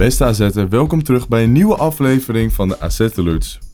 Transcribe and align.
Beste 0.00 0.24
AZ'er, 0.24 0.68
welkom 0.68 1.02
terug 1.02 1.28
bij 1.28 1.42
een 1.42 1.52
nieuwe 1.52 1.76
aflevering 1.76 2.52
van 2.52 2.68
de 2.68 2.80
AZ 2.80 3.08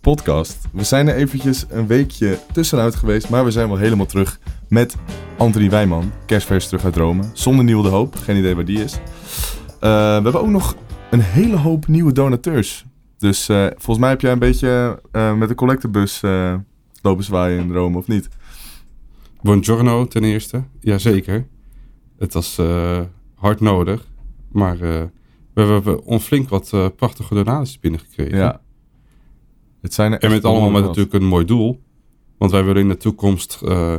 podcast. 0.00 0.68
We 0.72 0.84
zijn 0.84 1.08
er 1.08 1.14
eventjes 1.14 1.64
een 1.68 1.86
weekje 1.86 2.38
tussenuit 2.52 2.94
geweest, 2.94 3.30
maar 3.30 3.44
we 3.44 3.50
zijn 3.50 3.68
wel 3.68 3.76
helemaal 3.76 4.06
terug 4.06 4.40
met 4.68 4.96
Anthony 5.38 5.70
Wijman, 5.70 6.12
kerstvers 6.24 6.66
terug 6.66 6.84
uit 6.84 6.96
Rome, 6.96 7.22
zonder 7.32 7.64
Nieuw 7.64 7.82
de 7.82 7.88
Hoop, 7.88 8.16
geen 8.16 8.36
idee 8.36 8.54
waar 8.54 8.64
die 8.64 8.82
is. 8.82 8.92
Eh, 8.92 9.80
we 9.80 10.22
hebben 10.22 10.40
ook 10.40 10.48
nog 10.48 10.76
een 11.10 11.20
hele 11.20 11.56
hoop 11.56 11.86
nieuwe 11.86 12.12
donateurs. 12.12 12.84
Dus 13.18 13.48
eh, 13.48 13.66
volgens 13.66 13.98
mij 13.98 14.08
heb 14.08 14.20
jij 14.20 14.32
een 14.32 14.38
beetje 14.38 15.00
eh, 15.12 15.34
met 15.34 15.48
de 15.48 15.54
collectebus 15.54 16.20
lopen 17.02 17.24
zwaaien 17.24 17.60
in 17.60 17.72
Rome, 17.72 17.98
of 17.98 18.06
niet? 18.06 18.28
Buongiorno 19.42 20.06
ten 20.06 20.24
eerste. 20.24 20.64
Jazeker. 20.80 21.46
Het 22.18 22.32
was 22.32 22.60
hard 23.34 23.60
nodig. 23.60 24.06
Maar 24.48 24.76
we 25.64 25.72
hebben 25.72 26.04
on 26.04 26.20
flink 26.20 26.48
wat 26.48 26.72
eh, 26.72 26.86
prachtige 26.96 27.34
donaties 27.34 27.80
binnengekregen. 27.80 28.38
Ja. 28.38 28.60
Het 29.80 29.94
zijn 29.94 30.12
er 30.12 30.18
En 30.22 30.30
met 30.30 30.44
allemaal 30.44 30.70
met 30.70 30.84
natuurlijk 30.84 31.14
een 31.14 31.26
mooi 31.26 31.44
doel. 31.44 31.82
Want 32.38 32.50
wij 32.50 32.64
willen 32.64 32.82
in 32.82 32.88
de 32.88 32.96
toekomst 32.96 33.60
eh, 33.64 33.94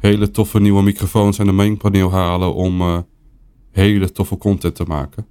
hele 0.00 0.30
toffe 0.30 0.60
nieuwe 0.60 0.82
microfoons 0.82 1.38
en 1.38 1.48
een 1.48 1.54
mengpaneel 1.54 2.10
halen 2.10 2.54
om 2.54 2.80
eh, 2.80 2.98
hele 3.70 4.12
toffe 4.12 4.38
content 4.38 4.74
te 4.74 4.84
maken. 4.84 5.26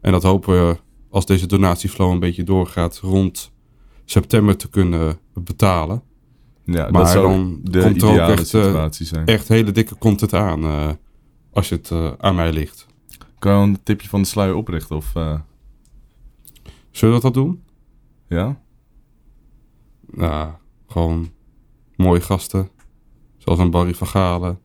En 0.00 0.12
dat 0.12 0.22
hopen 0.22 0.68
we, 0.68 0.76
als 1.10 1.26
deze 1.26 1.46
donatieflow 1.46 2.10
een 2.10 2.18
beetje 2.18 2.44
doorgaat, 2.44 2.98
rond 2.98 3.52
september 4.04 4.56
te 4.56 4.68
kunnen 4.68 5.18
betalen. 5.34 6.02
Ja, 6.64 6.90
maar 6.90 7.02
dat 7.02 7.10
zou 7.10 7.26
dan 7.26 7.60
de 7.62 7.80
komt 7.80 8.02
er 8.02 8.08
ook 8.08 8.38
echt. 8.38 8.54
Echt 9.24 9.48
hele 9.48 9.72
dikke 9.72 9.98
content 9.98 10.34
aan, 10.34 10.64
als 11.52 11.68
je 11.68 11.74
het 11.74 12.18
aan 12.18 12.34
mij 12.34 12.52
ligt. 12.52 12.85
Je 13.54 13.60
een 13.62 13.82
tipje 13.82 14.08
van 14.08 14.20
de 14.22 14.26
sluier 14.28 14.54
oprichten? 14.54 14.96
Of, 14.96 15.14
eh, 15.14 15.38
Zullen 16.90 17.14
we 17.14 17.20
dat 17.20 17.34
doen? 17.34 17.62
ja? 18.28 18.60
Nou, 20.10 20.50
gewoon 20.86 21.30
mooie 21.96 22.20
gasten. 22.20 22.68
Zoals 23.36 23.58
een 23.58 23.70
Barry 23.70 23.94
van 23.94 24.06
Galen. 24.06 24.58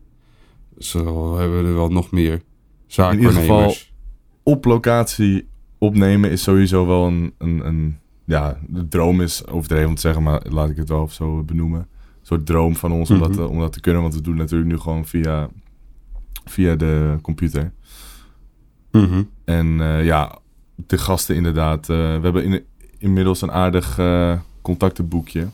Zo 0.78 1.36
hebben 1.38 1.62
we 1.62 1.68
er 1.68 1.74
wel 1.74 1.88
nog 1.88 2.10
meer. 2.10 2.42
Zaakwaarnemers. 2.86 3.94
op 4.42 4.64
locatie 4.64 5.48
opnemen 5.78 6.30
is 6.30 6.42
sowieso 6.42 6.86
wel 6.86 7.06
een, 7.06 7.34
een, 7.38 7.66
een 7.66 7.98
ja, 8.24 8.58
de 8.68 8.88
droom 8.88 9.20
is 9.20 9.46
overdreven 9.46 9.88
om 9.88 9.94
te 9.94 10.00
zeggen, 10.00 10.22
maar 10.22 10.42
laat 10.48 10.70
ik 10.70 10.76
het 10.76 10.88
wel 10.88 11.08
zo 11.08 11.42
benoemen. 11.42 11.80
Een 11.80 12.26
soort 12.26 12.46
droom 12.46 12.76
van 12.76 12.92
ons 12.92 13.10
om, 13.10 13.18
dat, 13.18 13.28
Mhm. 13.28 13.36
te- 13.38 13.48
om 13.48 13.58
dat 13.58 13.72
te 13.72 13.80
kunnen, 13.80 14.02
want 14.02 14.14
we 14.14 14.20
doen 14.20 14.36
natuurlijk 14.36 14.70
nu 14.70 14.78
gewoon 14.78 15.06
via, 15.06 15.48
via 16.44 16.76
de 16.76 17.18
computer. 17.22 17.72
Mhm. 18.92 19.22
En 19.44 19.80
eh, 19.80 20.04
ja, 20.04 20.38
de 20.86 20.98
gasten 20.98 21.36
inderdaad. 21.36 21.80
eh, 21.88 21.96
we 21.96 22.20
hebben 22.22 22.44
in, 22.44 22.64
inmiddels 22.98 23.42
een 23.42 23.52
aardig 23.52 23.98
eh, 23.98 24.38
contactenboekje. 24.62 25.46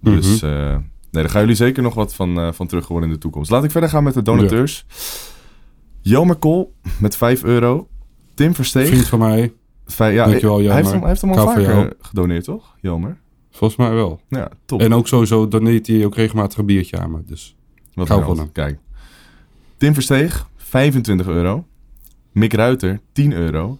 Dus 0.00 0.40
Mhm. 0.42 0.52
eh, 0.52 0.70
nee, 0.70 1.22
daar 1.22 1.28
gaan 1.30 1.40
jullie 1.40 1.56
zeker 1.56 1.82
nog 1.82 1.94
wat 1.94 2.14
van, 2.14 2.38
eh, 2.40 2.52
van 2.52 2.66
terug 2.66 2.86
horen 2.86 3.04
in 3.04 3.10
de 3.12 3.18
toekomst. 3.18 3.50
Laat 3.50 3.64
ik 3.64 3.70
verder 3.70 3.90
gaan 3.90 4.04
met 4.04 4.14
de 4.14 4.22
donateurs. 4.22 4.84
Jelmer 6.00 6.36
Kool 6.36 6.74
met 6.98 7.16
5 7.16 7.44
euro. 7.44 7.88
Tim 8.34 8.54
Versteeg. 8.54 8.86
Vriend 8.86 9.06
van 9.08 9.18
mij. 9.18 9.52
Vij- 9.86 10.12
ja, 10.12 10.24
Dankjewel, 10.24 10.54
hij, 10.54 10.64
Jelmer. 10.64 10.80
heeft 10.82 10.90
hem, 10.92 11.00
hij 11.00 11.08
heeft 11.08 11.20
hem 11.20 11.30
al 11.32 11.44
vaker 11.46 11.96
gedoneerd, 12.00 12.44
toch? 12.44 12.74
Jelmer. 12.80 13.16
Volgens 13.50 13.78
mij 13.78 13.90
wel. 13.94 14.20
Ja, 14.28 14.48
top. 14.64 14.80
En 14.80 14.94
ook 14.94 15.08
sowieso 15.08 15.48
doneert 15.48 15.86
hij 15.86 16.04
ook 16.04 16.14
regelmatig 16.14 16.58
een 16.58 16.66
biertje 16.66 16.98
aan 16.98 17.10
me. 17.10 17.18
Dus 17.26 17.56
Wat 17.94 18.06
gauw 18.06 18.22
van 18.22 18.38
hem. 18.38 18.52
Kijk. 18.52 18.78
Tim 19.76 19.94
Versteeg, 19.94 20.48
25 20.56 21.26
euro. 21.26 21.66
Mick 22.32 22.52
Ruiter, 22.54 23.00
10 23.12 23.32
euro. 23.32 23.78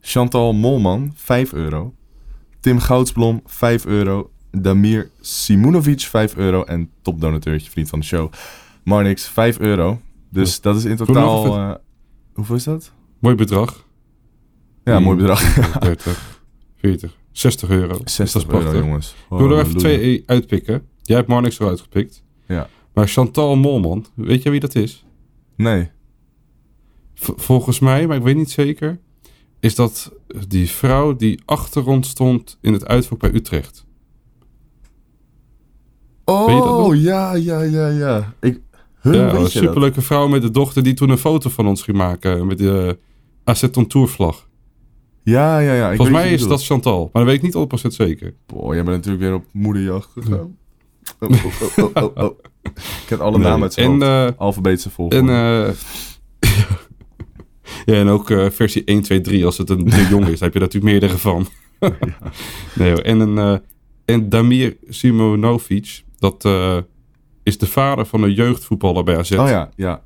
Chantal 0.00 0.52
Molman, 0.52 1.12
5 1.14 1.52
euro. 1.52 1.94
Tim 2.60 2.78
Goudsblom, 2.78 3.40
5 3.44 3.86
euro. 3.86 4.30
Damir 4.50 5.10
Simonovic, 5.20 6.00
5 6.00 6.36
euro. 6.36 6.62
En 6.64 6.90
topdonateurtje, 7.02 7.70
vriend 7.70 7.88
van 7.88 7.98
de 8.00 8.04
show. 8.06 8.32
Marnix, 8.84 9.26
5 9.28 9.58
euro. 9.58 10.00
Dus 10.30 10.60
dat 10.60 10.76
is 10.76 10.84
in 10.84 10.96
totaal... 10.96 11.56
eh, 11.56 11.74
hoeveel 12.34 12.56
is 12.56 12.64
dat? 12.64 12.92
mooi 13.18 13.34
bedrag. 13.36 13.86
Ja, 14.84 15.00
mooi 15.00 15.16
bedrag. 15.16 15.40
30, 15.78 16.40
40, 16.76 17.16
60 17.32 17.68
euro. 17.68 17.98
Dus 18.02 18.14
60 18.14 18.32
dat 18.32 18.42
is 18.42 18.48
prachtig. 18.48 18.72
euro, 18.72 18.86
jongens. 18.86 19.14
Ik 19.30 19.38
wil 19.38 19.50
er 19.50 19.58
even 19.58 19.76
twee 19.76 20.22
uitpikken. 20.26 20.82
Jij 21.02 21.16
hebt 21.16 21.28
Marnix 21.28 21.58
eruit 21.58 21.80
gepikt. 21.80 22.22
Ja. 22.46 22.68
Maar 22.94 23.08
Chantal 23.08 23.56
Molman, 23.56 24.06
weet 24.14 24.42
je 24.42 24.50
wie 24.50 24.60
dat 24.60 24.74
is? 24.74 25.04
Nee. 25.56 25.90
Volgens 27.14 27.78
mij, 27.78 28.06
maar 28.06 28.16
ik 28.16 28.22
weet 28.22 28.36
niet 28.36 28.50
zeker, 28.50 28.98
is 29.60 29.74
dat 29.74 30.12
die 30.48 30.70
vrouw 30.70 31.16
die 31.16 31.40
achter 31.44 31.86
ons 31.86 32.08
stond 32.08 32.58
in 32.60 32.72
het 32.72 32.86
uitvak 32.86 33.18
bij 33.18 33.34
Utrecht. 33.34 33.86
Oh, 36.24 36.94
ja, 36.96 37.34
ja, 37.34 37.62
ja, 37.62 37.88
ja. 37.88 38.34
Ik, 38.40 38.60
ja, 39.02 39.10
een 39.12 39.40
dat? 39.42 39.50
superleuke 39.50 40.00
vrouw 40.00 40.28
met 40.28 40.42
de 40.42 40.50
dochter 40.50 40.82
die 40.82 40.94
toen 40.94 41.10
een 41.10 41.18
foto 41.18 41.50
van 41.50 41.66
ons 41.66 41.82
ging 41.82 41.96
maken 41.96 42.46
met 42.46 42.58
de 42.58 42.98
Aceton 43.44 43.86
Tourvlag. 43.86 44.48
Ja, 45.22 45.58
ja, 45.58 45.74
ja. 45.74 45.90
ik 45.90 45.96
Volgens 45.96 46.16
mij 46.16 46.32
is 46.32 46.46
dat. 46.46 46.64
Chantal, 46.64 47.10
maar 47.12 47.24
dat 47.24 47.32
weet 47.32 47.42
ik 47.44 47.54
niet 47.54 47.84
100% 47.92 47.94
zeker. 47.94 48.34
Boah, 48.46 48.74
jij 48.74 48.84
bent 48.84 48.96
natuurlijk 48.96 49.24
weer 49.24 49.34
op 49.34 49.44
moederjacht 49.52 50.10
gegaan. 50.12 50.56
Oh, 51.20 51.30
oh, 51.94 52.04
oh. 52.14 52.38
Ik 53.02 53.08
heb 53.08 53.20
alle 53.20 53.38
Nee. 53.38 53.46
namen 53.46 53.62
uit 53.62 53.72
zijn 53.72 54.02
En, 54.02 54.26
eh, 54.26 54.32
Alfabetische 54.36 54.88
En, 54.88 54.94
volgorde. 54.94 55.74
Ja, 57.84 57.94
en 57.94 58.08
ook 58.08 58.30
eh, 58.30 58.50
versie 58.50 58.84
1, 58.84 59.02
2, 59.02 59.20
3 59.20 59.44
als 59.44 59.58
het 59.58 59.70
een 59.70 59.84
de 59.84 60.06
jong 60.10 60.26
is. 60.26 60.40
Heb 60.40 60.52
je 60.52 60.60
natuurlijk 60.60 60.92
meerdere 60.92 61.18
van. 61.18 61.46
nee, 62.74 62.90
hoor. 62.90 62.98
en, 63.00 63.20
een, 63.20 63.38
eh, 63.38 63.58
en 64.04 64.28
Damir 64.28 64.76
Simonovic, 64.88 66.04
dat 66.18 66.44
eh, 66.44 66.78
is 67.42 67.58
de 67.58 67.66
vader 67.66 68.06
van 68.06 68.22
een 68.22 68.32
jeugdvoetballer 68.32 69.04
bij 69.04 69.16
AZ. 69.16 69.32
oh 69.32 69.48
ja, 69.48 69.70
ja. 69.76 70.02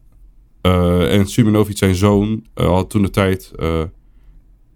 En 1.09 1.27
Simonovic, 1.27 1.77
zijn 1.77 1.95
zoon, 1.95 2.47
had 2.55 2.91
toen 2.91 3.03
de 3.03 3.11
tijd 3.11 3.53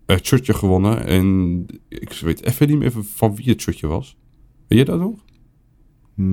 het 0.07 0.27
shirtje 0.27 0.55
gewonnen. 0.55 1.07
En 1.07 1.67
ik 1.89 2.13
weet 2.13 2.45
even 2.45 2.69
niet 2.69 2.79
meer 2.79 2.93
van 3.15 3.37
wie 3.37 3.49
het 3.49 3.61
shirtje 3.61 3.87
was. 3.87 4.17
Weet 4.69 4.79
je 4.79 4.85
dat 4.85 4.99
nog? 4.99 5.19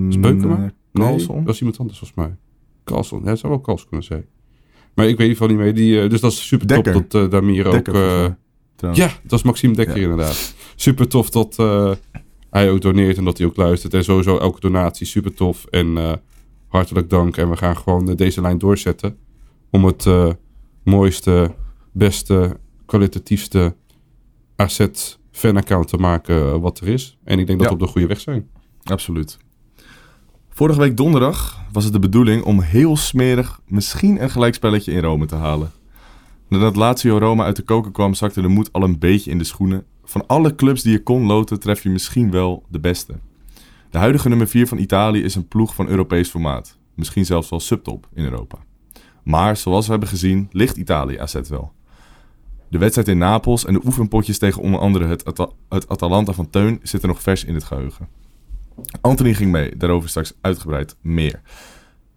Is 0.10 0.20
Beukema? 0.20 0.58
Nee, 0.58 0.70
Nee, 0.92 1.08
Carlson? 1.08 1.36
dat 1.36 1.46
was 1.46 1.60
iemand 1.60 1.80
anders 1.80 1.98
volgens 1.98 2.20
mij. 2.20 2.38
Carlson, 2.84 3.22
ja, 3.24 3.30
het 3.30 3.40
zou 3.40 3.52
wel 3.54 3.62
Carlson 3.62 3.88
kunnen 3.88 4.06
zijn. 4.06 4.26
Maar 4.94 5.08
ik 5.08 5.18
weet 5.18 5.28
in 5.28 5.34
ieder 5.34 5.38
geval 5.38 5.48
niet 5.48 5.58
meer. 5.58 5.74
Die, 5.74 6.02
eh, 6.02 6.10
dus 6.10 6.22
dat 6.22 6.32
is 6.32 6.48
super 6.48 6.68
Dekker. 6.68 6.94
dat 6.94 7.14
eh 7.24 7.30
Damir 7.30 7.66
ook... 7.66 7.72
Dekker, 7.74 7.96
eh, 7.96 8.94
ja, 8.94 9.12
dat 9.24 9.40
is 9.40 9.46
Maxime 9.46 9.74
Dekker 9.76 9.96
Ja. 9.98 10.02
inderdaad. 10.02 10.54
Super 10.76 11.08
tof 11.08 11.30
dat 11.30 11.56
hij 12.50 12.70
ook 12.70 12.82
doneert 12.82 13.18
en 13.18 13.24
dat 13.24 13.38
hij 13.38 13.48
ook 13.48 13.56
luistert. 13.56 13.94
En 13.94 14.04
sowieso 14.04 14.38
elke 14.38 14.60
donatie 14.60 15.06
super 15.08 15.34
tof. 15.34 15.66
En 15.66 16.20
hartelijk 16.68 17.10
dank. 17.10 17.38
En 17.38 17.50
we 17.50 17.58
gaan 17.58 17.78
gewoon 17.78 18.16
deze 18.16 18.42
lijn 18.42 18.58
doorzetten. 18.58 19.18
Om 19.72 19.86
het 19.86 20.06
mooiste, 20.84 21.52
beste, 21.92 22.58
kwalitatiefste 22.86 23.76
asset 24.56 25.20
fanaccount 25.32 25.88
te 25.88 25.98
maken 25.98 26.62
wat 26.62 26.80
er 26.80 26.88
is. 26.88 27.18
En 27.24 27.40
ik 27.40 27.48
denk 27.48 27.60
dat 27.60 27.70
Ja. 27.70 27.76
we 27.76 27.82
op 27.82 27.88
de 27.88 27.92
goede 27.92 28.08
weg 28.08 28.20
zijn. 28.20 28.50
Absoluut. 28.84 29.38
Vorige 30.60 30.80
week 30.80 30.98
donderdag 30.98 31.66
was 31.72 31.84
het 31.84 31.94
de 31.94 32.00
bedoeling 32.00 32.44
om 32.44 32.62
heel 32.62 32.98
smerig 32.98 33.62
misschien 33.68 34.22
een 34.24 34.30
gelijkspelletje 34.30 34.92
in 34.92 35.02
Rome 35.02 35.26
te 35.26 35.36
halen. 35.36 35.72
Nadat 36.48 36.76
Lazio 36.76 37.18
Roma 37.18 37.44
uit 37.44 37.56
de 37.56 37.62
koker 37.62 37.92
kwam, 37.92 38.14
zakte 38.14 38.42
de 38.42 38.48
moed 38.48 38.74
al 38.74 38.84
een 38.84 39.00
beetje 39.00 39.32
in 39.32 39.38
de 39.38 39.44
schoenen. 39.44 39.86
Van 40.04 40.28
alle 40.28 40.56
clubs 40.56 40.84
die 40.84 40.92
je 40.92 41.04
kon 41.04 41.26
loten, 41.26 41.60
tref 41.60 41.84
je 41.84 41.90
misschien 41.90 42.32
wel 42.32 42.64
de 42.70 42.80
beste. 42.80 43.14
De 43.90 43.98
huidige 43.98 44.30
nummer 44.30 44.48
4 44.48 44.68
van 44.68 44.78
Italië 44.78 45.24
is 45.24 45.36
een 45.36 45.48
ploeg 45.48 45.76
van 45.76 45.88
Europees 45.88 46.30
formaat. 46.30 46.78
Misschien 46.96 47.26
zelfs 47.26 47.50
wel 47.50 47.60
subtop 47.60 48.08
in 48.14 48.24
Europa. 48.24 48.58
Maar 49.24 49.58
zoals 49.58 49.86
we 49.86 49.92
hebben 49.92 50.10
gezien, 50.10 50.48
ligt 50.52 50.78
Italië 50.78 51.18
AZ 51.18 51.40
wel. 51.50 51.72
De 52.70 52.78
wedstrijd 52.78 53.08
in 53.08 53.18
Napels 53.18 53.66
en 53.66 53.74
de 53.74 53.86
oefenpotjes 53.86 54.38
tegen 54.38 54.62
onder 54.62 54.80
andere 54.80 55.08
het 55.70 55.88
Atalanta 55.88 56.34
van 56.34 56.50
Teun 56.50 56.80
zitten 56.84 57.10
nog 57.10 57.22
vers 57.22 57.44
in 57.44 57.54
het 57.54 57.64
geheugen. 57.64 58.08
Anthony 59.02 59.34
ging 59.34 59.52
mee, 59.52 59.78
daarover 59.78 60.10
straks 60.10 60.34
uitgebreid 60.42 60.96
meer. 61.02 61.42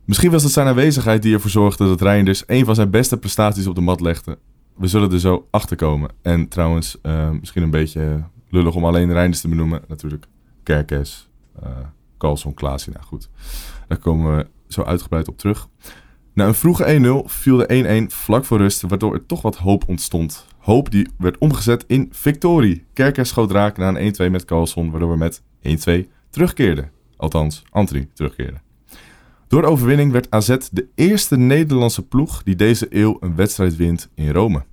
Misschien 0.04 0.30
was 0.30 0.42
het 0.42 0.52
zijn 0.52 0.66
aanwezigheid 0.66 1.22
die 1.22 1.34
ervoor 1.34 1.50
zorgde 1.50 1.86
dat 1.86 2.00
Reinders 2.00 2.42
een 2.46 2.64
van 2.64 2.74
zijn 2.74 2.90
beste 2.90 3.16
prestaties 3.18 3.66
op 3.66 3.74
de 3.74 3.80
mat 3.80 4.00
legde. 4.00 4.38
We 4.76 4.86
zullen 4.86 5.12
er 5.12 5.20
zo 5.20 5.46
achter 5.50 5.76
komen. 5.76 6.10
En 6.22 6.48
trouwens, 6.48 7.00
eh, 7.02 7.30
misschien 7.30 7.62
een 7.62 7.70
beetje 7.70 8.24
lullig 8.48 8.74
om 8.74 8.84
alleen 8.84 9.08
de 9.08 9.12
rijders 9.12 9.40
te 9.40 9.48
benoemen. 9.48 9.82
Natuurlijk 9.88 10.26
Kerkes, 10.62 11.28
eh 11.62 11.70
Carlson, 12.18 12.54
Klaasie. 12.54 12.92
Nou 12.92 13.04
goed, 13.04 13.28
daar 13.88 13.98
komen 13.98 14.36
we 14.36 14.46
zo 14.68 14.82
uitgebreid 14.82 15.28
op 15.28 15.38
terug. 15.38 15.68
Na 16.34 16.46
een 16.46 16.54
vroege 16.54 16.84
1-0 16.94 17.22
viel 17.26 17.56
de 17.56 17.72
1-1 17.72 18.10
vlak 18.10 18.44
voor 18.44 18.58
rust, 18.58 18.82
waardoor 18.82 19.14
er 19.14 19.26
toch 19.26 19.42
wat 19.42 19.56
hoop 19.56 19.88
ontstond. 19.88 20.46
Hoop 20.58 20.90
die 20.90 21.08
werd 21.18 21.38
omgezet 21.38 21.84
in 21.86 22.08
victorie. 22.12 22.84
Kerkers 22.92 23.28
schoot 23.28 23.50
raak 23.50 23.76
na 23.76 23.88
een 23.88 23.96
1-2 23.96 24.30
met 24.30 24.44
Carlson, 24.44 24.90
waardoor 24.90 25.10
we 25.10 25.16
met 25.16 25.42
1-2 25.62 26.08
terugkeerden. 26.32 26.90
Althans, 27.16 27.62
Antony 27.70 28.08
terugkeerde. 28.14 28.60
Door 29.48 29.62
overwinning 29.62 30.12
werd 30.12 30.30
AZ 30.30 30.56
de 30.70 30.88
eerste 30.94 31.36
Nederlandse 31.36 32.02
ploeg 32.02 32.42
die 32.42 32.56
deze 32.56 32.86
eeuw 32.90 33.16
een 33.20 33.36
wedstrijd 33.36 33.76
wint 33.76 34.10
in 34.14 34.30
Rome. 34.30 34.64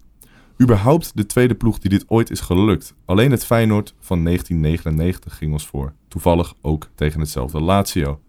Überhaupt 0.61 1.11
de 1.15 1.25
tweede 1.25 1.55
ploeg 1.55 1.79
die 1.79 1.89
dit 1.89 2.05
ooit 2.07 2.29
is 2.29 2.39
gelukt. 2.39 2.95
Alleen 3.05 3.31
het 3.31 3.45
Feyenoord 3.45 3.93
van 3.99 4.23
1999 4.23 5.37
ging 5.37 5.51
ons 5.51 5.67
voor. 5.67 5.93
Toevallig 6.07 6.53
ook 6.61 6.89
tegen 6.95 7.19
hetzelfde 7.19 7.59
Lazio. 7.59 8.19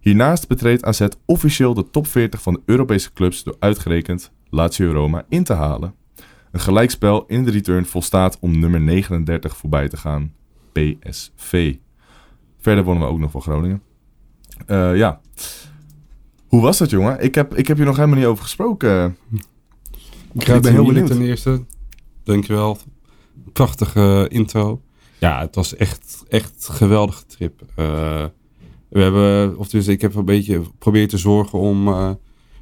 Hiernaast 0.00 0.48
betreedt 0.48 0.84
AZ 0.84 1.06
officieel 1.24 1.74
de 1.74 1.90
top 1.90 2.06
40 2.06 2.42
van 2.42 2.52
de 2.52 2.60
Europese 2.64 3.12
clubs 3.12 3.42
door 3.42 3.56
uitgerekend 3.58 4.30
Lazio 4.50 4.92
Roma 4.92 5.24
in 5.28 5.44
te 5.44 5.52
halen. 5.52 5.94
Een 6.52 6.60
gelijkspel 6.60 7.24
in 7.26 7.44
de 7.44 7.50
return 7.50 7.86
volstaat 7.86 8.38
om 8.40 8.58
nummer 8.58 8.80
39 8.80 9.56
voorbij 9.56 9.88
te 9.88 9.96
gaan, 9.96 10.32
PSV. 10.72 11.74
Verder 12.62 12.84
wonnen 12.84 13.06
we 13.06 13.12
ook 13.12 13.18
nog 13.18 13.30
van 13.30 13.42
Groningen. 13.42 13.82
Eh, 14.66 14.96
ja. 14.96 15.20
Hoe 16.46 16.60
was 16.60 16.78
dat, 16.78 16.90
jongen? 16.90 17.20
Ik 17.20 17.34
heb, 17.34 17.56
ik 17.56 17.66
heb 17.66 17.76
hier 17.76 17.86
nog 17.86 17.96
helemaal 17.96 18.18
niet 18.18 18.26
over 18.26 18.42
gesproken. 18.42 19.16
Ik 20.32 20.44
ben 20.44 20.72
heel 20.72 20.86
benieuwd. 20.86 21.06
ten 21.06 21.22
eerste. 21.22 21.64
Dankjewel. 22.24 22.78
Prachtige 23.52 24.26
intro. 24.28 24.82
Ja, 25.18 25.40
het 25.40 25.54
was 25.54 25.76
echt, 25.76 26.24
echt 26.28 26.66
een 26.68 26.74
geweldige 26.74 27.26
trip. 27.26 27.62
Eh, 27.74 28.24
we 28.88 29.00
hebben, 29.00 29.58
of 29.58 29.68
dus 29.68 29.86
ik 29.86 30.00
heb 30.00 30.14
een 30.14 30.24
beetje 30.24 30.64
geprobeerd 30.64 31.10
te 31.10 31.18
zorgen 31.18 31.58
om 31.58 31.88
eh, 31.88 32.10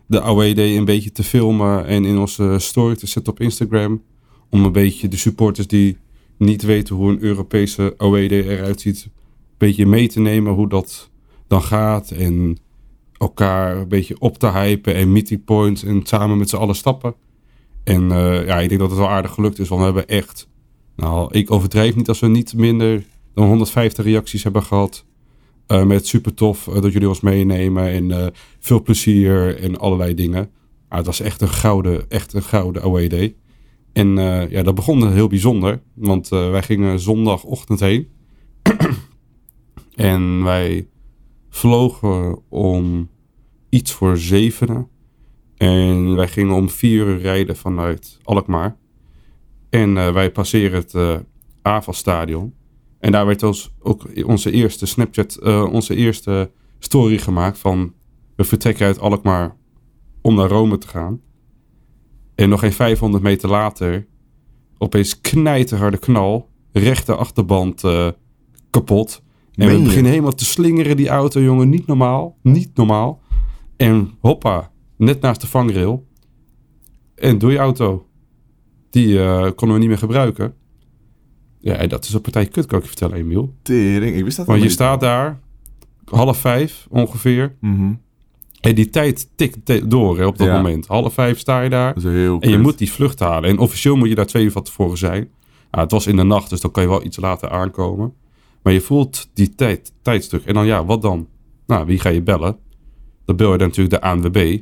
de 0.06 0.22
away 0.22 0.54
day 0.54 0.76
een 0.76 0.84
beetje 0.84 1.12
te 1.12 1.22
filmen 1.22 1.86
en 1.86 2.04
in 2.04 2.18
onze 2.18 2.56
story 2.58 2.96
te 2.96 3.06
zetten 3.06 3.32
op 3.32 3.40
Instagram. 3.40 4.02
Om 4.50 4.64
een 4.64 4.72
beetje 4.72 5.08
de 5.08 5.16
supporters 5.16 5.66
die 5.66 5.98
niet 6.36 6.62
weten 6.62 6.96
hoe 6.96 7.10
een 7.10 7.22
Europese 7.22 7.94
away 7.96 8.28
day 8.28 8.42
eruit 8.42 8.80
ziet, 8.80 9.08
beetje 9.60 9.86
mee 9.86 10.08
te 10.08 10.20
nemen 10.20 10.52
hoe 10.52 10.68
dat 10.68 11.10
dan 11.46 11.62
gaat. 11.62 12.10
En 12.10 12.58
elkaar 13.18 13.76
een 13.76 13.88
beetje 13.88 14.20
op 14.20 14.38
te 14.38 14.50
hypen 14.50 14.94
en 14.94 15.12
meeting 15.12 15.44
points 15.44 15.84
en 15.84 16.00
samen 16.06 16.38
met 16.38 16.48
z'n 16.48 16.56
allen 16.56 16.74
stappen. 16.74 17.14
En 17.84 18.12
eh, 18.12 18.46
ja, 18.46 18.60
ik 18.60 18.68
denk 18.68 18.80
dat 18.80 18.90
het 18.90 18.98
wel 18.98 19.10
aardig 19.10 19.32
gelukt 19.32 19.58
is, 19.58 19.68
want 19.68 19.80
we 19.80 19.86
hebben 19.86 20.08
echt... 20.08 20.48
Nou, 20.96 21.28
ik 21.34 21.50
overdrijf 21.50 21.96
niet 21.96 22.08
als 22.08 22.20
we 22.20 22.26
niet 22.26 22.54
minder 22.54 23.04
dan 23.34 23.46
150 23.46 24.04
reacties 24.04 24.42
hebben 24.42 24.62
gehad. 24.62 25.04
Eh, 25.66 25.84
met 25.84 26.06
super 26.06 26.34
tof 26.34 26.68
eh, 26.68 26.82
dat 26.82 26.92
jullie 26.92 27.08
ons 27.08 27.20
meenemen 27.20 28.12
en 28.12 28.32
veel 28.58 28.82
plezier 28.82 29.60
en 29.62 29.78
allerlei 29.78 30.14
dingen. 30.14 30.50
Maar 30.88 30.98
het 30.98 31.06
was 31.06 31.20
echt 31.20 31.40
een 31.40 31.48
gouden, 31.48 32.10
echt 32.10 32.32
een 32.32 32.42
gouden 32.42 32.82
away 32.82 33.08
day. 33.08 33.36
En 33.92 34.08
ja, 34.50 34.62
dat 34.62 34.74
begon 34.74 35.12
heel 35.12 35.28
bijzonder, 35.28 35.80
want 35.94 36.28
wij 36.28 36.62
gingen 36.62 37.00
zondagochtend 37.00 37.80
heen. 37.80 38.08
En 40.00 40.42
wij 40.44 40.88
vlogen 41.48 42.38
om 42.48 43.08
iets 43.68 43.92
voor 43.92 44.16
zevenen. 44.16 44.88
En 45.56 46.14
wij 46.14 46.28
gingen 46.28 46.54
om 46.54 46.68
vier 46.68 47.06
uur 47.06 47.18
rijden 47.18 47.56
vanuit 47.56 48.18
Alkmaar. 48.22 48.76
En 49.70 49.96
eh, 49.96 50.12
wij 50.12 50.30
passeren 50.30 50.80
het 50.80 51.22
AFAS-stadion. 51.62 52.54
En 52.98 53.12
daar 53.12 53.26
werd 53.26 53.42
ons 53.42 53.74
ook 53.78 54.08
onze 54.24 54.50
eerste 54.50 54.86
Snapchat, 54.86 55.36
eh, 55.36 55.64
onze 55.72 55.94
eerste 55.94 56.50
story 56.78 57.18
gemaakt 57.18 57.58
van... 57.58 57.94
We 58.36 58.44
vertrekken 58.44 58.86
uit 58.86 58.98
Alkmaar 58.98 59.56
om 60.20 60.34
naar 60.34 60.48
Rome 60.48 60.78
te 60.78 60.88
gaan. 60.88 61.20
En 62.34 62.48
nog 62.48 62.60
geen 62.60 62.72
500 62.72 63.22
meter 63.22 63.48
later, 63.48 64.06
opeens 64.78 65.20
knijterharde 65.20 65.98
knal. 65.98 66.48
Rechter 66.72 67.16
achterband 67.16 67.82
kapot. 68.70 69.22
En 69.60 69.66
Meen 69.66 69.74
we 69.76 69.80
je? 69.80 69.86
beginnen 69.88 70.10
helemaal 70.10 70.34
te 70.34 70.44
slingeren, 70.44 70.96
die 70.96 71.08
auto, 71.08 71.40
jongen. 71.40 71.68
Niet 71.68 71.86
normaal. 71.86 72.36
Niet 72.42 72.70
normaal. 72.74 73.20
En 73.76 74.10
hoppa, 74.20 74.70
net 74.96 75.20
naast 75.20 75.40
de 75.40 75.46
vangrail. 75.46 76.06
En 77.14 77.38
doei 77.38 77.56
auto. 77.56 78.06
Die 78.90 79.20
eh, 79.22 79.40
konden 79.54 79.72
we 79.72 79.78
niet 79.78 79.88
meer 79.88 79.98
gebruiken. 79.98 80.54
Ja, 81.60 81.74
en 81.74 81.88
dat 81.88 82.04
is 82.04 82.12
een 82.12 82.20
partij 82.20 82.46
kut, 82.46 82.66
kan 82.66 82.76
ik 82.78 82.82
je 82.84 82.90
vertellen, 82.90 83.16
Emiel. 83.16 83.54
Tering, 83.62 84.16
ik 84.16 84.24
wist 84.24 84.36
dat 84.36 84.46
Want 84.46 84.62
je 84.62 84.68
staat 84.68 85.00
daar, 85.00 85.40
half 86.04 86.38
vijf 86.38 86.86
ongeveer. 86.90 87.56
Mhm. 87.60 87.92
En 88.60 88.74
die 88.74 88.90
tijd 88.90 89.28
tikt 89.36 89.90
door 89.90 90.18
hè, 90.18 90.26
op 90.26 90.38
dat 90.38 90.46
Ja. 90.46 90.56
moment. 90.56 90.86
Half 90.86 91.14
vijf 91.14 91.38
sta 91.38 91.60
je 91.60 91.70
daar. 91.70 91.94
Dat 91.94 92.04
is 92.04 92.10
heel 92.12 92.40
En 92.40 92.50
je 92.50 92.58
moet 92.58 92.78
die 92.78 92.92
vlucht 92.92 93.18
halen. 93.18 93.50
En 93.50 93.58
officieel 93.58 93.96
moet 93.96 94.08
je 94.08 94.14
daar 94.14 94.26
twee 94.26 94.44
uur 94.44 94.52
van 94.52 94.62
tevoren 94.62 94.98
zijn. 94.98 95.28
Nou, 95.70 95.82
het 95.82 95.92
was 95.92 96.06
in 96.06 96.16
de 96.16 96.22
nacht, 96.22 96.50
dus 96.50 96.60
dan 96.60 96.70
kan 96.70 96.82
je 96.82 96.88
wel 96.88 97.04
iets 97.04 97.16
later 97.16 97.50
aankomen. 97.50 98.12
Maar 98.62 98.72
je 98.72 98.80
voelt 98.80 99.30
die 99.34 99.54
tijd, 99.54 99.92
tijdstuk. 100.02 100.44
En 100.44 100.54
dan 100.54 100.66
ja, 100.66 100.84
wat 100.84 101.02
dan? 101.02 101.28
Nou, 101.66 101.86
wie 101.86 101.98
ga 101.98 102.08
je 102.08 102.22
bellen? 102.22 102.58
Dan 103.24 103.36
bel 103.36 103.52
je 103.52 103.58
dan 103.58 103.66
natuurlijk 103.68 104.02
de 104.02 104.08
ANWB. 104.08 104.60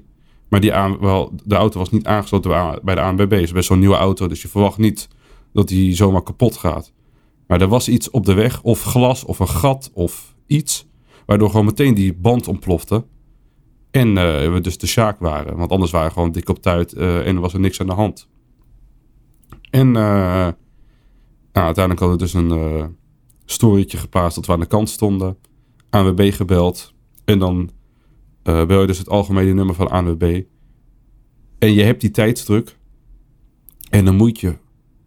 Maar 0.49 0.61
die 0.61 0.73
aan, 0.73 0.99
wel, 0.99 1.33
de 1.45 1.55
auto 1.55 1.79
was 1.79 1.91
niet 1.91 2.07
aangesloten 2.07 2.81
bij 2.83 2.95
de 2.95 3.01
ANWB. 3.01 3.31
Het 3.31 3.41
is 3.41 3.53
best 3.53 3.67
zo'n 3.67 3.79
nieuwe 3.79 3.97
auto, 3.97 4.27
dus 4.27 4.43
je 4.43 4.49
verwacht 4.49 4.79
niet 4.79 5.09
dat 5.53 5.69
die 5.69 5.95
zomaar 5.95 6.23
kapot 6.23 6.57
gaat. 6.57 6.93
Maar 7.47 7.61
er 7.61 7.69
was 7.69 7.89
iets 7.89 8.11
op 8.11 8.27
de 8.27 8.35
weg, 8.35 8.63
of 8.63 8.83
glas, 8.83 9.25
of 9.25 9.39
een 9.39 9.49
gat, 9.49 9.91
of 9.95 10.35
iets. 10.47 10.87
Waardoor 11.27 11.51
gewoon 11.51 11.65
meteen 11.65 11.95
die 11.95 12.15
band 12.15 12.49
ontplofte. 12.49 13.05
En 13.91 14.09
eh, 14.09 14.53
we 14.53 14.61
dus 14.61 14.79
de 14.79 14.87
Sjaak 14.87 15.19
waren. 15.19 15.57
Want 15.57 15.71
anders 15.71 15.91
waren 15.91 16.09
we 16.09 16.13
gewoon 16.13 16.33
dik 16.33 16.49
op 16.49 16.63
tijd 16.63 16.93
eh, 16.93 17.27
en 17.27 17.35
er 17.35 17.41
was 17.41 17.53
er 17.53 17.61
niks 17.61 17.81
aan 17.81 17.87
de 17.87 17.93
hand. 17.93 18.29
En 19.71 19.87
eh, 19.87 20.49
nou, 21.53 21.67
uiteindelijk 21.67 21.99
hadden 21.99 22.19
we 22.19 22.25
dus 22.25 22.35
een 22.35 22.97
storytje 23.51 23.99
geplaatst 23.99 24.37
dat 24.37 24.47
we 24.47 24.53
aan 24.53 24.61
de 24.61 24.67
kant 24.67 24.91
stonden. 24.91 25.37
ANWB 25.91 26.33
gebeld. 26.33 26.95
En 27.25 27.39
dan 27.39 27.71
eh, 28.43 28.67
bel 28.67 28.81
je 28.81 28.87
dus 28.87 28.99
het 28.99 29.09
algemene 29.09 29.53
nummer 29.53 29.75
van 29.75 29.91
ANWB. 29.91 30.43
En 31.59 31.73
je 31.75 31.83
hebt 31.83 32.01
die 32.01 32.11
tijdsdruk. 32.11 32.77
En 33.91 34.05
dan 34.05 34.17
moet 34.17 34.41
je, 34.41 34.57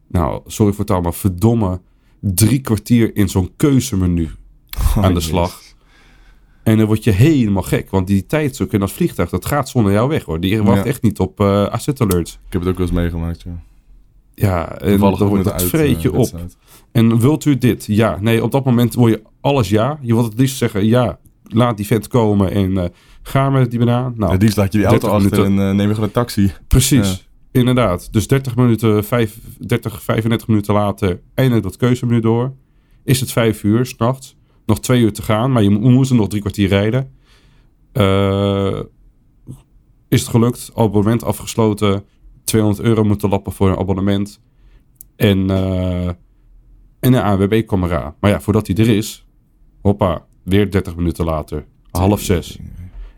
nou, 0.08 0.42
sorry 0.46 0.72
voor 0.72 0.80
het 0.80 0.88
taal, 0.88 1.02
maar 1.02 1.14
verdomme, 1.14 1.82
drie 2.20 2.60
kwartier 2.62 3.16
in 3.16 3.30
zo'n 3.30 3.52
keuzemenu 3.56 4.30
aan 4.96 5.02
de 5.02 5.08
Oh, 5.08 5.08
jezus. 5.14 5.26
slag. 5.26 5.62
En 6.64 6.78
dan 6.78 6.86
word 6.86 7.04
je 7.04 7.12
helemaal 7.12 7.64
gek. 7.64 7.90
Want 7.90 8.08
die 8.08 8.26
tijdsdruk 8.26 8.74
en 8.74 8.80
dat 8.80 8.92
vliegtuig, 8.92 9.30
dat 9.30 9.46
gaat 9.46 9.70
zonder 9.70 9.92
jou 9.92 10.10
weg 10.10 10.24
hoor. 10.24 10.40
Die 10.40 10.62
wacht 10.64 10.78
Ja. 10.78 10.86
echt 10.86 11.02
niet 11.02 11.20
op 11.20 11.40
eh 11.40 11.66
asset 11.68 12.02
alerts. 12.02 12.34
Ik 12.34 12.54
heb 12.54 12.62
het 12.62 12.70
ook 12.70 12.78
wel 12.78 12.88
eens 12.88 12.96
meegemaakt, 12.96 13.42
ja. 13.42 13.64
Ja, 14.42 14.78
en 14.80 14.90
dan 14.90 15.00
wordt 15.00 15.20
met 15.20 15.44
dat 15.44 15.44
de 15.44 15.52
uit, 15.52 15.64
vreet 15.70 16.02
je 16.02 16.12
eh, 16.12 16.20
op. 16.20 16.40
En 16.92 17.20
wilt 17.20 17.46
u 17.46 17.58
dit? 17.58 17.86
Ja. 17.86 18.18
Nee, 18.22 18.44
op 18.44 18.52
dat 18.52 18.66
moment 18.66 18.96
wil 18.96 19.08
je 19.08 19.22
alles 19.42 19.70
ja. 19.70 20.00
Je 20.02 20.14
wilt 20.14 20.26
het 20.26 20.40
liefst 20.40 20.58
zeggen, 20.58 20.86
ja, 20.86 21.20
laat 21.44 21.78
die 21.78 21.86
vent 21.86 22.08
komen 22.08 22.52
en 22.52 22.78
eh, 22.78 22.86
ga 23.22 23.50
met 23.50 23.70
die 23.70 23.80
banaan. 23.80 24.14
Nou, 24.18 24.32
Ja, 24.32 24.38
die 24.38 24.52
laat 24.56 24.72
je 24.72 24.78
die 24.78 24.88
auto 24.88 25.08
30 25.10 25.26
achter 25.26 25.40
minuten. 25.44 25.64
en 25.64 25.70
eh, 25.70 25.76
neem 25.76 25.88
je 25.88 25.94
gewoon 25.94 26.10
een 26.10 26.14
taxi. 26.16 26.52
Precies, 26.68 27.28
inderdaad. 27.52 28.08
Dus 28.14 28.28
30 28.28 28.56
minuten, 28.56 29.04
5, 29.04 29.38
30, 29.60 30.04
35 30.04 30.48
minuten 30.48 30.74
later 30.74 31.20
eindelijk 31.34 31.64
dat 31.66 31.78
keuzemenu 31.78 32.20
door. 32.20 32.54
Is 33.04 33.20
het 33.20 33.32
5 33.32 33.64
uur 33.64 33.86
s'nachts. 33.86 34.36
Nog 34.66 34.80
twee 34.80 35.02
uur 35.02 35.14
te 35.14 35.22
gaan, 35.22 35.52
maar 35.52 35.64
je 35.64 35.70
mo- 35.70 35.80
we 35.82 35.90
moesten 35.90 36.16
nog 36.18 36.28
drie 36.28 36.42
kwartier 36.42 36.68
rijden. 36.68 37.12
Is 40.10 40.20
het 40.22 40.30
gelukt, 40.30 40.72
abonnement 40.76 41.24
afgesloten. 41.24 42.04
200 42.44 42.88
euro 42.88 43.04
moeten 43.04 43.30
lappen 43.30 43.52
voor 43.52 43.70
een 43.70 43.78
abonnement. 43.78 44.42
En, 45.16 45.50
eh 45.50 46.10
en 47.00 47.12
de 47.12 47.22
ANWB 47.22 47.66
kwam 47.66 47.84
eraan. 47.84 48.16
Maar 48.20 48.32
ja, 48.32 48.42
voordat 48.42 48.68
hij 48.68 48.76
er 48.76 48.90
is, 48.90 49.26
hoppa, 49.82 50.26
weer 50.44 50.72
30 50.72 50.96
minuten 50.96 51.26
later. 51.26 51.66
Half 51.92 52.22
zes. 52.22 52.60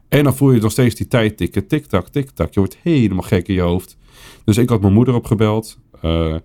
En 0.08 0.24
dan 0.24 0.36
voel 0.36 0.52
je 0.52 0.62
nog 0.62 0.72
steeds 0.72 0.96
die 0.96 1.08
tijd 1.08 1.38
tikken. 1.38 1.68
Tik-tak, 1.68 2.08
tik-tak. 2.08 2.54
Je 2.54 2.60
wordt 2.60 2.78
helemaal 2.82 3.24
gek 3.24 3.48
in 3.48 3.54
je 3.54 3.62
hoofd. 3.62 3.98
Dus 4.44 4.58
ik 4.58 4.70
had 4.70 4.82
mijn 4.82 4.94
moeder 4.94 5.14
opgebeld. 5.14 5.80
Eh, 6.02 6.36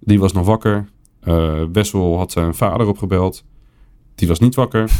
die 0.00 0.18
was 0.18 0.32
nog 0.32 0.46
wakker. 0.46 0.88
Eh 1.20 1.62
Wessel 1.72 2.16
had 2.18 2.32
zijn 2.32 2.54
vader 2.54 2.86
opgebeld. 2.86 3.44
Die 4.14 4.28
was 4.28 4.38
niet 4.38 4.54
wakker. 4.54 4.90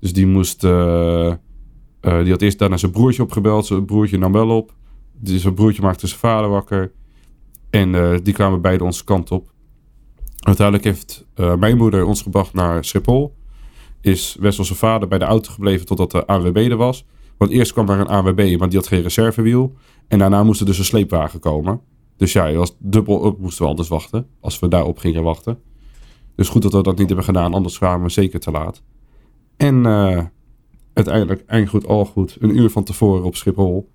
Dus 0.00 0.12
die 0.12 0.26
moest... 0.26 0.60
die 0.60 2.30
had 2.30 2.42
eerst 2.42 2.58
daarna 2.58 2.76
zijn 2.76 2.92
broertje 2.92 3.22
opgebeld. 3.22 3.66
Zijn 3.66 3.84
broertje 3.84 4.18
nam 4.18 4.32
wel 4.32 4.48
op. 4.48 4.74
Dus 5.18 5.42
zijn 5.42 5.54
broertje 5.54 5.82
maakte 5.82 6.06
zijn 6.06 6.20
vader 6.20 6.50
wakker. 6.50 6.92
En 7.70 7.94
eh, 7.94 8.18
die 8.22 8.34
kwamen 8.34 8.60
beide 8.60 8.84
onze 8.84 9.04
kant 9.04 9.30
op. 9.30 9.52
Uiteindelijk 10.38 10.86
heeft 10.86 11.26
eh, 11.34 11.54
mijn 11.54 11.76
moeder 11.76 12.04
ons 12.04 12.22
gebracht 12.22 12.52
naar 12.52 12.84
Schiphol. 12.84 13.34
Is 14.00 14.36
Wessel 14.40 14.64
vader 14.64 15.08
bij 15.08 15.18
de 15.18 15.24
auto 15.24 15.52
gebleven 15.52 15.86
totdat 15.86 16.10
de 16.10 16.26
ANWB 16.26 16.56
er 16.56 16.76
was. 16.76 17.04
Want 17.36 17.50
eerst 17.50 17.72
kwam 17.72 17.88
er 17.88 18.00
een 18.00 18.06
ANWB, 18.06 18.56
maar 18.58 18.68
die 18.68 18.78
had 18.78 18.86
geen 18.86 19.02
reservewiel. 19.02 19.74
En 20.08 20.18
daarna 20.18 20.42
moest 20.42 20.60
er 20.60 20.66
dus 20.66 20.78
een 20.78 20.84
sleepwagen 20.84 21.40
komen. 21.40 21.80
Dus 22.16 22.32
ja, 22.32 22.46
je 22.46 22.56
was 22.56 22.76
dubbel 22.78 23.18
op, 23.18 23.38
moesten 23.38 23.64
we 23.64 23.70
anders 23.70 23.88
wachten. 23.88 24.26
Als 24.40 24.58
we 24.58 24.68
daarop 24.68 24.98
gingen 24.98 25.22
wachten. 25.22 25.58
Dus 26.34 26.48
goed 26.48 26.62
dat 26.62 26.72
we 26.72 26.82
dat 26.82 26.98
niet 26.98 27.06
hebben 27.06 27.24
gedaan, 27.24 27.54
anders 27.54 27.78
waren 27.78 28.02
we 28.02 28.08
zeker 28.08 28.40
te 28.40 28.50
laat. 28.50 28.82
En 29.56 29.86
eh, 29.86 30.24
uiteindelijk, 30.92 31.44
eind 31.46 31.68
goed, 31.68 31.86
al 31.86 32.04
goed. 32.04 32.36
Een 32.40 32.56
uur 32.56 32.70
van 32.70 32.84
tevoren 32.84 33.24
op 33.24 33.36
Schiphol. 33.36 33.88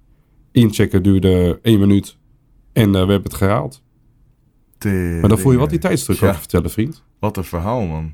Inchecken 0.52 1.04
duurde 1.04 1.60
één 1.62 1.80
minuut. 1.80 2.18
En 2.74 2.86
eh, 2.86 2.92
we 2.92 2.98
hebben 2.98 3.24
het 3.24 3.34
gehaald. 3.34 3.84
Maar 4.84 5.30
dan 5.30 5.38
voel 5.40 5.52
je 5.52 5.58
wat 5.58 5.70
die 5.70 5.80
tijdsdruk 5.80 6.18
Ja. 6.20 6.28
over 6.28 6.40
vertellen, 6.40 6.70
vriend. 6.70 7.04
Wat 7.20 7.38
een 7.38 7.44
verhaal, 7.44 7.82
man. 7.86 8.14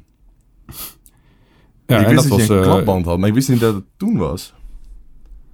Ja, 1.85 1.99
ik 1.99 2.05
en 2.05 2.11
wist 2.15 2.29
dat 2.29 2.29
dat, 2.29 2.37
was, 2.37 2.47
je 2.47 2.53
een 2.53 2.59
eh, 2.59 2.65
klapband 2.65 3.05
had, 3.05 3.17
maar 3.19 3.27
ik 3.27 3.33
wist 3.33 3.49
niet 3.49 3.59
dat 3.59 3.73
het 3.73 3.83
toen 3.97 4.17
was. 4.17 4.53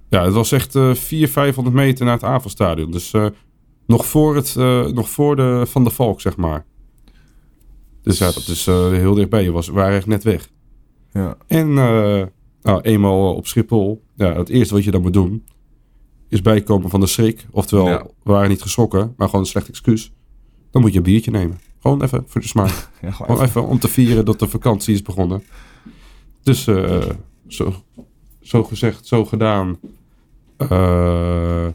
Ja, 0.08 0.24
het 0.24 0.32
was 0.32 0.52
echt 0.52 0.74
eh 0.74 0.94
400, 0.94 1.30
500 1.32 1.76
meter 1.76 2.04
naar 2.04 2.14
het 2.14 2.24
avondstadion. 2.24 2.90
Dus 2.90 3.12
eh, 3.12 3.26
nog 3.86 4.06
voor, 4.06 4.36
het, 4.36 4.54
nog 4.94 5.10
voor 5.10 5.36
de 5.36 5.62
Van 5.66 5.84
de 5.84 5.90
Valk, 5.90 6.20
zeg 6.20 6.36
maar. 6.36 6.64
Dus 8.02 8.18
ja, 8.18 8.24
dat 8.26 8.46
is 8.48 8.66
heel 8.66 9.14
dichtbij. 9.14 9.44
We 9.44 9.50
was- 9.50 9.66
we 9.66 9.72
waren 9.72 9.96
echt 9.96 10.06
net 10.06 10.22
weg. 10.24 10.50
Ja. 11.12 11.36
En 11.46 11.72
nou, 12.62 12.80
eenmaal 12.82 13.34
op 13.34 13.46
Schiphol, 13.46 14.02
ja, 14.16 14.34
het 14.36 14.48
eerste 14.48 14.74
wat 14.74 14.84
je 14.84 14.90
dan 14.90 15.02
moet 15.02 15.12
doen, 15.12 15.44
is 16.34 16.42
bijkomen 16.42 16.90
van 16.90 17.00
de 17.00 17.06
schrik. 17.06 17.46
Oftewel, 17.50 17.86
Ja. 17.88 18.02
we 18.22 18.32
waren 18.32 18.48
niet 18.48 18.62
geschrokken, 18.62 19.14
maar 19.16 19.26
gewoon 19.28 19.40
een 19.44 19.50
slecht 19.50 19.68
excuus. 19.68 20.12
Dan 20.70 20.82
moet 20.82 20.90
je 20.92 20.96
een 20.98 21.04
biertje 21.04 21.30
nemen. 21.30 21.58
Gewoon 21.80 22.02
even 22.02 22.24
voor 22.26 22.40
de 22.40 22.46
smaak. 22.46 22.68
Ja, 23.02 23.10
gewoon 23.10 23.30
Gewoon 23.36 23.48
even- 23.48 23.66
om 23.66 23.78
te 23.78 23.88
vieren 23.88 24.24
dat 24.24 24.38
de 24.38 24.48
vakantie 24.48 24.94
is 24.94 25.02
begonnen. 25.02 25.42
Dus 26.42 26.66
eh, 26.66 27.02
zo, 27.48 27.74
zo 28.40 28.64
gezegd, 28.64 29.06
zo 29.06 29.24
gedaan. 29.24 29.78
Eh, 30.56 31.66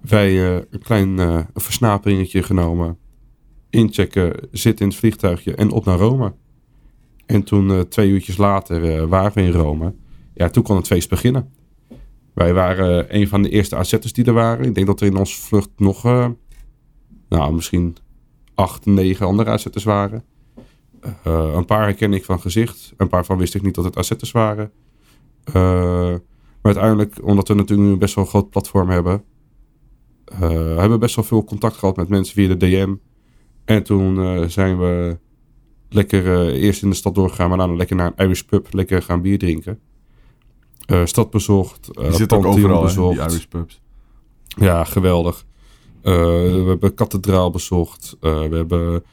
wij 0.00 0.28
eh, 0.56 0.62
een 0.70 0.82
klein 0.82 1.46
versnaperingetje 1.54 2.42
genomen. 2.42 2.98
Inchecken, 3.70 4.48
zitten 4.52 4.84
in 4.84 4.90
het 4.90 5.00
vliegtuigje 5.00 5.54
en 5.54 5.70
op 5.70 5.84
naar 5.84 5.98
Rome. 5.98 6.32
En 7.26 7.42
toen 7.42 7.88
twee 7.88 8.10
uurtjes 8.10 8.36
later 8.36 9.08
waren 9.08 9.32
we 9.34 9.42
in 9.42 9.52
Rome. 9.52 9.94
Ja, 10.34 10.48
toen 10.48 10.62
kon 10.62 10.76
het 10.76 10.86
feest 10.86 11.08
beginnen. 11.08 11.50
Wij 12.34 12.54
waren 12.54 13.16
een 13.16 13.28
van 13.28 13.42
de 13.42 13.48
eerste 13.48 13.76
AZ'ers 13.76 14.12
die 14.12 14.24
er 14.24 14.32
waren. 14.32 14.66
Ik 14.66 14.74
denk 14.74 14.86
dat 14.86 15.00
er 15.00 15.06
in 15.06 15.16
onze 15.16 15.40
vlucht 15.40 15.70
nog, 15.76 16.04
eh, 16.04 16.28
nou 17.28 17.54
misschien 17.54 17.96
acht, 18.54 18.86
negen 18.86 19.26
andere 19.26 19.50
AZ'ers 19.50 19.84
waren. 19.84 20.24
Eh, 21.00 21.52
een 21.54 21.64
paar 21.64 21.82
herken 21.82 22.12
ik 22.12 22.24
van 22.24 22.40
gezicht. 22.40 22.92
Een 22.96 23.08
paar 23.08 23.24
van 23.24 23.38
wist 23.38 23.54
ik 23.54 23.62
niet 23.62 23.74
dat 23.74 23.84
het 23.84 23.96
AZ'ers 23.96 24.30
waren. 24.30 24.70
Eh, 25.44 25.54
maar 25.54 26.74
uiteindelijk, 26.74 27.18
omdat 27.22 27.48
we 27.48 27.54
natuurlijk 27.54 27.88
nu 27.88 27.96
best 27.96 28.14
wel 28.14 28.24
een 28.24 28.30
groot 28.30 28.50
platform 28.50 28.88
hebben... 28.90 29.24
hebben 30.38 30.90
we 30.90 30.98
best 30.98 31.16
wel 31.16 31.24
veel 31.24 31.44
contact 31.44 31.76
gehad 31.76 31.96
met 31.96 32.08
mensen 32.08 32.34
via 32.34 32.48
de 32.48 32.56
DM. 32.56 32.94
En 33.64 33.82
toen 33.82 34.50
zijn 34.50 34.78
we 34.78 35.18
lekker 35.88 36.50
eerst 36.50 36.82
in 36.82 36.90
de 36.90 36.96
stad 36.96 37.14
doorgegaan... 37.14 37.48
maar 37.48 37.58
daarna 37.58 37.74
lekker 37.74 37.96
naar 37.96 38.12
een 38.16 38.24
Irish 38.24 38.40
pub, 38.40 38.66
lekker 38.70 39.02
gaan 39.02 39.22
bier 39.22 39.38
drinken. 39.38 39.80
Eh, 40.86 41.04
stad 41.04 41.30
bezocht, 41.30 41.88
eh 41.96 42.04
Die 42.04 42.12
zit 42.12 42.32
ook 42.32 42.44
overal, 42.44 42.82
bezocht. 42.82 43.18
die 43.18 43.28
Irish 43.28 43.44
pubs. 43.44 43.80
Ja, 44.46 44.84
geweldig. 44.84 45.44
Eh, 46.02 46.12
we 46.14 46.64
hebben 46.66 46.94
Kathedraal 46.94 47.50
bezocht. 47.50 48.16
Eh, 48.20 48.48
we 48.48 48.56
hebben 48.56 49.04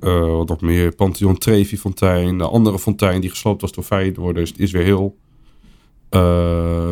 eh, 0.00 0.20
wat 0.20 0.48
nog 0.48 0.60
meer. 0.60 0.94
Pantheon 0.94 1.38
Trevi 1.38 1.78
fontein. 1.78 2.38
De 2.38 2.48
andere 2.48 2.78
fontein 2.78 3.20
die 3.20 3.30
gesloopt 3.30 3.60
was 3.60 3.72
door 3.72 3.84
Feyenoord. 3.84 4.34
Dus 4.34 4.48
het 4.48 4.58
is 4.58 4.70
weer 4.70 4.82
heel. 4.84 5.16
Eh, 6.08 6.20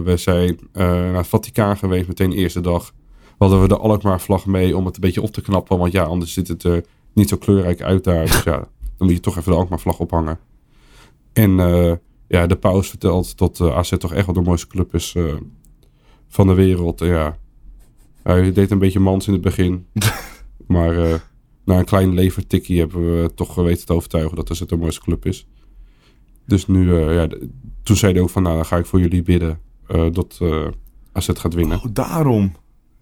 we 0.05 0.15
zijn 0.17 0.59
eh, 0.73 0.85
naar 0.87 1.15
het 1.17 1.27
Vaticaan 1.27 1.77
geweest 1.77 2.09
meteen 2.09 2.31
de 2.31 2.37
eerste 2.37 2.61
dag. 2.61 2.93
Hadden 3.39 3.61
we 3.63 3.69
de 3.69 3.77
Alkmaar 3.77 4.21
vlag 4.21 4.47
mee 4.47 4.77
om 4.77 4.85
het 4.87 4.95
een 4.95 5.01
beetje 5.01 5.23
op 5.23 5.31
te 5.33 5.41
knappen. 5.43 5.79
Want 5.79 5.93
ja, 5.93 6.03
anders 6.03 6.33
ziet 6.33 6.49
het 6.49 6.63
er 6.63 6.85
niet 7.13 7.29
zo 7.29 7.37
kleurrijk 7.37 7.83
uit 7.83 8.05
daar. 8.05 8.25
Dus 8.27 8.43
ja, 8.43 8.57
dan 8.97 9.07
moet 9.07 9.11
je 9.13 9.21
toch 9.21 9.37
even 9.37 9.53
de 9.53 9.59
Alkmaar 9.59 9.81
vlag 9.81 9.99
ophangen. 9.99 10.39
En 11.33 11.61
eh, 11.61 11.93
ja, 12.31 12.47
de 12.47 12.57
paus 12.57 12.89
vertelt 12.89 13.39
dat 13.39 13.61
eh, 13.61 13.77
AZ 13.77 13.97
toch 13.99 14.13
echt 14.13 14.27
wel 14.27 14.35
de 14.35 14.41
mooiste 14.41 14.67
club 14.67 14.95
is 14.95 15.15
eh, 15.15 15.35
van 16.29 16.47
de 16.47 16.55
wereld. 16.55 17.01
Ja, 17.01 17.37
hij 18.23 18.53
deed 18.53 18.71
een 18.71 18.79
beetje 18.79 19.01
mans 19.01 19.27
in 19.27 19.33
het 19.33 19.43
begin. 19.43 19.87
maar 20.67 20.99
eh, 20.99 21.15
na 21.65 21.79
een 21.79 21.85
klein 21.85 22.15
levertikkie 22.15 22.79
hebben 22.79 23.23
we 23.23 23.35
toch 23.35 23.55
weten 23.55 23.87
te 23.87 23.93
overtuigen 23.93 24.37
dat 24.37 24.49
het 24.49 24.69
de 24.69 24.77
mooiste 24.77 25.01
club 25.01 25.27
is. 25.27 25.47
Dus 26.47 26.67
nu, 26.67 26.95
ja, 26.95 27.29
toen 27.83 27.97
zei 27.97 28.13
hij 28.13 28.23
ook 28.23 28.31
van, 28.31 28.43
nou, 28.43 28.55
dan 28.55 28.67
ga 28.67 28.77
ik 28.77 28.87
voor 28.87 29.01
jullie 29.01 29.23
bidden 29.23 29.61
dat 30.13 30.39
eh 30.41 30.67
AZ 31.13 31.31
gaat 31.35 31.55
winnen. 31.55 31.79
Oh, 31.79 31.85
daarom. 31.93 32.53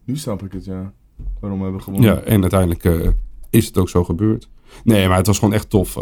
Nu 0.04 0.16
snap 0.16 0.42
ik 0.42 0.52
het, 0.52 0.64
ja. 0.64 0.92
Waarom 1.40 1.61
hebben 1.61 1.78
we 1.78 1.85
gewonnen? 1.85 2.14
Ja, 2.14 2.20
en 2.20 2.40
uiteindelijk 2.40 3.12
is 3.50 3.66
het 3.66 3.78
ook 3.78 3.88
zo 3.88 4.04
gebeurd. 4.04 4.49
Nee, 4.85 5.08
maar 5.08 5.16
het 5.16 5.26
was 5.26 5.38
gewoon 5.38 5.54
echt 5.54 5.70
tof. 5.70 5.99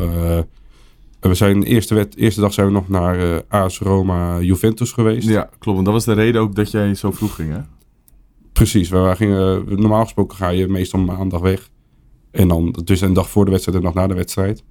Eh, 1.26 1.32
we 1.32 1.38
zijn 1.38 1.60
de 1.60 1.66
eerste, 1.66 1.94
wet, 1.94 2.16
eerste 2.16 2.40
dag 2.40 2.52
zijn 2.52 2.66
we 2.66 2.72
nog 2.72 2.88
naar 2.88 3.18
eh 3.18 3.38
AS 3.48 3.78
Roma 3.78 4.40
Juventus 4.40 4.92
geweest. 4.92 5.28
Ja, 5.28 5.42
klopt. 5.42 5.64
Want 5.64 5.84
dat 5.84 5.94
was 5.94 6.04
de 6.04 6.12
reden 6.12 6.40
ook 6.40 6.54
dat 6.54 6.70
jij 6.70 6.94
zo 6.94 7.10
vroeg 7.10 7.34
ging, 7.34 7.52
hè? 7.52 7.60
Precies, 8.52 8.88
we 8.88 9.12
gingen, 9.16 9.64
normaal 9.80 10.02
gesproken 10.02 10.36
ga 10.36 10.48
je 10.48 10.68
meestal 10.68 11.00
maandag 11.00 11.40
weg. 11.40 11.70
En 12.30 12.48
dan 12.48 12.76
dus 12.84 13.00
een 13.00 13.12
dag 13.12 13.30
voor 13.30 13.44
de 13.44 13.50
wedstrijd 13.50 13.78
en 13.78 13.84
een 13.84 13.92
dag 13.92 14.02
na 14.02 14.08
de 14.08 14.14
wedstrijd. 14.14 14.64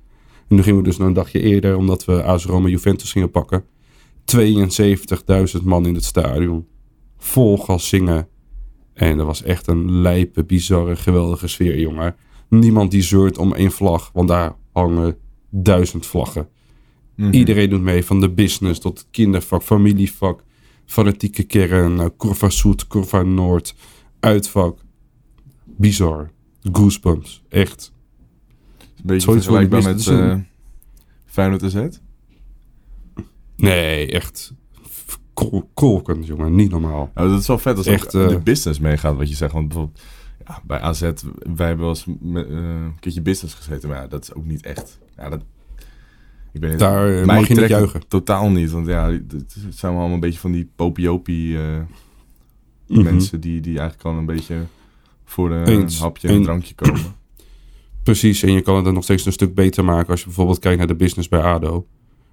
En 0.47 0.55
nu 0.55 0.61
gingen 0.61 0.77
we 0.77 0.83
dus 0.83 0.97
nog 0.97 1.07
een 1.07 1.13
dagje 1.13 1.39
eerder, 1.39 1.77
omdat 1.77 2.05
we 2.05 2.23
AS 2.23 2.45
Roma 2.45 2.67
Juventus 2.67 3.11
gingen 3.11 3.31
pakken. 3.31 3.63
72.000 5.57 5.63
man 5.63 5.85
in 5.85 5.93
het 5.93 6.03
stadion. 6.03 6.67
Vol 7.17 7.57
gas 7.57 7.87
zingen. 7.87 8.27
En 8.93 9.17
dat 9.17 9.25
was 9.25 9.43
echt 9.43 9.67
een 9.67 9.91
lijpe, 10.01 10.43
bizarre, 10.43 10.95
geweldige 10.95 11.47
sfeer, 11.47 11.79
jongen. 11.79 12.15
Niemand 12.49 12.91
die 12.91 13.01
zeurt 13.01 13.37
om 13.37 13.53
één 13.53 13.71
vlag, 13.71 14.09
want 14.13 14.27
daar 14.27 14.55
hangen 14.71 15.17
duizend 15.63 16.05
vlaggen. 16.05 16.47
Mhm. 17.15 17.31
Iedereen 17.33 17.69
doet 17.69 17.81
mee, 17.81 18.05
van 18.05 18.19
de 18.19 18.29
business 18.29 18.79
tot 18.79 19.07
kindervak, 19.11 19.63
familievak, 19.63 20.43
fanatieke 20.85 21.43
kern, 21.43 21.99
eh, 21.99 22.05
Curva 22.17 22.49
Zuid, 22.49 22.87
Curva 22.87 23.21
Noord, 23.23 23.75
uitvak. 24.19 24.79
Bizar. 25.63 26.31
Goosebumps. 26.71 27.43
Echt. 27.49 27.91
Een 28.79 28.85
beetje 29.03 29.21
Zoiets 29.21 29.45
vergelijkbaar 29.45 29.83
met 29.83 30.07
eh 30.07 30.35
Feyenoord 31.25 31.63
AZ. 31.63 31.87
Nee, 33.55 34.11
echt. 34.11 34.53
Kol- 35.33 35.69
Kolkend, 35.73 36.25
jongen. 36.27 36.55
Niet 36.55 36.71
normaal. 36.71 37.11
Nou, 37.15 37.29
dat 37.29 37.39
is 37.41 37.47
wel 37.47 37.57
vet 37.57 37.77
als 37.77 37.85
Echt, 37.85 38.15
ook 38.15 38.23
eh, 38.23 38.29
de 38.29 38.39
business 38.39 38.79
meegaat, 38.79 39.15
wat 39.17 39.29
je 39.29 39.35
zegt. 39.35 39.53
Want 39.53 39.67
bijvoorbeeld 39.67 40.01
ja, 40.47 40.61
bij 40.65 40.79
AZ, 40.79 41.01
wij 41.01 41.67
hebben 41.67 41.77
wel 41.85 41.89
eens 41.89 42.05
met, 42.19 42.47
eh, 42.47 42.55
een 42.55 42.95
keertje 42.99 43.21
business 43.21 43.53
gezeten. 43.55 43.89
Maar 43.89 44.01
ja, 44.01 44.07
dat 44.07 44.23
is 44.23 44.33
ook 44.33 44.45
niet 44.45 44.65
echt. 44.65 44.99
Ja, 45.17 45.29
dat, 45.29 45.41
ik 46.51 46.59
ben 46.61 46.77
Daar 46.77 47.19
eh, 47.19 47.25
mag 47.25 47.47
je 47.47 47.53
niet 47.55 47.67
juichen. 47.69 48.07
Totaal 48.07 48.49
niet. 48.49 48.71
Want 48.71 48.87
ja, 48.87 49.11
het 49.11 49.55
zijn 49.69 49.91
allemaal 49.91 50.13
een 50.13 50.19
beetje 50.19 50.39
van 50.39 50.51
die 50.51 50.69
popiopie 50.75 51.57
eh 51.57 51.79
Mhm. 52.87 53.03
mensen 53.03 53.39
die, 53.39 53.61
die 53.61 53.79
eigenlijk 53.79 54.07
al 54.09 54.17
een 54.19 54.25
beetje 54.25 54.65
voor 55.23 55.51
een 55.51 55.89
hapje 55.99 56.27
en 56.27 56.33
een 56.33 56.43
drankje 56.43 56.75
komen. 56.75 57.01
Precies. 58.03 58.43
En 58.43 58.51
je 58.51 58.61
kan 58.61 58.75
het 58.75 58.85
er 58.85 58.93
nog 58.93 59.03
steeds 59.03 59.25
een 59.25 59.31
stuk 59.31 59.55
beter 59.55 59.85
maken 59.85 60.09
als 60.09 60.19
je 60.19 60.25
bijvoorbeeld 60.25 60.59
kijkt 60.59 60.77
naar 60.77 60.87
de 60.87 60.95
business 60.95 61.27
bij 61.29 61.41
ADO. 61.41 61.85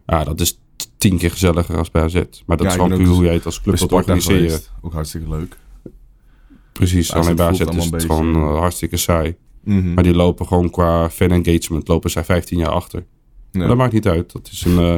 Ja, 0.07 0.25
dat 0.25 0.41
is 0.41 0.61
tien 0.99 1.19
keer 1.19 1.31
gezelliger 1.31 1.77
als 1.77 1.91
bij 1.91 2.03
AZ. 2.03 2.15
Maar 2.47 2.57
dat 2.57 2.67
Ja, 2.67 2.67
is 2.67 2.73
gewoon 2.73 2.97
puur 2.99 3.07
hoe 3.07 3.25
jij 3.25 3.35
het 3.35 3.47
als 3.47 3.61
club 3.62 3.79
wilt 3.79 3.93
organiseren. 3.93 4.61
Ook 4.81 4.93
hartstikke 4.93 5.29
leuk. 5.29 5.57
Precies. 6.73 7.12
Alleen 7.12 7.37
bij 7.37 7.47
AZ 7.47 7.61
is 7.61 7.91
het 7.91 8.05
gewoon 8.05 8.35
eh, 8.35 8.59
hartstikke 8.59 8.97
saai. 8.97 9.37
Mhm. 9.64 9.95
Maar 9.95 10.02
die 10.04 10.14
lopen 10.14 10.47
gewoon 10.47 10.71
qua 10.71 11.11
fan 11.11 11.31
engagement 11.31 11.88
lopen 11.88 12.11
zij 12.11 12.25
15 12.25 12.59
jaar 12.59 12.69
achter. 12.71 13.04
Ja. 13.50 13.59
Maar 13.59 13.69
dat 13.69 13.76
maakt 13.76 13.92
niet 13.92 14.07
uit. 14.09 14.33
Dat 14.33 14.49
is 14.52 14.64
een, 14.64 14.78
eh, 14.78 14.97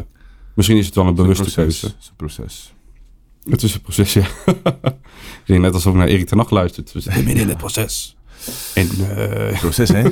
misschien 0.54 0.76
is 0.76 0.86
het 0.86 0.94
wel 0.94 1.04
een 1.06 1.10
Het 1.10 1.18
is 1.18 1.22
bewuste 1.26 1.54
proces. 1.54 1.80
keuze. 1.80 1.86
Het 1.86 2.02
is 2.02 2.08
een 2.08 2.16
proces. 2.16 2.74
Het 3.50 3.62
is 3.62 3.74
een 3.74 3.80
proces, 3.80 4.12
ja. 4.12 4.26
ik 5.40 5.46
denk 5.46 5.60
net 5.60 5.74
alsof 5.74 5.92
ik 5.92 5.98
naar 5.98 6.08
Erik 6.08 6.26
ten 6.26 6.38
Hag 6.38 6.50
luistert. 6.50 6.92
We 6.92 7.00
zitten 7.00 7.24
midden 7.24 7.42
in 7.42 7.48
het 7.48 7.58
proces. 7.58 8.16
En 8.74 8.88
eh, 9.16 9.58
Proces, 9.60 9.88
hè? 9.88 10.02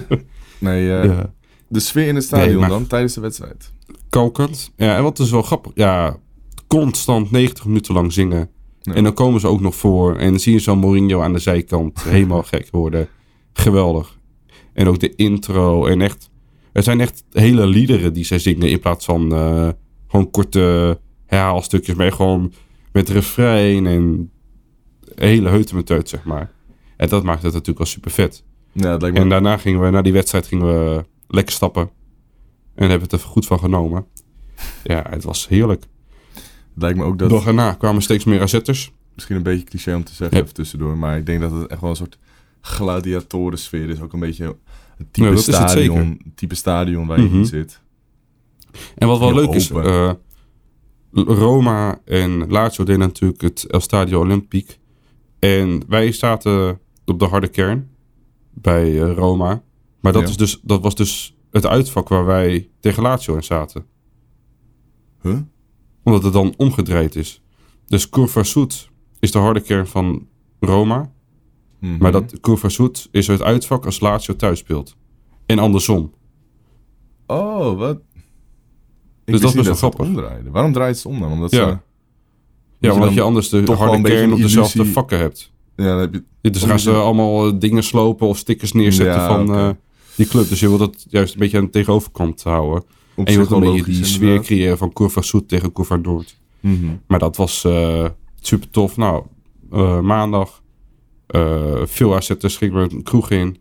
Nee, 0.58 0.96
eh, 0.96 1.04
ja, 1.04 1.32
de 1.68 1.80
sfeer 1.80 2.06
in 2.06 2.14
het 2.14 2.24
stadion 2.24 2.48
Nee, 2.48 2.58
maar- 2.58 2.68
dan, 2.68 2.86
tijdens 2.86 3.14
de 3.14 3.20
wedstrijd. 3.20 3.72
kokend. 4.08 4.72
Ja, 4.76 4.96
en 4.96 5.02
wat 5.02 5.18
is 5.18 5.30
wel 5.30 5.42
grappig. 5.42 5.72
Ja, 5.74 6.16
constant 6.66 7.30
90 7.30 7.64
minuten 7.64 7.94
lang 7.94 8.12
zingen. 8.12 8.50
Ja. 8.80 8.94
En 8.94 9.04
dan 9.04 9.14
komen 9.14 9.40
ze 9.40 9.46
ook 9.46 9.60
nog 9.60 9.74
voor. 9.74 10.16
En 10.16 10.30
dan 10.30 10.38
zie 10.40 10.52
je 10.52 10.58
zo'n 10.58 10.78
Mourinho 10.78 11.20
aan 11.20 11.32
de 11.32 11.38
zijkant 11.38 12.02
helemaal 12.02 12.42
gek 12.42 12.68
worden. 12.70 13.08
Geweldig. 13.52 14.18
En 14.72 14.86
ook 14.86 14.98
de 15.00 15.14
intro. 15.14 15.86
En 15.86 16.00
echt, 16.00 16.30
het 16.72 16.84
zijn 16.84 17.00
echt 17.00 17.24
hele 17.30 17.66
liederen 17.66 18.12
die 18.12 18.24
zij 18.24 18.38
zingen. 18.38 18.68
In 18.70 18.80
plaats 18.80 19.04
van 19.04 19.32
eh, 19.34 19.68
gewoon 20.08 20.30
korte 20.30 20.98
herhaalstukjes. 21.26 21.96
Maar 21.96 22.12
gewoon 22.12 22.52
met 22.92 23.08
refrein 23.08 23.86
en 23.86 24.30
hele 25.14 25.48
heutemeteut, 25.48 26.08
zeg 26.08 26.24
maar. 26.24 26.50
En 26.96 27.08
dat 27.08 27.22
maakt 27.22 27.42
het 27.42 27.52
natuurlijk 27.52 27.78
wel 27.78 27.86
super 27.86 28.10
vet. 28.10 28.44
Ja, 28.72 28.96
me 28.96 29.12
En 29.12 29.28
daarna 29.28 29.56
gingen 29.56 29.80
we, 29.80 29.90
na 29.90 30.02
die 30.02 30.12
wedstrijd, 30.12 30.46
gingen 30.46 30.66
we 30.66 31.04
lekker 31.28 31.54
stappen. 31.54 31.90
En 32.74 32.90
hebben 32.90 33.08
het 33.08 33.12
er 33.12 33.18
goed 33.28 33.46
van 33.46 33.58
genomen. 33.58 34.06
Ja, 34.84 35.06
het 35.10 35.24
was 35.24 35.48
heerlijk. 35.48 35.82
Het 36.74 36.82
lijkt 36.82 36.98
me 36.98 37.04
ook 37.04 37.18
dat, 37.18 37.30
Dag 37.30 37.46
erna 37.46 37.72
kwamen 37.72 38.02
steeds 38.02 38.24
meer 38.24 38.40
AZ'ers. 38.40 38.92
misschien 39.14 39.36
een 39.36 39.42
beetje 39.42 39.64
cliché 39.64 39.94
om 39.94 40.04
te 40.04 40.14
zeggen, 40.14 40.36
Ja. 40.36 40.42
even 40.42 40.54
tussendoor, 40.54 40.98
maar 40.98 41.16
ik 41.16 41.26
denk 41.26 41.40
dat 41.40 41.50
het 41.50 41.66
echt 41.66 41.80
wel 41.80 41.90
een 41.90 41.96
soort 41.96 42.18
gladiatorensfeer 42.62 43.88
is. 43.88 44.00
Ook 44.00 44.12
een 44.12 44.20
beetje 44.20 44.44
een 44.98 45.08
type, 45.10 45.26
Ja, 45.26 45.32
het 45.34 45.42
stadion, 45.42 46.20
type 46.34 46.54
stadion 46.54 47.06
waar 47.06 47.20
je 47.20 47.26
Mhm. 47.26 47.36
in 47.38 47.46
zit. 47.46 47.80
En 48.94 49.08
wat 49.08 49.18
wel 49.18 49.34
leuk 49.34 49.50
is, 49.54 49.70
eh, 49.70 50.12
Roma 51.12 52.00
en 52.04 52.50
Lazio 52.50 52.84
deden 52.84 53.00
natuurlijk 53.00 53.40
het 53.40 53.64
El 53.64 53.80
Stadio 53.80 54.20
Olympique. 54.20 54.74
En 55.38 55.82
wij 55.88 56.12
zaten 56.12 56.80
op 57.04 57.18
de 57.18 57.24
harde 57.24 57.48
kern 57.48 57.90
bij 58.50 59.02
eh, 59.02 59.14
Roma. 59.14 59.62
Maar 60.00 60.12
dat, 60.12 60.22
Ja. 60.22 60.28
is 60.28 60.36
dus, 60.36 60.60
dat 60.62 60.82
was 60.82 60.94
dus 60.94 61.36
het 61.50 61.66
uitvak 61.66 62.08
waar 62.08 62.24
wij 62.24 62.68
tegen 62.80 63.02
Lazio 63.02 63.34
in 63.34 63.42
zaten. 63.44 63.84
Huh? 65.22 65.38
Omdat 66.02 66.22
het 66.22 66.32
dan 66.32 66.54
omgedraaid 66.56 67.16
is. 67.16 67.42
Dus 67.86 68.08
Curva 68.08 68.42
Sud 68.42 68.88
is 69.20 69.30
de 69.32 69.38
harde 69.38 69.60
kern 69.60 69.86
van 69.86 70.26
Roma. 70.60 71.12
Mhm. 71.82 71.96
Maar 71.98 72.12
dat 72.12 72.34
Sud 72.66 73.08
is 73.10 73.26
het 73.26 73.42
uitvak 73.42 73.84
als 73.84 74.00
Lazio 74.00 74.36
thuis 74.36 74.58
speelt. 74.58 74.96
En 75.46 75.58
andersom. 75.58 76.12
Oh, 77.26 77.78
wat? 77.78 77.96
Ik 79.24 79.32
Dus 79.32 79.40
dat 79.40 79.50
is 79.50 79.56
best 79.56 79.80
wel 79.80 79.90
grappig. 79.90 80.50
Waarom 80.52 80.72
draait 80.72 80.98
ze 80.98 81.08
om 81.08 81.20
dan? 81.20 81.32
Omdat 81.32 81.50
Ja. 81.50 81.58
ze... 81.58 81.64
Ja, 82.78 82.88
je 82.88 82.92
omdat 82.92 83.14
je 83.14 83.20
anders 83.20 83.48
de 83.48 83.72
harde 83.72 84.02
kern 84.02 84.32
op 84.32 84.38
dezelfde 84.38 84.74
illusie- 84.74 84.94
vakken 84.94 85.18
hebt. 85.18 85.52
Ja, 85.76 85.84
dan 85.84 85.98
heb 85.98 86.14
je... 86.14 86.24
Ja, 86.40 86.50
Dus 86.50 86.62
gaan 86.62 86.78
ze 86.80 86.90
allemaal 86.92 87.46
eh, 87.46 87.52
dingen 87.58 87.82
slopen 87.82 88.26
of 88.28 88.36
stickers 88.38 88.72
neerzetten 88.72 89.14
Ja, 89.14 89.26
van 89.26 89.54
eh, 89.54 89.70
die 90.16 90.26
club. 90.26 90.48
Dus 90.48 90.60
je 90.60 90.68
wil 90.68 90.78
dat 90.78 91.06
juist 91.08 91.32
een 91.34 91.38
beetje 91.40 91.58
aan 91.58 91.64
de 91.64 91.70
tegenoverkant 91.70 92.42
houden. 92.42 92.82
op 93.14 93.26
en 93.26 93.32
je 93.32 93.38
wilt 93.38 93.50
een 93.50 93.60
beetje 93.60 93.82
die 93.92 94.04
sfeer 94.04 94.40
creëren 94.40 94.78
van 94.78 94.92
Curva 94.92 95.20
Sud 95.20 95.48
tegen 95.48 95.72
Curva 95.72 95.96
Noord. 95.96 96.38
Mhm. 96.60 96.86
Maar 97.06 97.18
dat 97.18 97.36
was 97.36 97.64
eh, 97.64 98.06
super 98.40 98.70
tof. 98.70 98.96
Nou, 98.96 99.24
maandag. 100.00 100.61
Eh, 101.32 101.86
veel 101.86 102.14
AZ'ers 102.14 102.56
gingen 102.56 102.92
een 102.92 103.02
kroeg 103.02 103.30
in. 103.30 103.60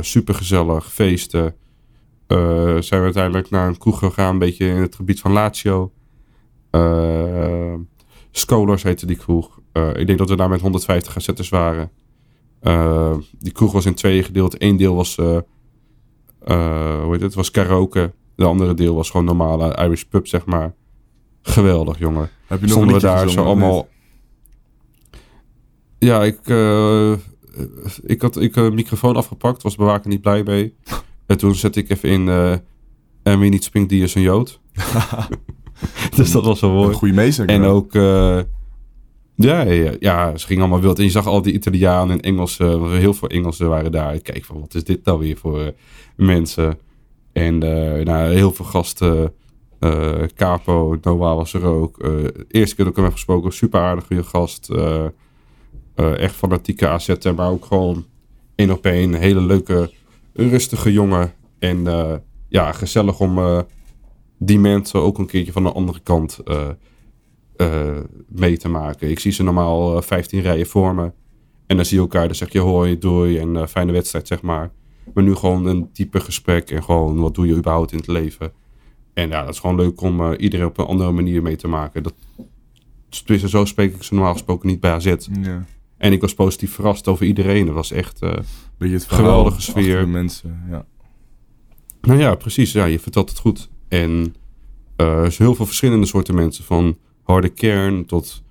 super 0.00 0.34
gezellig, 0.34 0.92
feesten. 0.92 1.54
Eh, 2.26 2.76
zijn 2.78 3.00
we 3.00 3.04
uiteindelijk 3.04 3.50
naar 3.50 3.68
een 3.68 3.78
kroeg 3.78 3.98
gegaan, 3.98 4.32
een 4.32 4.38
beetje 4.38 4.66
in 4.66 4.80
het 4.80 4.94
gebied 4.94 5.20
van 5.20 5.32
Lazio. 5.32 5.92
Eh 6.70 7.74
Scholars 8.36 8.82
heette 8.82 9.06
die 9.06 9.16
kroeg. 9.16 9.60
Eh, 9.72 9.96
ik 9.96 10.06
denk 10.06 10.18
dat 10.18 10.28
we 10.28 10.36
daar 10.36 10.48
met 10.48 10.60
150 10.60 11.16
AZ'ers 11.16 11.48
waren. 11.48 11.90
Eh, 12.60 13.14
die 13.38 13.52
kroeg 13.52 13.72
was 13.72 13.86
in 13.86 13.94
tweeën 13.94 14.24
gedeeld. 14.24 14.62
Eén 14.62 14.76
deel 14.76 14.94
was, 14.94 15.16
eh, 15.16 15.36
eh, 16.44 17.02
hoe 17.02 17.12
heet 17.12 17.20
het, 17.20 17.34
was 17.34 17.50
karaoke. 17.50 18.12
De 18.36 18.44
andere 18.44 18.74
deel 18.74 18.94
was 18.94 19.10
gewoon 19.10 19.26
normale 19.26 19.76
Irish 19.76 20.02
pub, 20.02 20.26
zeg 20.26 20.44
maar. 20.44 20.74
Geweldig, 21.42 21.98
jongen 21.98 22.30
Heb 22.46 22.60
je 22.60 22.66
nog 22.66 22.74
stonden 22.74 22.94
een 22.94 23.00
we 23.00 23.06
daar 23.06 23.28
zo 23.28 23.44
allemaal. 23.44 23.88
Ja, 26.04 26.24
ik, 26.24 26.38
eh, 26.44 27.12
ik 28.02 28.22
had 28.22 28.40
ik 28.40 28.56
een 28.56 28.74
microfoon 28.74 29.16
afgepakt, 29.16 29.62
was 29.62 29.76
bewaker 29.76 30.08
niet 30.10 30.20
blij 30.20 30.42
mee. 30.42 30.74
En 31.26 31.38
toen 31.38 31.54
zette 31.54 31.80
ik 31.80 31.90
even 31.90 32.08
in. 32.08 32.28
eh 32.28 32.52
en 33.22 33.38
wie 33.38 33.50
niet 33.50 33.64
springt, 33.64 33.88
die 33.88 34.02
is 34.02 34.14
een 34.14 34.22
Jood. 34.22 34.60
dus 36.16 36.30
dat 36.32 36.44
was 36.44 36.60
wel 36.60 36.70
niet? 36.70 36.78
Een 36.78 36.84
mooi. 36.84 36.94
goede 36.96 37.14
meezanger. 37.14 37.50
En 37.54 37.62
ook. 37.64 37.94
eh, 37.94 38.38
ja, 39.36 39.60
ja, 39.62 39.92
ja, 40.00 40.36
ze 40.36 40.46
gingen 40.46 40.62
allemaal 40.62 40.80
wild. 40.80 40.98
En 40.98 41.04
je 41.04 41.10
zag 41.10 41.26
al 41.26 41.42
die 41.42 41.52
Italianen 41.52 42.16
en 42.16 42.20
Engelsen. 42.20 42.90
Heel 42.90 43.14
veel 43.14 43.28
Engelsen 43.28 43.68
waren 43.68 43.92
daar. 43.92 44.14
Ik 44.14 44.22
Kijk 44.22 44.44
van, 44.44 44.60
wat 44.60 44.74
is 44.74 44.84
dit 44.84 45.04
nou 45.04 45.18
weer 45.18 45.36
voor 45.36 45.60
eh, 45.60 45.68
mensen? 46.16 46.78
En 47.32 47.62
eh, 47.62 48.04
nou, 48.04 48.34
heel 48.34 48.52
veel 48.52 48.64
gasten. 48.64 49.32
eh 49.80 50.22
Capo, 50.34 50.96
Noah 51.02 51.36
was 51.36 51.54
er 51.54 51.64
ook. 51.64 51.98
Eh, 51.98 52.10
eerste 52.48 52.74
keer 52.76 52.84
dat 52.84 52.86
ik 52.88 52.94
hem 52.94 53.04
heb 53.04 53.12
gesproken, 53.14 53.52
super 53.52 53.80
aardig 53.80 54.06
goede 54.06 54.22
gast. 54.24 54.70
Eh, 54.70 55.04
eh, 55.94 56.18
echt 56.18 56.34
fanatieke 56.34 56.88
AZ'er, 56.88 57.34
maar 57.34 57.50
ook 57.50 57.64
gewoon 57.64 58.04
één 58.54 58.70
op 58.70 58.84
één. 58.84 59.14
Een 59.14 59.20
hele 59.20 59.40
leuke, 59.40 59.90
rustige 60.32 60.92
jongen. 60.92 61.32
En 61.58 61.86
eh, 61.86 62.14
ja, 62.48 62.72
gezellig 62.72 63.20
om 63.20 63.38
eh, 63.38 63.60
die 64.38 64.58
mensen 64.58 65.00
ook 65.00 65.18
een 65.18 65.26
keertje 65.26 65.52
van 65.52 65.62
de 65.62 65.72
andere 65.72 66.00
kant 66.00 66.38
mee 68.28 68.56
te 68.56 68.68
maken. 68.68 69.10
Ik 69.10 69.18
zie 69.18 69.32
ze 69.32 69.42
normaal 69.42 69.96
eh, 69.96 70.02
15 70.02 70.40
rijen 70.40 70.66
voor 70.66 70.94
me. 70.94 71.12
En 71.66 71.76
dan 71.76 71.84
zie 71.84 71.96
je 71.96 72.02
elkaar, 72.02 72.26
dan 72.26 72.34
zeg 72.34 72.52
je 72.52 72.58
hoi, 72.58 72.98
doei 72.98 73.38
en 73.38 73.68
fijne 73.68 73.92
wedstrijd, 73.92 74.26
zeg 74.26 74.42
maar. 74.42 74.70
Maar 75.14 75.24
nu 75.24 75.34
gewoon 75.34 75.66
een 75.66 75.88
diepe 75.92 76.20
gesprek 76.20 76.70
en 76.70 76.84
gewoon 76.84 77.20
wat 77.20 77.34
doe 77.34 77.46
je 77.46 77.54
überhaupt 77.54 77.92
in 77.92 77.98
het 77.98 78.06
leven. 78.06 78.52
En 79.14 79.28
ja, 79.28 79.40
dat 79.40 79.54
is 79.54 79.60
gewoon 79.60 79.76
leuk 79.76 80.00
om 80.00 80.32
iedereen 80.32 80.66
op 80.66 80.78
een 80.78 80.86
andere 80.86 81.12
manier 81.12 81.42
mee 81.42 81.56
te 81.56 81.68
maken. 81.68 82.02
Dat, 82.02 82.14
zo 83.48 83.64
spreek 83.64 83.94
ik 83.94 84.02
ze 84.02 84.14
normaal 84.14 84.32
gesproken 84.32 84.68
niet 84.68 84.80
bij 84.80 84.92
AZ. 84.92 85.14
Ja. 85.42 85.64
En 85.96 86.12
ik 86.12 86.20
was 86.20 86.34
positief 86.34 86.74
verrast 86.74 87.08
over 87.08 87.26
iedereen. 87.26 87.66
Dat 87.66 87.74
was 87.74 87.90
echt... 87.90 88.22
eh, 88.22 88.32
Beetje 88.78 88.94
het 88.94 89.04
Geweldige 89.04 89.60
sfeer. 89.60 90.00
de 90.00 90.06
mensen, 90.06 90.64
ja. 90.70 90.86
Nou 92.00 92.18
ja, 92.20 92.34
precies. 92.34 92.72
Ja, 92.72 92.84
je 92.84 92.98
vertelt 93.00 93.28
het 93.28 93.38
goed. 93.38 93.68
En 93.88 94.34
eh, 94.96 95.06
er 95.06 95.32
zijn 95.32 95.48
heel 95.48 95.56
veel 95.56 95.66
verschillende 95.66 96.06
soorten 96.06 96.34
mensen. 96.34 96.64
Van 96.64 96.98
harde 97.22 97.48
kern 97.48 98.06
tot 98.06 98.42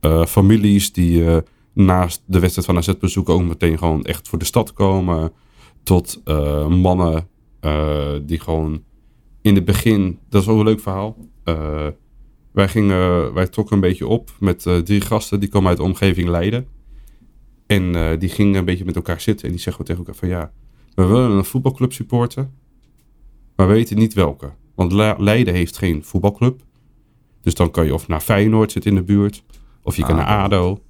eh, 0.00 0.24
families 0.26 0.92
die 0.92 1.24
naast 1.72 2.22
de 2.26 2.38
wedstrijd 2.38 2.66
van 2.66 2.76
AZ 2.76 2.92
bezoeken 2.98 3.34
ook 3.34 3.42
meteen 3.42 3.78
gewoon 3.78 4.04
echt 4.04 4.28
voor 4.28 4.38
de 4.38 4.44
stad 4.44 4.72
komen. 4.72 5.32
Tot 5.82 6.22
mannen 6.68 7.28
die 8.26 8.40
gewoon 8.40 8.82
in 9.42 9.54
het 9.54 9.64
begin... 9.64 10.18
Dat 10.28 10.42
is 10.42 10.48
ook 10.48 10.58
een 10.58 10.64
leuk 10.64 10.80
verhaal. 10.80 11.16
Wij, 12.52 12.68
gingen, 12.68 13.32
wij 13.34 13.46
trokken 13.46 13.74
een 13.74 13.80
beetje 13.80 14.06
op 14.06 14.30
met 14.40 14.62
drie 14.84 15.00
gasten. 15.00 15.40
Die 15.40 15.48
komen 15.48 15.68
uit 15.68 15.76
de 15.78 15.84
omgeving 15.84 16.28
Leiden. 16.28 16.66
En 17.72 17.94
eh, 17.94 18.18
die 18.18 18.28
gingen 18.28 18.54
een 18.54 18.64
beetje 18.64 18.84
met 18.84 18.96
elkaar 18.96 19.20
zitten. 19.20 19.46
En 19.46 19.52
die 19.52 19.60
zeggen 19.60 19.84
tegen 19.84 20.00
elkaar 20.00 20.18
van 20.18 20.28
ja... 20.28 20.52
We 20.94 21.04
willen 21.04 21.30
een 21.30 21.44
voetbalclub 21.44 21.92
supporten. 21.92 22.54
Maar 23.56 23.66
we 23.66 23.72
weten 23.72 23.96
niet 23.96 24.14
welke. 24.14 24.52
Want 24.74 24.92
Le- 24.92 25.16
Leiden 25.18 25.54
heeft 25.54 25.78
geen 25.78 26.04
voetbalclub. 26.04 26.62
Dus 27.40 27.54
dan 27.54 27.70
kan 27.70 27.84
je 27.84 27.94
of 27.94 28.08
naar 28.08 28.20
Feyenoord 28.20 28.72
zitten 28.72 28.90
in 28.90 28.96
de 28.96 29.02
buurt. 29.02 29.44
Of 29.82 29.96
je 29.96 30.02
kan 30.02 30.16
naar 30.16 30.26
ADO. 30.26 30.82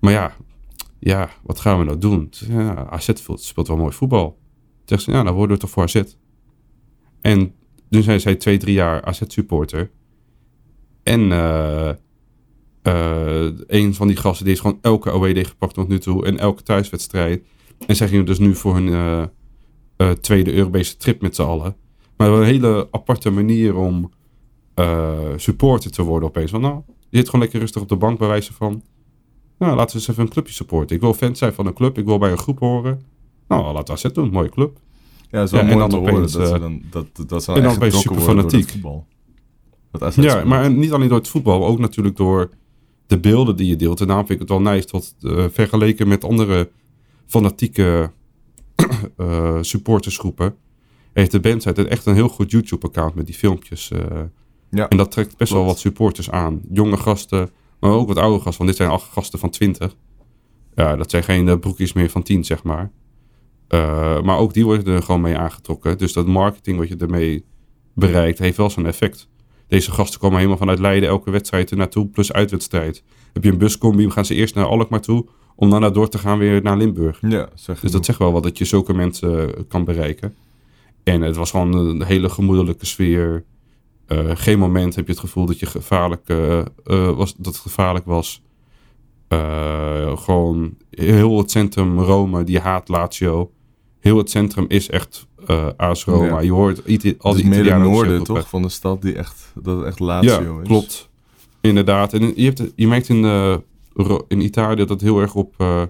Maar 0.00 0.12
ja, 0.12 0.36
ja, 0.98 1.30
wat 1.42 1.60
gaan 1.60 1.78
we 1.78 1.84
nou 1.84 1.98
doen? 1.98 2.30
Ja, 2.48 2.86
AZ 2.90 3.10
speelt, 3.14 3.42
speelt 3.42 3.68
wel 3.68 3.76
mooi 3.76 3.92
voetbal. 3.92 4.38
Zeggen 4.84 5.12
ze, 5.12 5.18
ja, 5.18 5.24
dan 5.24 5.34
worden 5.34 5.56
we 5.56 5.62
toch 5.62 5.70
voor 5.70 5.82
AZ. 5.82 6.02
En 7.20 7.54
toen 7.90 8.02
zijn 8.02 8.20
zij 8.20 8.34
twee, 8.34 8.56
drie 8.56 8.74
jaar 8.74 9.04
AZ-supporter. 9.04 9.90
En 11.02 11.32
eh, 11.32 11.90
een 13.66 13.94
van 13.94 14.06
die 14.06 14.16
gasten 14.16 14.44
die 14.44 14.54
is 14.54 14.60
gewoon 14.60 14.78
elke 14.82 15.14
OED 15.14 15.46
gepakt 15.46 15.74
tot 15.74 15.88
nu 15.88 15.98
toe. 15.98 16.24
En 16.24 16.38
elke 16.38 16.62
thuiswedstrijd. 16.62 17.42
En 17.86 17.96
zij 17.96 18.08
gingen 18.08 18.24
dus 18.24 18.38
nu 18.38 18.54
voor 18.54 18.74
hun 18.74 18.88
eh, 18.88 19.22
eh, 19.96 20.10
tweede 20.10 20.52
Europese 20.52 20.96
trip 20.96 21.20
met 21.20 21.34
z'n 21.34 21.42
allen. 21.42 21.76
Maar 22.16 22.30
een 22.30 22.44
hele 22.44 22.88
aparte 22.90 23.30
manier 23.30 23.76
om 23.76 24.10
eh, 24.74 25.18
supporter 25.36 25.90
te 25.90 26.02
worden 26.02 26.28
opeens. 26.28 26.50
Van 26.50 26.60
nou, 26.60 26.80
je 27.08 27.16
zit 27.16 27.26
gewoon 27.26 27.40
lekker 27.40 27.60
rustig 27.60 27.82
op 27.82 27.88
de 27.88 27.96
bank 27.96 28.18
bij 28.18 28.28
wijze 28.28 28.52
van... 28.52 28.82
Nou, 29.58 29.76
laten 29.76 29.92
we 29.92 29.98
eens 29.98 30.08
even 30.08 30.22
een 30.22 30.28
clubje 30.28 30.52
supporten. 30.52 30.96
Ik 30.96 31.02
wil 31.02 31.14
fan 31.14 31.36
zijn 31.36 31.52
van 31.52 31.66
een 31.66 31.72
club. 31.72 31.98
Ik 31.98 32.04
wil 32.04 32.18
bij 32.18 32.30
een 32.30 32.38
groep 32.38 32.58
horen. 32.58 33.02
Nou, 33.48 33.72
laten 33.72 33.94
we 33.94 34.00
AZ 34.00 34.12
doen. 34.12 34.30
Mooie 34.30 34.48
club. 34.48 34.78
Ja, 35.30 35.38
het 35.38 35.46
is 35.46 35.50
wel 35.50 35.60
Ja, 35.60 35.68
en 35.68 35.78
mooi 35.78 35.88
dan 35.88 35.98
om 35.98 36.04
te 36.04 36.10
horen 36.10 36.14
opeens, 36.14 36.32
dat 36.32 36.48
ze 36.48 36.54
eh, 36.54 36.60
dan, 36.60 36.82
dat, 36.90 37.28
dat 37.28 37.44
ze 37.44 37.52
en 37.52 37.62
dan 37.62 37.72
super 37.72 37.90
worden 37.90 38.14
door 38.14 38.26
het 38.26 38.26
fanatiek. 38.26 38.70
voetbal. 38.70 39.06
Dat 39.90 40.02
AZ 40.02 40.16
Ja, 40.16 40.44
maar 40.44 40.70
niet 40.70 40.92
alleen 40.92 41.08
door 41.08 41.18
het 41.18 41.28
voetbal, 41.28 41.66
ook 41.66 41.78
natuurlijk 41.78 42.16
door 42.16 42.50
de 43.08 43.18
beelden 43.20 43.56
die 43.56 43.66
je 43.66 43.76
deelt. 43.76 44.00
En 44.00 44.06
daarom 44.06 44.26
vind 44.26 44.40
ik 44.40 44.48
het 44.48 44.58
wel 44.58 44.72
nice 44.72 44.86
tot 44.86 45.14
eh, 45.20 45.44
vergeleken 45.50 46.08
met 46.08 46.24
andere 46.24 46.70
fanatieke 47.26 48.12
eh, 49.16 49.58
supportersgroepen. 49.60 50.54
Heeft 51.12 51.30
de 51.30 51.40
band 51.40 51.64
het 51.64 51.78
echt 51.78 52.06
een 52.06 52.14
heel 52.14 52.28
goed 52.28 52.50
YouTube-account 52.50 53.14
met 53.14 53.26
die 53.26 53.34
filmpjes. 53.34 53.90
eh. 53.90 54.20
Ja, 54.70 54.88
en 54.88 54.96
dat 54.96 55.10
trekt 55.10 55.36
best 55.36 55.52
wel 55.52 55.64
wat 55.64 55.78
supporters 55.78 56.30
aan. 56.30 56.60
Jonge 56.72 56.96
gasten, 56.96 57.50
maar 57.80 57.90
ook 57.90 58.08
wat 58.08 58.16
oude 58.16 58.36
gasten. 58.42 58.56
Want 58.56 58.68
dit 58.68 58.76
zijn 58.76 58.90
acht 58.90 59.12
gasten 59.12 59.38
van 59.38 59.50
20. 59.50 59.96
Ja, 60.74 60.96
dat 60.96 61.10
zijn 61.10 61.22
geen 61.22 61.58
broekjes 61.58 61.92
meer 61.92 62.10
van 62.10 62.22
10, 62.22 62.44
zeg 62.44 62.62
maar. 62.62 62.90
Maar 64.22 64.38
ook 64.38 64.54
die 64.54 64.64
worden 64.64 64.94
er 64.94 65.02
gewoon 65.02 65.20
mee 65.20 65.36
aangetrokken. 65.38 65.98
Dus 65.98 66.12
dat 66.12 66.26
marketing 66.26 66.78
wat 66.78 66.88
je 66.88 66.96
ermee 66.96 67.44
bereikt, 67.94 68.38
heeft 68.38 68.56
wel 68.56 68.70
zijn 68.70 68.86
effect. 68.86 69.28
Deze 69.68 69.90
gasten 69.90 70.20
komen 70.20 70.36
helemaal 70.36 70.58
vanuit 70.58 70.78
Leiden 70.78 71.08
elke 71.08 71.30
wedstrijd 71.30 71.70
er 71.70 71.76
naartoe, 71.76 72.06
plus 72.06 72.32
uitwedstrijd. 72.32 73.02
Heb 73.32 73.44
je 73.44 73.50
een 73.50 73.58
buscombi, 73.58 74.10
gaan 74.10 74.24
ze 74.24 74.34
eerst 74.34 74.54
naar 74.54 74.64
Alkmaar 74.64 75.00
toe, 75.00 75.26
om 75.56 75.70
daarna 75.70 75.90
door 75.90 76.08
te 76.08 76.18
gaan 76.18 76.38
weer 76.38 76.62
naar 76.62 76.76
Limburg. 76.76 77.18
ja 77.20 77.48
zeg 77.54 77.80
Dus 77.80 77.90
dat 77.90 78.04
zegt 78.04 78.18
wel 78.18 78.32
wat 78.32 78.42
dat 78.42 78.58
je 78.58 78.64
zulke 78.64 78.94
mensen 78.94 79.56
eh, 79.56 79.62
kan 79.68 79.84
bereiken. 79.84 80.34
En 81.04 81.20
het 81.20 81.36
was 81.36 81.50
gewoon 81.50 81.74
een 81.74 82.02
hele 82.02 82.28
gemoedelijke 82.28 82.86
sfeer. 82.86 83.44
Eh, 84.06 84.30
geen 84.34 84.58
moment 84.58 84.94
heb 84.94 85.06
je 85.06 85.12
het 85.12 85.20
gevoel 85.20 85.46
dat, 85.46 85.58
je 85.58 85.66
gevaarlijk, 85.66 86.28
eh, 86.28 86.64
was, 87.16 87.34
dat 87.34 87.46
het 87.52 87.56
gevaarlijk 87.56 88.06
was. 88.06 88.42
Gewoon 90.14 90.76
heel 90.90 91.38
het 91.38 91.50
centrum 91.50 92.00
Rome, 92.00 92.44
die 92.44 92.58
haat 92.58 92.88
Lazio. 92.88 93.50
Heel 94.00 94.16
het 94.18 94.30
centrum 94.30 94.64
is 94.68 94.90
echt 94.90 95.26
eh 95.46 95.66
AS 95.76 96.04
Roma. 96.04 96.26
Ja. 96.26 96.40
Je 96.40 96.52
hoort 96.52 96.80
Iti- 96.84 97.14
al 97.18 97.34
die 97.34 97.44
meer 97.44 97.52
het 97.58 97.66
Italianen 97.66 97.92
noorden, 97.92 98.22
toch? 98.24 98.48
Van 98.48 98.62
de 98.62 98.68
stad 98.68 99.02
die 99.02 99.14
echt, 99.14 99.52
dat 99.62 99.84
echt 99.84 99.98
Lazio 100.00 100.54
Ja, 100.54 100.60
is. 100.62 100.66
klopt. 100.68 101.08
Inderdaad. 101.60 102.12
En 102.12 102.32
je, 102.36 102.44
hebt, 102.44 102.62
je 102.76 102.86
merkt 102.88 103.08
in, 103.08 103.24
eh, 103.24 103.56
in 104.28 104.40
Italië 104.40 104.76
dat 104.76 104.88
het 104.88 105.00
heel 105.00 105.20
erg 105.20 105.34
op 105.34 105.54
eh, 105.58 105.82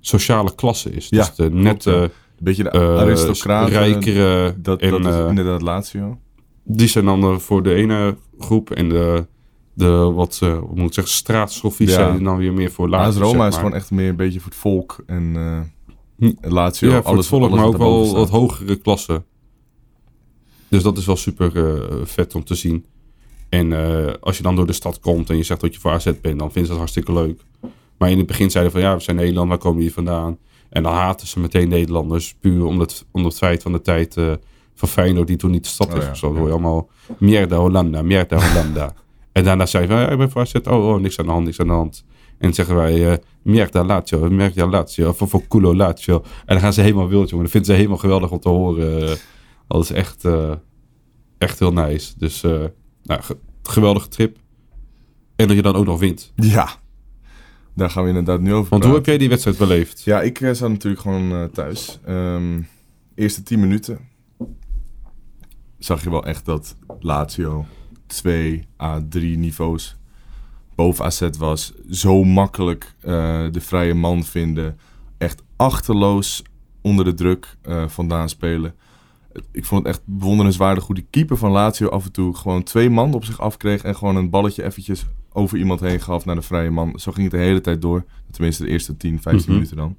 sociale 0.00 0.54
klasse 0.54 0.90
is. 0.90 1.06
Ja, 1.08 1.18
dus 1.24 1.34
de 1.34 1.50
nette, 1.50 1.90
ja. 1.90 2.02
Een 2.02 2.10
beetje 2.44 2.62
de 2.62 2.70
aristocraten. 2.70 3.72
rijkere 3.72 4.54
dat, 4.58 4.80
en 4.80 4.90
dat 5.02 5.14
is 5.14 5.28
inderdaad 5.28 5.62
Lazio. 5.62 6.18
die 6.64 6.88
zijn 6.88 7.04
dan 7.04 7.40
voor 7.40 7.62
de 7.62 7.74
ene 7.74 8.16
groep. 8.38 8.70
En 8.70 8.88
de, 8.88 9.26
de 9.72 9.88
wat, 9.90 10.38
hoe 10.38 10.68
moet 10.74 10.86
ik 10.86 10.92
zeggen, 10.94 11.12
straatschoffies 11.14 11.88
Ja. 11.90 11.94
zijn 11.94 12.24
dan 12.24 12.36
weer 12.36 12.52
meer 12.52 12.70
voor 12.70 12.88
later. 12.88 13.06
AS 13.08 13.16
Roma 13.30 13.38
zeg 13.44 13.48
is 13.48 13.56
gewoon 13.56 13.74
echt 13.74 13.90
meer 13.90 14.08
een 14.08 14.16
beetje 14.16 14.40
voor 14.40 14.50
het 14.50 14.60
volk. 14.60 14.96
En 15.06 15.36
Hm. 16.18 16.32
Lazio, 16.40 16.90
ja, 16.90 17.02
voor 17.02 17.04
alles, 17.04 17.18
het 17.18 17.28
volk, 17.28 17.42
alles 17.42 17.56
maar 17.56 17.66
ook 17.66 17.76
wel 17.76 18.12
wat 18.12 18.30
hogere 18.30 18.76
klassen. 18.76 19.24
Dus 20.68 20.82
dat 20.82 20.98
is 20.98 21.06
wel 21.06 21.16
super 21.16 21.56
eh, 21.56 21.96
vet 22.04 22.34
om 22.34 22.44
te 22.44 22.54
zien. 22.54 22.84
En 23.48 23.72
eh, 23.72 24.12
als 24.20 24.36
je 24.36 24.42
dan 24.42 24.56
door 24.56 24.66
de 24.66 24.72
stad 24.72 25.00
komt 25.00 25.30
en 25.30 25.36
je 25.36 25.42
zegt 25.42 25.60
dat 25.60 25.74
je 25.74 25.80
voor 25.80 25.90
AZ 25.90 26.04
bent, 26.04 26.38
dan 26.38 26.52
vinden 26.52 26.62
ze 26.62 26.68
dat 26.68 26.76
hartstikke 26.76 27.12
leuk. 27.12 27.40
Maar 27.98 28.10
in 28.10 28.18
het 28.18 28.26
begin 28.26 28.50
zeiden 28.50 28.72
van 28.72 28.80
ja, 28.80 28.94
we 28.94 29.02
zijn 29.02 29.16
Nederland, 29.16 29.48
waar 29.48 29.58
komen 29.58 29.78
jullie 29.78 29.94
vandaan? 29.94 30.38
En 30.68 30.82
dan 30.82 30.92
haten 30.92 31.26
ze 31.26 31.40
meteen 31.40 31.68
Nederlanders, 31.68 32.34
puur 32.40 32.64
om 32.64 32.80
het, 32.80 33.04
om 33.10 33.24
het 33.24 33.36
feit 33.36 33.62
van 33.62 33.72
de 33.72 33.80
tijd 33.80 34.16
eh, 34.16 34.32
van 34.74 34.88
Feyenoord 34.88 35.26
die 35.26 35.36
toen 35.36 35.50
niet 35.50 35.64
de 35.64 35.68
stad 35.68 35.90
Oh 35.92 35.96
is 35.96 36.04
ja, 36.04 36.10
of 36.10 36.16
zo. 36.16 36.28
Dan 36.28 36.36
hoor 36.36 36.46
je 36.46 36.52
allemaal 36.52 36.88
mierda 37.18 37.56
Hollanda, 37.56 38.02
mierda 38.02 38.36
Hollanda. 38.36 38.94
en 39.32 39.44
daarna 39.44 39.66
zei 39.66 39.82
je 39.82 39.88
van 39.88 40.00
ja, 40.00 40.10
ik 40.10 40.18
ben 40.18 40.30
voor 40.30 40.40
AZ, 40.40 40.54
oh, 40.64 40.88
oh, 40.88 41.00
niks 41.00 41.18
aan 41.18 41.26
de 41.26 41.32
hand, 41.32 41.44
niks 41.44 41.60
aan 41.60 41.66
de 41.66 41.72
hand. 41.72 42.04
En 42.38 42.46
dan 42.46 42.54
zeggen 42.54 42.74
wij 42.76 43.10
eh 43.12 43.18
mierda 43.42 43.84
Lazio, 43.84 44.30
mierda 44.30 44.66
Lazio, 44.66 45.08
of 45.08 45.16
voor 45.30 45.46
culo 45.48 45.74
Lazio. 45.74 46.22
En 46.24 46.24
dan 46.46 46.60
gaan 46.60 46.72
ze 46.72 46.80
helemaal 46.80 47.08
wild, 47.08 47.28
jongen. 47.28 47.44
Dat 47.44 47.52
vinden 47.52 47.70
ze 47.70 47.76
helemaal 47.76 47.98
geweldig 47.98 48.30
om 48.30 48.40
te 48.40 48.48
horen. 48.48 49.08
eh. 49.08 49.14
dat 49.68 49.82
is 49.82 49.90
echt, 49.90 50.24
eh, 50.24 50.52
echt 51.38 51.58
heel 51.58 51.72
nice. 51.72 52.12
Dus 52.18 52.42
eh, 52.42 52.64
nou, 53.02 53.22
ge- 53.22 53.38
geweldige 53.62 54.08
trip. 54.08 54.38
En 55.36 55.46
dat 55.46 55.56
je 55.56 55.62
dan 55.62 55.74
ook 55.76 55.84
nog 55.86 55.98
wint. 56.00 56.32
Ja, 56.36 56.68
daar 57.74 57.90
gaan 57.90 58.02
we 58.02 58.08
inderdaad 58.08 58.40
nu 58.40 58.52
over 58.54 58.70
Want 58.70 58.84
hoe 58.84 58.94
heb 58.94 59.06
jij 59.06 59.18
die 59.18 59.28
wedstrijd 59.28 59.58
beleefd? 59.58 60.02
Ja, 60.02 60.22
ik 60.22 60.38
zat 60.52 60.68
natuurlijk 60.70 61.02
gewoon 61.02 61.50
thuis. 61.50 61.98
Ehm 62.04 62.60
eerste 63.14 63.42
10 63.42 63.60
minuten 63.60 63.98
zag 65.78 66.02
je 66.02 66.10
wel 66.10 66.24
echt 66.24 66.44
dat 66.44 66.76
Lazio 67.00 67.66
2 68.06 68.66
à 68.80 69.00
3 69.08 69.38
niveaus 69.38 69.95
boven 70.76 71.04
AZ 71.04 71.28
was. 71.38 71.72
Zo 71.90 72.24
makkelijk 72.24 72.94
eh, 73.00 73.12
de 73.50 73.60
vrije 73.60 73.94
man 73.94 74.24
vinden. 74.24 74.78
Echt 75.18 75.42
achterloos 75.56 76.42
onder 76.80 77.04
de 77.04 77.14
druk 77.14 77.56
eh, 77.62 77.88
vandaan 77.88 78.28
spelen. 78.28 78.74
Ik 79.52 79.64
vond 79.64 79.86
het 79.86 79.92
echt 79.96 80.02
bewonderenswaardig 80.04 80.86
hoe 80.86 80.94
die 80.94 81.06
keeper 81.10 81.36
van 81.36 81.50
Lazio 81.50 81.88
af 81.88 82.04
en 82.04 82.12
toe 82.12 82.34
gewoon 82.36 82.62
twee 82.62 82.90
man 82.90 83.14
op 83.14 83.24
zich 83.24 83.40
afkreeg 83.40 83.82
en 83.82 83.96
gewoon 83.96 84.16
een 84.16 84.30
balletje 84.30 84.64
eventjes 84.64 85.04
over 85.32 85.58
iemand 85.58 85.80
heen 85.80 86.00
gaf 86.00 86.24
naar 86.24 86.34
de 86.34 86.42
vrije 86.42 86.70
man. 86.70 86.98
Zo 86.98 87.12
ging 87.12 87.30
het 87.30 87.40
de 87.40 87.46
hele 87.46 87.60
tijd 87.60 87.82
door. 87.82 88.04
Tenminste 88.30 88.64
de 88.64 88.70
eerste 88.70 88.96
10, 88.96 89.20
15 89.20 89.42
Mhm. 89.44 89.52
minuten 89.52 89.76
dan. 89.76 89.96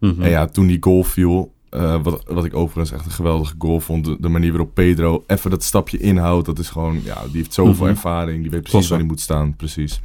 Mhm. 0.00 0.22
En 0.22 0.30
ja, 0.30 0.46
toen 0.46 0.66
die 0.66 0.76
goal 0.80 1.02
viel, 1.02 1.52
eh, 1.70 2.02
wat, 2.02 2.22
wat 2.28 2.44
ik 2.44 2.54
overigens 2.54 2.92
echt 2.92 3.04
een 3.06 3.10
geweldige 3.12 3.54
goal 3.58 3.80
vond, 3.80 4.04
de, 4.04 4.16
de 4.20 4.28
manier 4.28 4.50
waarop 4.50 4.74
Pedro 4.74 5.24
even 5.26 5.50
dat 5.50 5.62
stapje 5.62 5.98
inhoudt, 5.98 6.46
dat 6.46 6.58
is 6.58 6.68
gewoon, 6.68 7.00
ja, 7.04 7.22
die 7.22 7.36
heeft 7.36 7.52
zoveel 7.54 7.72
Mhm. 7.84 7.94
ervaring, 7.94 8.42
die 8.42 8.50
weet 8.50 8.62
precies 8.62 8.88
waar 8.88 8.98
hij 8.98 9.06
moet 9.06 9.20
staan, 9.20 9.56
precies. 9.56 10.00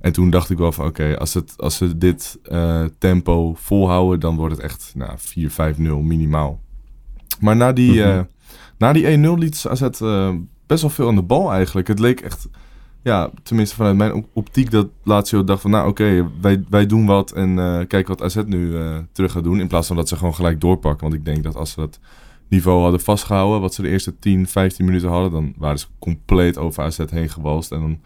En 0.00 0.12
toen 0.12 0.30
dacht 0.30 0.50
ik 0.50 0.58
wel 0.58 0.72
van, 0.72 0.86
oké, 0.86 1.18
als, 1.18 1.34
het, 1.34 1.54
als 1.56 1.76
ze 1.76 1.98
dit 1.98 2.38
eh, 2.42 2.84
tempo 2.98 3.54
volhouden, 3.54 4.20
dan 4.20 4.36
wordt 4.36 4.54
het 4.54 4.64
echt 4.64 4.92
nou, 4.96 5.18
4-5-0 5.18 6.02
minimaal. 6.02 6.60
Maar 7.40 7.56
na 7.56 7.72
die, 7.72 8.00
Mhm. 8.00 8.08
eh, 8.10 8.20
na 8.78 8.92
die 8.92 9.06
1-0 9.10 9.38
liet 9.38 9.64
AZ 9.68 9.80
best 10.66 10.80
wel 10.82 10.90
veel 10.90 11.08
aan 11.08 11.14
de 11.14 11.22
bal 11.22 11.52
eigenlijk. 11.52 11.88
Het 11.88 11.98
leek 11.98 12.20
echt, 12.20 12.48
ja, 13.02 13.30
tenminste 13.42 13.76
vanuit 13.76 13.96
mijn 13.96 14.14
op- 14.14 14.28
optiek 14.32 14.70
dat 14.70 14.88
Lazio 15.04 15.44
dacht 15.44 15.60
van, 15.60 15.70
nou 15.70 15.88
oké, 15.88 16.30
wij, 16.40 16.64
wij 16.68 16.86
doen 16.86 17.06
wat 17.06 17.32
en 17.32 17.58
eh 17.58 17.86
kijk 17.86 18.08
wat 18.08 18.22
AZ 18.22 18.36
nu 18.46 18.76
eh, 18.76 18.98
terug 19.12 19.32
gaat 19.32 19.44
doen. 19.44 19.60
In 19.60 19.68
plaats 19.68 19.86
van 19.86 19.96
dat 19.96 20.08
ze 20.08 20.16
gewoon 20.16 20.34
gelijk 20.34 20.60
doorpakken. 20.60 21.08
Want 21.08 21.14
ik 21.14 21.24
denk 21.24 21.42
dat 21.42 21.56
als 21.56 21.70
ze 21.70 21.80
dat 21.80 21.98
niveau 22.48 22.82
hadden 22.82 23.00
vastgehouden, 23.00 23.60
wat 23.60 23.74
ze 23.74 23.82
de 23.82 23.88
eerste 23.88 24.18
10, 24.18 24.46
15 24.46 24.84
minuten 24.84 25.08
hadden, 25.08 25.30
dan 25.30 25.54
waren 25.56 25.78
ze 25.78 25.86
compleet 25.98 26.58
over 26.58 26.82
AZ 26.82 26.98
heen 27.10 27.28
gewalst. 27.28 27.72
En 27.72 27.80
dan 27.80 28.00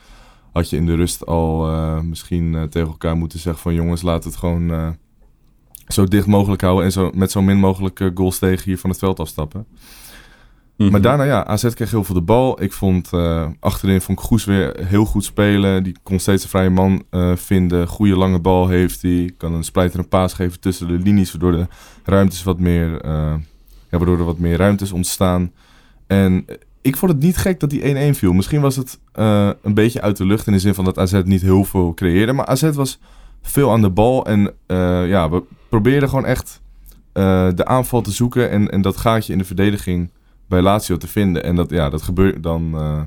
had 0.52 0.70
je 0.70 0.76
in 0.76 0.86
de 0.86 0.94
rust 0.94 1.26
al 1.26 1.70
eh, 1.70 2.00
misschien 2.00 2.66
tegen 2.70 2.88
elkaar 2.88 3.16
moeten 3.16 3.38
zeggen 3.38 3.62
van, 3.62 3.74
jongens, 3.74 4.02
laat 4.02 4.24
het 4.24 4.36
gewoon 4.36 4.96
zo 5.88 6.04
dicht 6.04 6.26
mogelijk 6.26 6.62
houden 6.62 6.84
en 6.84 6.92
zo, 6.92 7.10
met 7.14 7.30
zo 7.30 7.42
min 7.42 7.58
mogelijk 7.58 8.10
goals 8.14 8.38
tegen 8.38 8.64
hier 8.64 8.78
van 8.78 8.90
het 8.90 8.98
veld 8.98 9.20
afstappen. 9.20 9.66
Mhm. 10.76 10.90
Maar 10.90 11.00
daarna, 11.00 11.22
ja, 11.22 11.46
AZ 11.46 11.74
kreeg 11.74 11.90
heel 11.90 12.04
veel 12.04 12.14
de 12.14 12.20
bal. 12.20 12.62
Ik 12.62 12.72
vond 12.72 13.12
eh, 13.12 13.48
achterin 13.60 14.00
vond 14.00 14.20
ik 14.20 14.44
weer 14.44 14.76
heel 14.80 15.04
goed 15.04 15.24
spelen. 15.24 15.82
Die 15.82 15.96
kon 16.02 16.18
steeds 16.18 16.42
een 16.42 16.48
vrije 16.48 16.70
man 16.70 17.04
eh, 17.10 17.36
vinden. 17.36 17.88
Goede 17.88 18.16
lange 18.16 18.40
bal 18.40 18.68
heeft 18.68 19.02
hij. 19.02 19.32
Kan 19.36 19.54
een 19.54 19.64
splijterende 19.64 20.08
paas 20.08 20.32
geven 20.32 20.60
tussen 20.60 20.86
de 20.86 20.98
linies, 20.98 21.32
waardoor 21.32 21.52
de 21.52 21.66
ruimtes 22.04 22.42
wat 22.42 22.58
meer, 22.58 23.00
eh, 23.00 23.34
ja, 23.90 23.98
waardoor 23.98 24.18
er 24.18 24.24
wat 24.24 24.38
meer 24.38 24.56
ruimtes 24.56 24.92
ontstaan. 24.92 25.52
En 26.06 26.44
ik 26.82 26.96
vond 26.96 27.12
het 27.12 27.20
niet 27.20 27.36
gek 27.36 27.60
dat 27.60 27.70
die 27.70 28.12
1-1 28.12 28.14
viel. 28.14 28.32
Misschien 28.32 28.60
was 28.60 28.76
het 28.76 28.98
een 29.62 29.74
beetje 29.74 30.00
uit 30.00 30.16
de 30.16 30.26
lucht 30.26 30.46
in 30.46 30.52
de 30.52 30.58
zin 30.58 30.74
van 30.74 30.84
dat 30.84 30.98
AZ 30.98 31.20
niet 31.24 31.42
heel 31.42 31.64
veel 31.64 31.94
creëerde. 31.94 32.32
Maar 32.32 32.46
AZ 32.46 32.70
was 32.70 32.98
veel 33.42 33.72
aan 33.72 33.80
de 33.80 33.90
bal. 33.90 34.26
En 34.26 34.52
ja, 35.08 35.30
we 35.30 35.42
probeerden 35.68 36.08
gewoon 36.08 36.26
echt 36.26 36.60
de 37.12 37.64
aanval 37.64 38.00
te 38.00 38.10
zoeken. 38.10 38.50
En, 38.50 38.70
en 38.70 38.82
dat 38.82 38.96
gaatje 38.96 39.32
in 39.32 39.38
de 39.38 39.44
verdediging 39.44 40.10
bij 40.48 40.62
Lazio 40.62 40.96
te 40.96 41.08
vinden. 41.08 41.44
En 41.44 41.56
dat, 41.56 41.70
ja, 41.70 41.90
dat 41.90 42.02
gebeurt 42.02 42.42
dan 42.42 42.70
eh, 42.74 43.02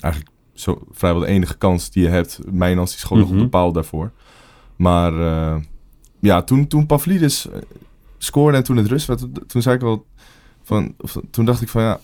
eigenlijk 0.00 0.34
zo, 0.52 0.82
vrijwel 0.90 1.20
de 1.20 1.26
enige 1.26 1.58
kans 1.58 1.90
die 1.90 2.02
je 2.02 2.08
hebt. 2.08 2.40
Mijnans 2.50 2.90
die 2.90 2.98
schoot 3.00 3.18
nog 3.18 3.28
op 3.28 3.34
Mhm. 3.34 3.42
de 3.42 3.48
paal 3.48 3.72
daarvoor. 3.72 4.12
Maar 4.76 5.20
eh, 5.20 5.56
ja, 6.20 6.42
toen, 6.42 6.66
toen 6.66 6.86
Pavlidis 6.86 7.48
eh, 7.50 7.58
scoorde 8.18 8.56
en 8.56 8.64
toen 8.64 8.76
het 8.76 8.86
rust 8.86 9.06
werd, 9.06 9.48
toen 9.48 9.62
zei 9.62 9.74
ik 9.74 9.80
wel 9.80 10.06
van, 10.62 10.94
of, 10.98 11.16
toen 11.30 11.44
dacht 11.44 11.62
ik 11.62 11.68
van 11.68 11.82
ja, 11.82 12.00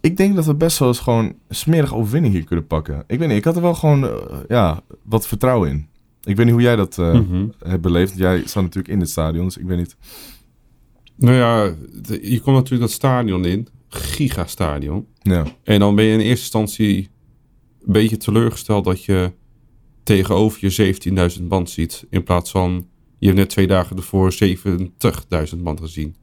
ik 0.00 0.16
denk 0.16 0.34
dat 0.36 0.44
we 0.46 0.54
best 0.54 0.78
wel 0.78 0.88
eens 0.88 0.98
gewoon 0.98 1.24
een 1.24 1.54
smerige 1.54 1.94
overwinning 1.94 2.34
hier 2.34 2.44
kunnen 2.44 2.66
pakken. 2.66 3.04
Ik 3.06 3.18
weet 3.18 3.28
niet, 3.28 3.36
ik 3.36 3.44
had 3.44 3.56
er 3.56 3.62
wel 3.62 3.74
gewoon 3.74 4.10
ja, 4.48 4.80
wat 5.02 5.26
vertrouwen 5.26 5.70
in. 5.70 5.88
Ik 6.22 6.36
weet 6.36 6.44
niet 6.44 6.54
hoe 6.54 6.62
jij 6.64 6.76
dat 6.76 6.96
Mhm. 6.96 7.46
hebt 7.64 7.82
beleefd. 7.82 8.16
Jij 8.18 8.42
zat 8.46 8.62
natuurlijk 8.62 8.88
in 8.94 9.00
het 9.00 9.10
stadion, 9.10 9.44
dus 9.44 9.56
ik 9.56 9.66
weet 9.66 9.78
niet. 9.78 9.96
Nou 11.20 11.36
ja, 11.36 11.74
je 12.22 12.40
komt 12.40 12.56
natuurlijk 12.56 12.80
dat 12.80 12.90
stadion 12.90 13.44
in. 13.44 13.68
Gigastadion. 13.88 15.06
Ja, 15.22 15.46
En 15.62 15.78
dan 15.80 15.94
ben 15.94 16.04
je 16.04 16.12
in 16.12 16.18
eerste 16.18 16.40
instantie 16.42 17.08
een 17.80 17.92
beetje 17.92 18.16
teleurgesteld 18.16 18.84
dat 18.84 19.04
je 19.04 19.32
tegenover 20.02 20.58
je 20.60 20.94
17.000 21.38 21.42
band 21.42 21.70
ziet. 21.70 22.06
In 22.10 22.22
plaats 22.22 22.50
van, 22.50 22.88
je 23.18 23.26
hebt 23.26 23.38
net 23.38 23.48
twee 23.48 23.66
dagen 23.66 23.96
ervoor 23.96 24.32
70.000 25.52 25.58
band 25.58 25.80
gezien. 25.80 26.16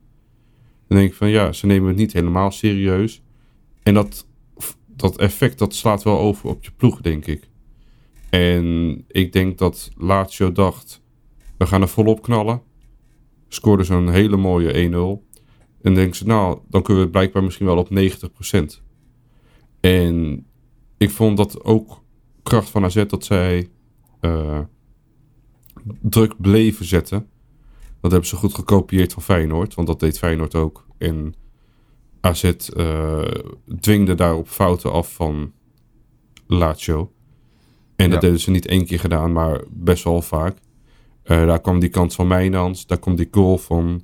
Dan 0.88 0.97
denk 0.97 1.10
ik 1.10 1.17
van 1.17 1.29
ja, 1.29 1.51
ze 1.51 1.65
nemen 1.65 1.88
het 1.88 1.97
niet 1.97 2.13
helemaal 2.13 2.51
serieus. 2.51 3.21
En 3.83 3.93
dat, 3.93 4.27
dat 4.88 5.17
effect 5.17 5.60
dat 5.60 5.75
slaat 5.75 6.03
wel 6.03 6.19
over 6.19 6.49
op 6.49 6.63
je 6.63 6.71
ploeg, 6.77 7.01
denk 7.01 7.25
ik. 7.25 7.49
En 8.29 9.03
ik 9.07 9.33
denk 9.33 9.57
dat 9.57 9.89
Lazio 9.97 10.51
dacht, 10.51 11.01
we 11.57 11.67
gaan 11.67 11.81
er 11.81 11.88
volop 11.88 12.21
knallen. 12.21 12.62
Scoorde 13.47 13.83
zo'n 13.83 14.10
hele 14.10 14.38
mooie 14.38 14.73
1-0. 14.73 15.25
En 15.81 15.93
denken 15.93 16.15
ze, 16.15 16.25
nou, 16.25 16.60
dan 16.69 16.81
kunnen 16.81 17.03
we 17.03 17.10
blijkbaar 17.10 17.43
misschien 17.43 17.65
wel 17.65 17.77
op 17.77 17.89
90%. 17.89 18.81
En 19.79 20.45
ik 20.97 21.10
vond 21.10 21.38
dat 21.38 21.63
ook 21.63 22.01
kracht 22.43 22.69
van 22.69 22.83
AZ 22.83 23.05
dat 23.05 23.25
zij 23.25 23.69
eh, 24.19 24.60
druk 26.01 26.41
bleven 26.41 26.86
zetten. 26.86 27.27
Dat 28.01 28.12
hebben 28.12 28.29
ze 28.29 28.36
goed 28.36 28.53
gekopieerd 28.53 29.13
van 29.13 29.23
Feyenoord, 29.23 29.73
want 29.73 29.88
dat 29.88 29.99
deed 29.99 30.17
Feyenoord 30.17 30.55
ook. 30.55 30.86
En 30.97 31.33
AZ 32.21 32.43
eh, 32.43 33.21
dwingde 33.79 34.15
daarop 34.15 34.47
fouten 34.47 34.91
af 34.91 35.13
van 35.13 35.51
Lazio. 36.47 37.12
En 37.95 38.10
dat 38.10 38.21
Ja. 38.21 38.27
deden 38.27 38.39
ze 38.41 38.51
niet 38.51 38.65
één 38.67 38.86
keer 38.86 38.99
gedaan, 38.99 39.31
maar 39.31 39.63
best 39.69 40.03
wel 40.03 40.21
vaak. 40.21 40.57
Eh, 41.28 41.46
daar 41.46 41.62
kwam 41.62 41.80
die 41.80 41.90
kans 41.90 42.16
van 42.16 42.28
Mijnans, 42.28 42.86
daar 42.86 43.00
kwam 43.00 43.16
die 43.16 43.28
goal 43.32 43.58
van 43.58 44.04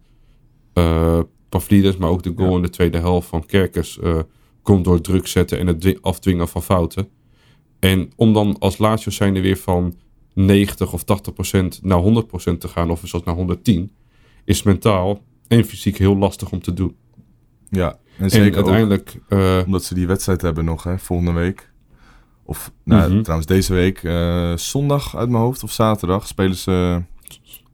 eh 0.74 1.20
Pavlidis, 1.50 1.98
maar 1.98 2.10
ook 2.10 2.24
de 2.24 2.34
goal 2.36 2.50
Ja. 2.50 2.56
in 2.56 2.62
de 2.62 2.70
tweede 2.70 2.98
helft 2.98 3.28
van 3.28 3.46
Kerkers 3.46 4.00
eh, 4.00 4.20
komt 4.62 4.84
door 4.86 5.02
druk 5.02 5.28
zetten 5.28 5.60
en 5.60 5.68
het 5.68 5.82
dwi- 5.82 5.98
afdwingen 6.02 6.48
van 6.48 6.64
fouten. 6.64 7.08
En 7.80 8.12
om 8.16 8.34
dan 8.34 8.56
als 8.60 8.78
Lazio 8.78 9.12
zijnde 9.12 9.42
weer 9.42 9.58
van 9.58 9.94
90 10.34 10.94
of 10.94 11.04
80 11.04 11.34
procent 11.34 11.80
naar 11.84 11.98
100 11.98 12.28
procent 12.28 12.60
te 12.60 12.68
gaan, 12.68 12.90
of 12.92 13.02
zelfs 13.04 13.26
naar 13.26 13.36
110, 13.36 13.92
is 14.46 14.64
mentaal 14.64 15.22
en 15.48 15.66
fysiek 15.66 15.98
heel 15.98 16.18
lastig 16.18 16.52
om 16.52 16.62
te 16.62 16.74
doen. 16.74 16.96
ja. 17.70 17.90
en 18.18 18.24
En 18.24 18.30
zeker 18.30 18.48
ook 18.50 18.56
uiteindelijk, 18.56 19.18
omdat 19.66 19.84
ze 19.84 19.94
die 19.94 20.08
wedstrijd 20.08 20.42
hebben 20.42 20.66
nog, 20.66 20.84
hè, 20.84 21.00
volgende 21.00 21.32
week. 21.32 21.72
Of, 22.46 22.72
nou, 22.84 23.12
Mhm. 23.14 23.22
trouwens 23.22 23.48
deze 23.50 23.74
week, 23.74 24.00
zondag 24.60 25.16
uit 25.16 25.30
mijn 25.30 25.44
hoofd 25.44 25.64
of 25.64 25.72
zaterdag 25.72 26.28
spelen 26.28 26.56
ze... 26.56 27.02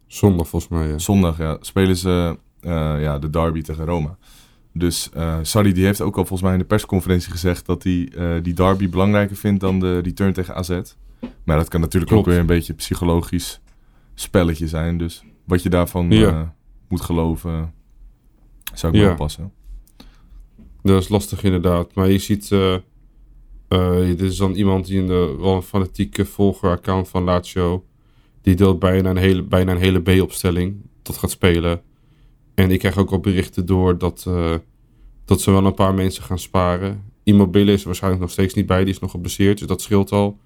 zondag 0.10 0.48
volgens 0.48 0.72
mij. 0.72 0.88
ja. 0.88 0.98
Zondag, 0.98 1.38
ja, 1.38 1.58
spelen 1.62 1.95
ze 1.98 2.38
eh, 2.60 2.72
ja, 3.02 3.19
de 3.19 3.30
derby 3.30 3.62
tegen 3.62 3.86
Roma. 3.86 4.17
Dus 4.74 5.10
Sarri 5.41 5.74
die 5.74 5.86
heeft 5.86 6.02
ook 6.02 6.17
al 6.17 6.26
volgens 6.26 6.41
mij 6.41 6.54
in 6.54 6.60
de 6.60 6.65
persconferentie 6.65 7.32
gezegd 7.32 7.65
dat 7.65 7.84
hij 7.84 8.10
eh, 8.15 8.43
die 8.43 8.54
derby 8.54 8.89
belangrijker 8.89 9.36
vindt 9.36 9.60
dan 9.60 9.80
de 9.80 10.00
return 10.00 10.34
tegen 10.34 10.56
AZ. 10.56 10.82
Maar 11.43 11.58
dat 11.58 11.67
kan 11.67 11.80
natuurlijk 11.82 12.12
Klopt. 12.12 12.26
ook 12.28 12.32
weer 12.32 12.41
een 12.41 12.45
beetje 12.48 12.72
een 12.72 12.78
psychologisch 12.78 13.62
spelletje 14.15 14.67
zijn. 14.67 14.98
Dus 14.98 15.24
wat 15.45 15.63
je 15.63 15.69
daarvan 15.69 16.12
Ja. 16.12 16.56
moet 16.88 17.02
geloven, 17.02 17.74
zou 18.74 18.93
ik 18.93 19.00
Ja. 19.02 19.12
oppassen. 19.12 19.52
Nee, 20.82 20.93
Dat 20.93 21.04
is 21.04 21.10
lastig 21.10 21.43
inderdaad. 21.43 21.93
Maar 21.95 22.10
je 22.10 22.17
ziet, 22.17 22.50
dit 24.17 24.22
is 24.22 24.38
dan 24.38 24.52
iemand 24.54 24.86
die 24.86 25.00
in 25.00 25.08
de 25.08 25.36
wel 25.39 25.56
een 25.56 25.62
fanatieke 25.62 26.26
volger-account 26.26 27.08
van 27.10 27.24
Lazio. 27.24 27.84
Die 28.41 28.56
deelt 28.56 28.80
bijna 28.80 29.10
een 29.10 29.17
hele, 29.17 29.43
bijna 29.43 29.71
een 29.71 29.78
hele 29.78 30.02
B-opstelling. 30.02 30.75
Dat 31.02 31.17
gaat 31.17 31.32
spelen. 31.32 31.82
En 32.56 32.71
ik 32.71 32.80
krijg 32.80 32.97
ook 32.97 33.12
al 33.12 33.19
berichten 33.19 33.65
door 33.65 33.97
dat, 33.97 34.23
eh, 34.28 34.56
dat 35.25 35.41
ze 35.41 35.52
wel 35.52 35.65
een 35.65 35.73
paar 35.73 35.93
mensen 35.93 36.23
gaan 36.23 36.39
sparen. 36.39 37.04
Immobile 37.23 37.71
is 37.71 37.80
er 37.80 37.86
waarschijnlijk 37.86 38.21
nog 38.21 38.32
steeds 38.32 38.54
niet 38.54 38.65
bij. 38.65 38.84
Die 38.84 38.93
is 38.93 38.99
nog 38.99 39.12
geblesseerd, 39.12 39.58
dus 39.58 39.67
dat 39.67 39.82
scheelt 39.82 40.12
al. 40.12 40.38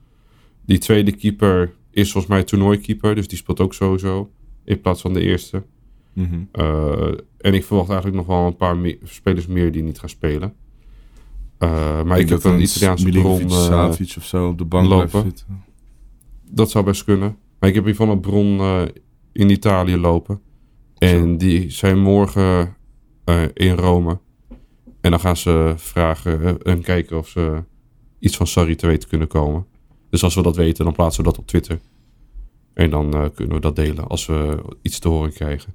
Die 0.65 0.77
tweede 0.77 1.11
keeper 1.11 1.73
is 1.91 2.11
volgens 2.11 2.33
mij 2.33 2.43
toernooikeeper. 2.43 3.15
Dus 3.15 3.27
die 3.27 3.37
speelt 3.37 3.59
ook 3.59 3.73
sowieso. 3.73 4.31
In 4.63 4.81
plaats 4.81 5.01
van 5.01 5.13
de 5.13 5.21
eerste. 5.21 5.63
Mhm. 6.13 6.41
Uh, 6.53 7.13
en 7.37 7.53
ik 7.53 7.63
verwacht 7.63 7.89
eigenlijk 7.89 8.17
nog 8.17 8.37
wel 8.37 8.45
een 8.45 8.55
paar 8.55 8.77
me- 8.77 8.99
spelers 9.03 9.47
meer 9.47 9.71
die 9.71 9.83
niet 9.83 9.99
gaan 9.99 10.09
spelen. 10.09 10.53
Uh, 11.59 12.03
maar 12.03 12.19
ik, 12.19 12.29
heb 12.29 12.43
een 12.43 12.61
Italiaanse 12.61 13.09
bron 13.09 13.49
Savic 13.49 14.13
of 14.17 14.25
zo 14.25 14.47
op 14.47 14.57
de 14.57 14.65
bank 14.65 14.87
lopen. 14.87 15.09
blijven 15.09 15.29
zitten. 15.37 15.63
Dat 16.49 16.71
zou 16.71 16.85
best 16.85 17.03
kunnen. 17.03 17.37
Maar 17.63 17.71
ik 17.71 17.77
heb 17.77 17.87
hiervan 17.87 18.09
een 18.09 18.19
bron 18.19 18.57
uh, 18.57 18.81
in 19.31 19.49
Italië 19.49 19.97
lopen. 19.97 20.41
En 20.97 21.37
die 21.37 21.69
zijn 21.69 21.99
morgen 21.99 22.75
uh, 23.25 23.43
in 23.53 23.75
Rome. 23.75 24.19
En 25.01 25.11
dan 25.11 25.19
gaan 25.19 25.37
ze 25.37 25.73
vragen 25.77 26.41
uh, 26.41 26.53
en 26.63 26.81
kijken 26.81 27.17
of 27.17 27.27
ze 27.27 27.63
iets 28.19 28.37
van 28.37 28.47
Sarri 28.47 28.75
te 28.75 28.87
weten 28.87 29.09
kunnen 29.09 29.27
komen. 29.27 29.65
Dus 30.09 30.23
als 30.23 30.35
we 30.35 30.41
dat 30.41 30.55
weten, 30.55 30.85
dan 30.85 30.93
plaatsen 30.93 31.23
we 31.23 31.29
dat 31.29 31.39
op 31.39 31.47
Twitter. 31.47 31.79
En 32.73 32.89
dan 32.89 33.15
uh, 33.15 33.25
kunnen 33.35 33.55
we 33.55 33.61
dat 33.61 33.75
delen 33.75 34.07
als 34.07 34.25
we 34.25 34.63
iets 34.81 34.99
te 34.99 35.07
horen 35.07 35.33
krijgen. 35.33 35.73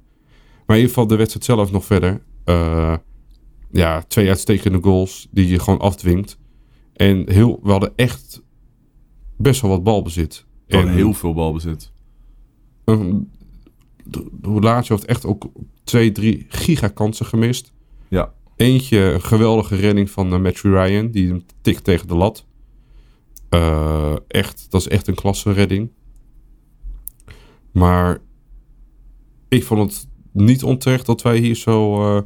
Maar 0.65 0.75
in 0.77 0.81
ieder 0.81 0.89
geval 0.89 1.07
de 1.07 1.15
wedstrijd 1.15 1.45
zelf 1.45 1.71
nog 1.71 1.85
verder. 1.85 2.21
Uh, 2.45 2.95
ja, 3.71 4.01
twee 4.01 4.27
uitstekende 4.27 4.79
goals 4.81 5.27
die 5.31 5.47
je 5.47 5.59
gewoon 5.59 5.79
afdwingt. 5.79 6.37
En 6.93 7.31
heel, 7.31 7.59
we 7.63 7.71
hadden 7.71 7.93
echt 7.95 8.41
best 9.37 9.61
wel 9.61 9.71
wat 9.71 9.83
balbezit. 9.83 10.47
En 10.77 10.87
heel 10.87 11.13
veel 11.13 11.33
balbezit. 11.33 11.91
Een, 12.83 13.31
de, 14.03 14.29
Lazio 14.41 14.95
heeft 14.95 15.07
echt 15.07 15.25
ook 15.25 15.49
twee, 15.83 16.11
drie 16.11 16.45
gigakansen 16.49 17.25
gemist. 17.25 17.73
Ja. 18.07 18.33
Eentje, 18.55 18.99
een 18.99 19.21
geweldige 19.21 19.75
redding 19.75 20.09
van 20.09 20.33
uh, 20.33 20.39
Matthew 20.39 20.73
Ryan. 20.73 21.11
Die 21.11 21.27
hem 21.27 21.43
tikt 21.61 21.83
tegen 21.83 22.07
de 22.07 22.15
lat. 22.15 22.45
Uh, 23.49 24.15
echt, 24.27 24.65
dat 24.69 24.81
is 24.81 24.87
echt 24.87 25.07
een 25.07 25.15
klasse 25.15 25.51
redding. 25.51 25.91
Maar 27.71 28.17
ik 29.47 29.63
vond 29.63 29.93
het 29.93 30.07
niet 30.31 30.63
onterecht 30.63 31.05
dat 31.05 31.21
wij 31.21 31.37
hier 31.37 31.55
zo 31.55 32.03
uh, 32.15 32.21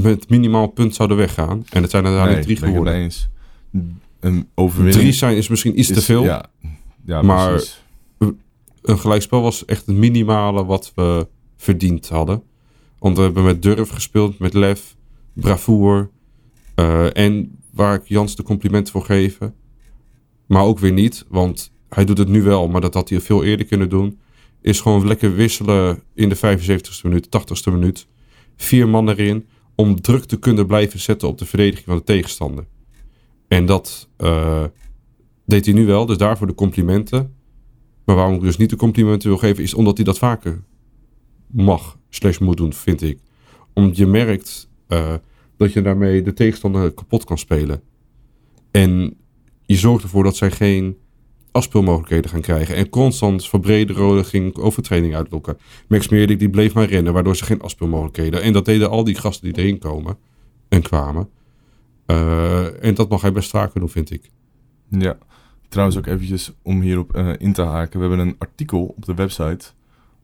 met 0.00 0.28
minimaal 0.28 0.66
punt 0.66 0.94
zouden 0.94 1.16
weggaan. 1.16 1.64
En 1.70 1.82
het 1.82 1.90
zijn 1.90 2.04
er 2.04 2.26
nee, 2.26 2.42
drie 2.42 2.56
geworden. 2.56 2.94
Eens. 2.94 3.28
Een 4.22 4.48
overwinning. 4.54 5.00
Drie 5.00 5.12
zijn 5.12 5.36
is 5.36 5.48
misschien 5.48 5.78
iets 5.78 5.90
is, 5.90 5.96
te 5.96 6.02
veel. 6.02 6.22
Ja, 6.22 6.44
ja 7.04 7.22
maar 7.22 7.50
precies. 7.50 7.82
een 8.82 8.98
gelijkspel 8.98 9.42
was 9.42 9.64
echt 9.64 9.86
het 9.86 9.96
minimale 9.96 10.64
wat 10.64 10.92
we 10.94 11.28
verdiend 11.56 12.08
hadden. 12.08 12.42
Want 12.98 13.16
we 13.16 13.22
hebben 13.22 13.44
met 13.44 13.62
durf 13.62 13.88
gespeeld, 13.88 14.38
met 14.38 14.54
lef, 14.54 14.96
bravoer. 15.32 16.10
Uh, 16.76 17.16
en 17.16 17.58
waar 17.70 17.94
ik 17.94 18.02
Jans 18.04 18.36
de 18.36 18.42
complimenten 18.42 18.92
voor 18.92 19.04
geven. 19.04 19.54
Maar 20.46 20.62
ook 20.62 20.78
weer 20.78 20.92
niet, 20.92 21.24
want 21.28 21.72
hij 21.88 22.04
doet 22.04 22.18
het 22.18 22.28
nu 22.28 22.42
wel, 22.42 22.68
maar 22.68 22.80
dat 22.80 22.94
had 22.94 23.08
hij 23.08 23.20
veel 23.20 23.44
eerder 23.44 23.66
kunnen 23.66 23.88
doen. 23.88 24.18
Is 24.60 24.80
gewoon 24.80 25.06
lekker 25.06 25.34
wisselen 25.34 26.02
in 26.14 26.28
de 26.28 26.36
75ste 26.36 27.02
minuut, 27.02 27.26
80ste 27.26 27.72
minuut. 27.72 28.06
Vier 28.56 28.88
man 28.88 29.08
erin 29.08 29.46
om 29.74 30.00
druk 30.00 30.24
te 30.24 30.38
kunnen 30.38 30.66
blijven 30.66 31.00
zetten 31.00 31.28
op 31.28 31.38
de 31.38 31.46
verdediging 31.46 31.84
van 31.86 31.96
de 31.96 32.04
tegenstander. 32.04 32.66
En 33.52 33.66
dat 33.66 34.08
uh, 34.18 34.64
deed 35.46 35.64
hij 35.64 35.74
nu 35.74 35.86
wel, 35.86 36.06
dus 36.06 36.16
daarvoor 36.16 36.46
de 36.46 36.54
complimenten. 36.54 37.34
Maar 38.04 38.16
waarom 38.16 38.34
ik 38.34 38.40
dus 38.40 38.56
niet 38.56 38.70
de 38.70 38.76
complimenten 38.76 39.28
wil 39.28 39.38
geven, 39.38 39.62
is 39.62 39.74
omdat 39.74 39.96
hij 39.96 40.04
dat 40.04 40.18
vaker 40.18 40.62
mag, 41.46 41.98
slash 42.08 42.38
moet 42.38 42.56
doen, 42.56 42.72
vind 42.72 43.02
ik. 43.02 43.18
Omdat 43.72 43.96
je 43.96 44.06
merkt 44.06 44.68
uh, 44.88 45.14
dat 45.56 45.72
je 45.72 45.82
daarmee 45.82 46.22
de 46.22 46.32
tegenstander 46.32 46.92
kapot 46.92 47.24
kan 47.24 47.38
spelen. 47.38 47.82
En 48.70 49.16
je 49.62 49.76
zorgt 49.76 50.02
ervoor 50.02 50.24
dat 50.24 50.36
zij 50.36 50.50
geen 50.50 50.96
afspeelmogelijkheden 51.50 52.30
gaan 52.30 52.40
krijgen. 52.40 52.74
En 52.74 52.88
constant 52.88 53.48
van 53.48 53.60
brede 53.60 53.92
rode 53.92 54.24
ging 54.24 54.56
overtreding 54.56 55.14
uitlokken. 55.14 55.58
Max 55.88 56.08
Meerdik 56.08 56.38
die 56.38 56.50
bleef 56.50 56.74
maar 56.74 56.88
rennen, 56.88 57.12
waardoor 57.12 57.36
ze 57.36 57.44
geen 57.44 57.60
afspeelmogelijkheden. 57.60 58.42
En 58.42 58.52
dat 58.52 58.64
deden 58.64 58.90
al 58.90 59.04
die 59.04 59.14
gasten 59.14 59.52
die 59.52 59.62
erin 59.62 59.78
komen 59.78 60.18
en 60.68 60.82
kwamen. 60.82 61.28
Uh, 62.12 62.84
en 62.84 62.94
dat 62.94 63.08
mag 63.08 63.20
hij 63.20 63.32
best 63.32 63.50
vaker 63.50 63.80
doen, 63.80 63.88
vind 63.88 64.10
ik. 64.10 64.30
Ja, 64.88 65.18
trouwens 65.68 65.98
ook 65.98 66.06
eventjes 66.06 66.52
om 66.62 66.80
hierop 66.80 67.16
uh, 67.16 67.32
in 67.38 67.52
te 67.52 67.62
haken. 67.62 68.00
We 68.00 68.06
hebben 68.06 68.26
een 68.26 68.36
artikel 68.38 68.84
op 68.96 69.04
de 69.04 69.14
website 69.14 69.66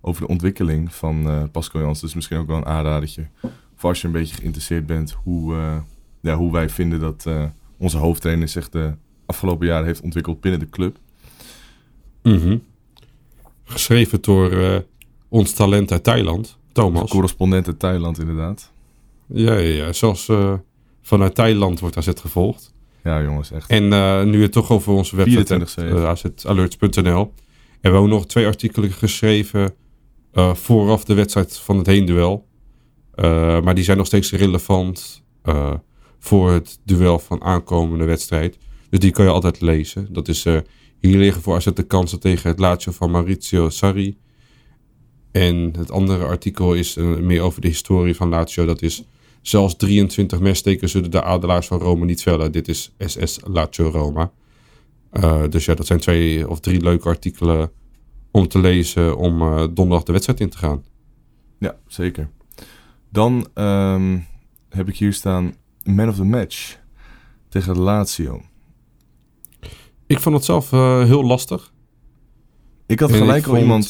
over 0.01 0.23
de 0.23 0.29
ontwikkeling 0.29 0.95
van 0.95 1.27
uh, 1.27 1.43
Pascal 1.53 1.81
Jans. 1.81 2.01
Dus 2.01 2.15
misschien 2.15 2.39
ook 2.39 2.47
wel 2.47 2.57
een 2.57 2.67
aanradertje. 2.67 3.27
Voor 3.75 3.89
als 3.89 4.01
je 4.01 4.07
een 4.07 4.13
beetje 4.13 4.35
geïnteresseerd 4.35 4.87
bent 4.87 5.17
hoe, 5.23 5.55
ja, 6.21 6.37
hoe 6.37 6.53
wij 6.53 6.69
vinden 6.69 7.01
dat 7.01 7.27
onze 7.77 7.97
hoofdtrainer 7.97 8.49
zich 8.49 8.69
de 8.69 8.95
afgelopen 9.27 9.67
jaren 9.67 9.87
heeft 9.87 10.01
ontwikkeld 10.01 10.41
binnen 10.41 10.61
de 10.61 10.71
club. 10.71 10.99
Mm 12.23 12.39
-hmm. 12.39 12.63
Geschreven 13.65 14.23
door 14.23 14.85
ons 15.29 15.53
talent 15.53 15.93
uit 15.93 16.05
Thailand, 16.05 16.59
Thomas. 16.73 17.11
Correspondent 17.11 17.67
uit 17.67 17.79
Thailand, 17.79 18.19
inderdaad. 18.19 18.73
Ja, 19.27 19.55
ja, 19.55 19.85
ja. 19.85 19.93
zelfs 19.93 20.29
uh, 20.29 20.55
vanuit 21.09 21.35
Thailand 21.35 21.81
wordt 21.81 21.97
AZ 21.97 22.09
gevolgd. 22.21 22.75
Ja, 23.05 23.23
jongens, 23.23 23.51
echt. 23.51 23.71
En 23.71 23.85
uh, 23.85 24.23
nu 24.23 24.43
het 24.43 24.53
toch 24.53 24.71
over 24.71 24.93
onze 24.93 25.17
website 25.17 25.55
hebt, 25.55 26.45
azalerts.nl. 26.45 27.33
En 27.81 27.91
we 27.91 27.97
hebben 27.97 28.09
nog 28.09 28.27
twee 28.27 28.47
artikelen 28.47 28.91
geschreven 28.91 29.75
vooraf 30.53 31.05
de 31.05 31.15
wedstrijd 31.15 31.59
van 31.59 31.79
het 31.79 31.87
heenduel. 31.87 32.47
maar 33.63 33.75
die 33.75 33.85
zijn 33.85 33.97
nog 33.97 34.07
steeds 34.07 34.33
relevant 34.33 35.25
voor 36.19 36.51
het 36.51 36.79
duel 36.85 37.19
van 37.19 37.43
aankomende 37.43 38.05
wedstrijd. 38.05 38.59
Dus 38.91 38.99
die 38.99 39.11
kan 39.11 39.25
je 39.25 39.31
altijd 39.31 39.61
lezen. 39.61 40.13
Dat 40.13 40.29
is 40.29 40.47
uh, 40.47 40.59
hier 41.01 41.19
liggen 41.19 41.43
voor 41.43 41.55
AZ 41.55 41.67
de 41.75 41.83
kansen 41.83 42.21
tegen 42.21 42.51
het 42.51 42.59
Lazio 42.59 42.93
van 42.93 43.11
Maurizio 43.11 43.69
Sarri. 43.69 44.19
En 45.33 45.73
het 45.79 45.91
andere 45.91 46.25
artikel 46.25 46.75
is 46.75 46.97
uh, 46.97 47.17
meer 47.17 47.41
over 47.41 47.61
de 47.61 47.69
historie 47.69 48.15
van 48.15 48.29
Lazio. 48.29 48.65
Dat 48.65 48.83
is 48.83 49.05
zelfs 49.49 49.77
23 49.77 50.41
mestekens 50.41 50.93
zullen 50.93 51.11
de 51.11 51.23
adelaars 51.23 51.67
van 51.67 51.79
Rome 51.79 52.05
niet 52.05 52.23
vellen. 52.23 52.53
Dit 52.53 52.69
is 52.69 52.95
SS 52.99 53.39
Lazio 53.45 53.89
Roma. 53.89 54.31
Uh, 55.13 55.43
dus 55.51 55.65
ja, 55.65 55.75
dat 55.75 55.87
zijn 55.87 56.01
twee 56.01 56.49
of 56.49 56.61
drie 56.61 56.81
leuke 56.81 57.09
artikelen 57.09 57.71
om 58.31 58.49
te 58.49 58.59
lezen 58.59 59.17
om 59.17 59.39
donderdag 59.75 60.03
de 60.03 60.13
wedstrijd 60.13 60.41
in 60.41 60.49
te 60.49 60.59
gaan. 60.59 60.83
Ja, 61.59 61.77
zeker. 61.87 62.31
Dan 63.11 63.47
um, 63.55 64.27
heb 64.69 64.89
ik 64.89 64.97
hier 64.97 65.13
staan 65.13 65.55
Man 65.85 66.09
of 66.09 66.17
the 66.17 66.25
Match 66.25 66.77
tegen 67.49 67.79
Lazio. 67.79 68.43
Ik 70.07 70.19
vond 70.19 70.35
het 70.35 70.45
zelf 70.45 70.73
uh, 70.73 71.03
heel 71.05 71.25
lastig. 71.25 71.73
Ik 72.87 73.01
had 73.01 73.13
gelijk 73.13 73.47
al 73.47 73.59
iemand. 73.59 73.87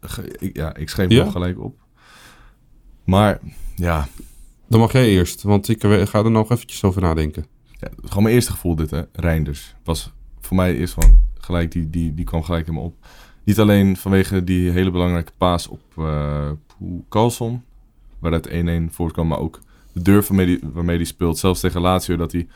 Ge, 0.00 0.36
ik, 0.38 0.56
ja, 0.56 0.76
ik 0.76 0.88
schreef 0.88 1.10
ja? 1.10 1.30
gelijk 1.30 1.60
op. 1.60 1.78
Maar 3.04 3.40
ja. 3.76 4.08
Dan 4.70 4.80
mag 4.80 4.92
jij 4.92 5.08
eerst, 5.08 5.42
want 5.42 5.68
ik 5.68 5.82
ga 5.82 6.18
er 6.24 6.30
nog 6.30 6.50
eventjes 6.50 6.84
over 6.84 7.02
nadenken. 7.02 7.46
Ja, 7.78 7.88
gewoon 8.04 8.22
mijn 8.22 8.34
eerste 8.34 8.50
gevoel 8.50 8.74
dit, 8.74 8.90
hè. 8.90 9.02
Reinders. 9.12 9.74
Was 9.84 10.12
voor 10.40 10.56
mij 10.56 10.76
eerst 10.76 10.94
van 10.94 11.18
gelijk, 11.38 11.72
die, 11.72 11.90
die, 11.90 12.14
die 12.14 12.24
kwam 12.24 12.42
gelijk 12.42 12.66
in 12.66 12.74
me 12.74 12.80
op. 12.80 12.94
Niet 13.44 13.58
alleen 13.60 13.96
vanwege 13.96 14.44
die 14.44 14.70
hele 14.70 14.90
belangrijke 14.90 15.32
paas 15.36 15.68
op 15.68 15.80
uh, 15.98 16.50
Carlson, 17.08 17.62
waaruit 18.18 18.48
1-1 18.48 18.52
voortkwam, 18.90 19.26
maar 19.26 19.38
ook 19.38 19.60
de 19.92 20.02
durf 20.02 20.26
waarmee 20.28 20.46
die, 20.46 20.60
waarmee 20.72 20.96
die 20.96 21.06
speelt. 21.06 21.38
Zelfs 21.38 21.60
tegen 21.60 21.80
Lazio, 21.80 22.16
dat 22.16 22.32
hij 22.32 22.46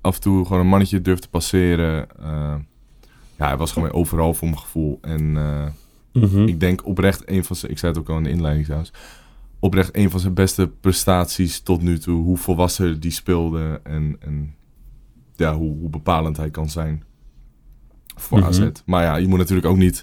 af 0.00 0.14
en 0.14 0.20
toe 0.20 0.44
gewoon 0.46 0.60
een 0.60 0.68
mannetje 0.68 1.02
durft 1.02 1.22
te 1.22 1.28
passeren. 1.28 2.06
Uh, 2.20 2.54
ja, 3.36 3.46
hij 3.46 3.56
was 3.56 3.72
gewoon 3.72 3.92
overal 3.92 4.34
voor 4.34 4.48
mijn 4.48 4.60
gevoel. 4.60 4.98
En 5.02 5.22
uh, 5.34 5.66
Mhm. 6.12 6.46
ik 6.46 6.60
denk 6.60 6.86
oprecht 6.86 7.30
een 7.30 7.44
van 7.44 7.56
zijn... 7.56 7.72
Ik 7.72 7.78
zei 7.78 7.92
het 7.92 8.00
ook 8.00 8.08
al 8.08 8.16
in 8.16 8.22
de 8.22 8.30
inleiding 8.30 8.64
trouwens. 8.64 8.92
Oprecht 9.60 9.96
een 9.96 10.10
van 10.10 10.20
zijn 10.20 10.34
beste 10.34 10.68
prestaties 10.80 11.60
tot 11.60 11.82
nu 11.82 11.98
toe. 11.98 12.22
Hoe 12.24 12.36
volwassen 12.36 13.00
die 13.00 13.10
speelde. 13.10 13.80
En, 13.84 14.16
en 14.20 14.54
ja, 15.36 15.56
hoe, 15.56 15.78
hoe 15.78 15.90
bepalend 15.90 16.36
hij 16.36 16.50
kan 16.50 16.68
zijn 16.70 17.02
voor 18.16 18.38
Mhm. 18.38 18.46
AZ. 18.46 18.68
Maar 18.86 19.02
ja, 19.02 19.16
je 19.16 19.28
moet 19.28 19.38
natuurlijk 19.38 19.66
ook 19.66 19.76
niet 19.76 20.02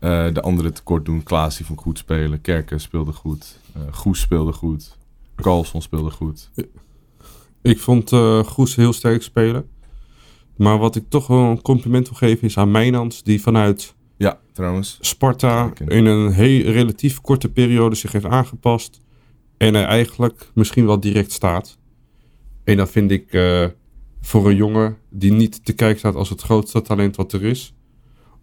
uh, 0.00 0.34
de 0.34 0.40
anderen 0.40 0.74
tekort 0.74 1.04
doen. 1.04 1.22
Klaas 1.22 1.56
die 1.56 1.66
vond 1.66 1.80
goed 1.80 1.98
spelen. 1.98 2.40
Kerken 2.40 2.80
speelde 2.80 3.12
goed. 3.12 3.58
Uh, 3.76 3.82
Goes 3.90 4.20
speelde 4.20 4.52
goed. 4.52 4.96
Carlson 5.36 5.82
speelde 5.82 6.10
goed. 6.10 6.50
Ik 7.62 7.80
vond 7.80 8.12
uh, 8.12 8.44
Goes 8.44 8.76
heel 8.76 8.92
sterk 8.92 9.22
spelen. 9.22 9.66
Maar 10.56 10.78
wat 10.78 10.96
ik 10.96 11.04
toch 11.08 11.26
wel 11.26 11.38
een 11.38 11.62
compliment 11.62 12.08
wil 12.08 12.16
geven 12.18 12.46
is 12.46 12.58
aan 12.58 12.70
Mijnans, 12.70 13.22
die 13.22 13.42
vanuit 13.42 13.94
ja, 14.22 14.38
trouwens. 14.52 14.98
Sparta 15.00 15.72
in 15.86 16.06
een 16.06 16.32
heel, 16.32 16.72
relatief 16.72 17.20
korte 17.20 17.48
periode 17.48 17.94
zich 17.94 18.12
heeft 18.12 18.24
aangepast. 18.24 19.00
En 19.56 19.74
er 19.74 19.84
eigenlijk 19.84 20.50
misschien 20.54 20.86
wel 20.86 21.00
direct 21.00 21.32
staat. 21.32 21.78
En 22.64 22.76
dat 22.76 22.90
vind 22.90 23.10
ik 23.10 23.32
eh, 23.32 23.66
voor 24.20 24.48
een 24.48 24.56
jongen 24.56 24.96
die 25.10 25.32
niet 25.32 25.64
te 25.64 25.72
kijken 25.72 25.98
staat 25.98 26.14
als 26.14 26.28
het 26.28 26.42
grootste 26.42 26.82
talent 26.82 27.16
wat 27.16 27.32
er 27.32 27.44
is, 27.44 27.74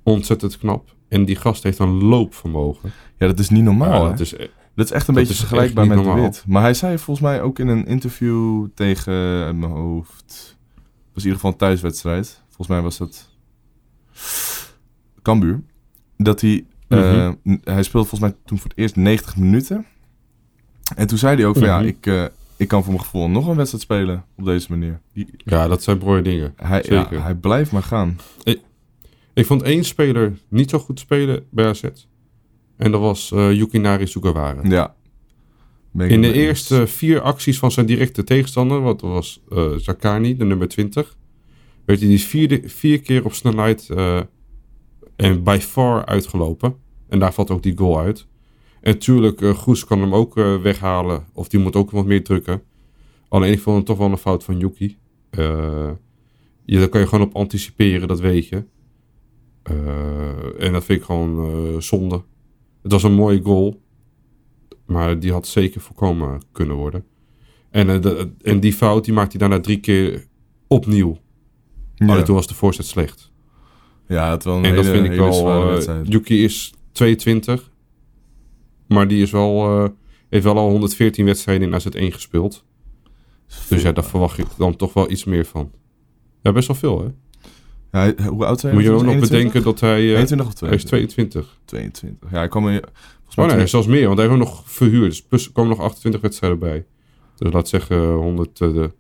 ontzettend 0.03 0.57
knap. 0.57 0.95
En 1.07 1.25
die 1.25 1.35
gast 1.35 1.63
heeft 1.63 1.79
een 1.79 2.03
loopvermogen. 2.03 2.91
Ja, 3.17 3.27
dat 3.27 3.39
is 3.39 3.49
niet 3.49 3.63
normaal. 3.63 4.03
Ja, 4.03 4.09
dat 4.09 4.19
is, 4.19 4.35
eh, 4.35 4.47
Dat 4.75 4.85
is 4.85 4.91
echt 4.91 5.07
een 5.07 5.13
Dat 5.13 5.23
beetje 5.23 5.39
vergelijkbaar 5.39 5.87
met 5.87 5.95
niet 5.95 6.05
de 6.05 6.11
normaal. 6.11 6.29
Wit. 6.29 6.43
Maar 6.47 6.61
hij 6.61 6.73
zei 6.73 6.97
volgens 6.97 7.25
mij 7.27 7.41
ook 7.41 7.59
in 7.59 7.67
een 7.67 7.85
interview 7.85 8.67
tegen 8.73 9.13
uit 9.43 9.55
mijn 9.55 9.71
hoofd. 9.71 10.57
Het 10.75 11.13
was 11.13 11.23
in 11.23 11.29
ieder 11.29 11.35
geval 11.35 11.51
een 11.51 11.57
thuiswedstrijd. 11.57 12.43
Volgens 12.47 12.67
mij 12.67 12.81
was 12.81 12.99
het 12.99 13.29
Cambuur. 15.21 15.61
Dat 16.17 16.41
hij. 16.41 16.65
n- 16.93 17.61
hij 17.63 17.83
speelde 17.83 18.07
volgens 18.07 18.19
mij 18.19 18.33
toen 18.45 18.57
voor 18.57 18.69
het 18.69 18.77
eerst 18.79 18.95
90 18.95 19.37
minuten. 19.37 19.85
En 20.95 21.07
toen 21.07 21.17
zei 21.17 21.35
hij 21.35 21.45
ook 21.45 21.57
van 21.57 21.67
ja, 21.67 21.77
Mhm. 21.79 21.87
ik, 21.87 22.05
eh, 22.05 22.25
ik 22.57 22.67
kan 22.67 22.83
voor 22.83 22.93
mijn 22.93 23.03
gevoel 23.05 23.29
nog 23.29 23.47
een 23.47 23.55
wedstrijd 23.55 23.83
spelen 23.83 24.25
op 24.37 24.45
deze 24.45 24.67
manier. 24.69 24.99
Ja, 25.45 25.67
dat 25.67 25.83
zijn 25.83 25.97
mooie 25.97 26.21
dingen. 26.21 26.53
hij, 26.55 26.83
ja, 26.89 27.01
Zeker. 27.03 27.23
hij 27.23 27.35
blijft 27.35 27.71
maar 27.71 27.83
gaan. 27.83 28.17
Ik 29.33 29.45
vond 29.45 29.61
één 29.61 29.83
speler 29.83 30.37
niet 30.47 30.69
zo 30.69 30.79
goed 30.79 30.99
spelen 30.99 31.43
bij 31.51 31.65
AZ. 31.67 31.83
En 32.77 32.91
dat 32.91 33.01
was 33.01 33.31
eh 33.31 33.51
Yukinari 33.51 34.07
Sugawara. 34.07 34.61
Ja. 34.63 34.95
In 35.97 36.21
de 36.21 36.33
eerste 36.33 36.87
vier 36.87 37.21
acties 37.21 37.59
van 37.59 37.71
zijn 37.71 37.85
directe 37.85 38.23
tegenstander, 38.23 38.81
wat 38.81 39.01
was 39.01 39.41
eh 39.49 39.71
Zakani, 39.77 40.37
de 40.37 40.45
nummer 40.45 40.67
20, 40.67 41.17
werd 41.85 41.99
hij 41.99 42.09
die 42.09 42.19
vierde, 42.21 42.61
vier 42.65 43.01
keer 43.01 43.25
op 43.25 43.33
snelheid 43.33 43.89
en 45.19 45.43
by 45.43 45.57
far 45.61 46.05
uitgelopen. 46.05 46.75
En 47.07 47.19
daar 47.19 47.33
valt 47.33 47.51
ook 47.51 47.63
die 47.63 47.77
goal 47.77 47.99
uit. 47.99 48.27
En 48.81 48.91
natuurlijk, 48.93 49.41
eh 49.41 49.53
Goes 49.53 49.85
kan 49.85 49.99
hem 50.01 50.13
ook 50.15 50.37
eh, 50.37 50.61
weghalen, 50.61 51.25
of 51.33 51.47
die 51.47 51.59
moet 51.59 51.75
ook 51.75 51.91
wat 51.91 52.05
meer 52.05 52.23
drukken. 52.23 52.61
Alleen 53.27 53.51
ik 53.51 53.59
vond 53.59 53.77
het 53.77 53.85
toch 53.85 53.97
wel 53.97 54.11
een 54.11 54.17
fout 54.17 54.43
van 54.43 54.59
Yuki. 54.59 54.97
Eh 55.29 55.89
ja, 56.65 56.79
daar 56.79 56.89
kan 56.89 57.01
je 57.01 57.07
gewoon 57.07 57.25
op 57.27 57.35
anticiperen, 57.35 58.07
dat 58.07 58.19
weet 58.19 58.47
je. 58.47 58.63
Eh, 59.63 60.65
en 60.65 60.71
dat 60.73 60.83
vind 60.85 60.99
ik 60.99 61.05
gewoon 61.05 61.51
eh, 61.51 61.79
zonde. 61.81 62.23
Het 62.81 62.91
was 62.91 63.03
een 63.03 63.13
mooie 63.13 63.41
goal. 63.41 63.81
Maar 64.85 65.19
die 65.19 65.31
had 65.31 65.47
zeker 65.47 65.81
voorkomen 65.81 66.41
kunnen 66.51 66.75
worden. 66.75 67.03
En, 67.69 67.89
eh, 67.89 68.01
de- 68.01 68.31
en 68.41 68.59
die 68.59 68.73
fout 68.73 69.05
die 69.05 69.13
maakt 69.13 69.31
hij 69.31 69.39
daarna 69.39 69.59
drie 69.59 69.79
keer 69.79 70.27
opnieuw. 70.67 71.17
Ja. 71.95 72.07
Alleen 72.07 72.23
toen 72.23 72.35
was 72.35 72.47
de 72.47 72.53
voorzet 72.53 72.85
slecht. 72.85 73.28
Ja, 74.09 74.31
het 74.31 74.43
wel 74.43 74.57
een 74.57 74.63
en 74.65 74.75
dat 74.75 74.85
hele- 74.85 74.97
vind 75.01 75.11
ik 75.13 75.19
wel... 75.19 75.49
eh, 75.61 75.67
wedstrijd. 75.67 76.07
Yuki 76.07 76.43
is 76.43 76.73
22. 76.91 77.71
Maar 78.87 79.07
die 79.07 79.21
is 79.21 79.31
wel, 79.31 79.83
eh, 79.83 79.89
heeft 80.29 80.43
wel 80.43 80.57
al 80.57 80.69
114 80.69 81.25
wedstrijden 81.25 81.67
in 81.67 81.73
AZ1 81.73 82.13
gespeeld. 82.13 82.63
Dus 83.69 83.81
ja, 83.81 83.91
daar 83.91 84.03
verwacht 84.05 84.37
ik 84.37 84.45
dan 84.57 84.75
toch 84.75 84.93
wel 84.93 85.11
iets 85.11 85.23
meer 85.23 85.45
van. 85.45 85.71
Ja, 86.41 86.51
best 86.51 86.67
wel 86.67 86.75
veel 86.75 86.99
hè. 86.99 87.05
Ja, 87.91 88.13
hij- 88.15 88.27
hoe 88.27 88.45
oud 88.45 88.59
zijn 88.59 88.73
Moet 88.73 88.83
je 88.83 88.89
ook 88.89 88.95
nog 89.03 89.13
21? 89.13 89.37
bedenken 89.37 89.63
dat 89.63 89.79
hij... 89.79 89.99
eh, 89.99 90.05
21 90.09 90.47
of 90.47 90.59
hij 90.59 90.69
is 90.69 90.83
22? 90.83 91.31
22. 91.43 91.59
22. 91.65 92.31
Ja, 92.31 92.43
ik 92.43 92.49
kwam 92.49 92.67
er 92.67 92.71
volgens 93.13 93.35
Oh 93.37 93.45
mij 93.45 93.55
nee, 93.55 93.67
zelfs 93.67 93.87
meer, 93.87 94.05
want 94.07 94.17
hij 94.19 94.27
heeft 94.27 94.39
ook 94.41 94.45
nog 94.47 94.63
verhuurd. 94.65 95.09
Dus 95.09 95.23
plus 95.23 95.45
er 95.45 95.51
komen 95.51 95.69
nog 95.69 95.79
28 95.79 96.21
wedstrijden 96.21 96.59
bij. 96.59 96.85
Dus 97.35 97.53
laat 97.53 97.67
zeggen 97.67 98.11
100, 98.11 98.61
eh, 98.61 98.73
de 98.73 98.91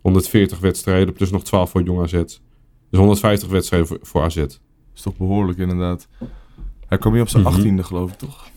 140 0.00 0.58
wedstrijden, 0.58 1.14
plus 1.14 1.30
nog 1.30 1.44
12 1.44 1.70
voor 1.70 1.82
Jong 1.82 2.00
AZ. 2.02 2.22
Dus 2.94 3.02
150 3.02 3.48
wedstrijden 3.48 3.88
voor, 3.88 3.98
voor 4.02 4.22
AZ. 4.22 4.36
is 4.36 5.02
toch 5.02 5.16
behoorlijk 5.16 5.58
inderdaad. 5.58 6.08
Hij 6.86 6.98
kwam 6.98 7.12
hier 7.12 7.22
op 7.22 7.28
zijn 7.28 7.42
Mhm. 7.42 7.52
18e 7.60 7.82
geloof 7.84 8.10
ik 8.12 8.18
toch? 8.18 8.48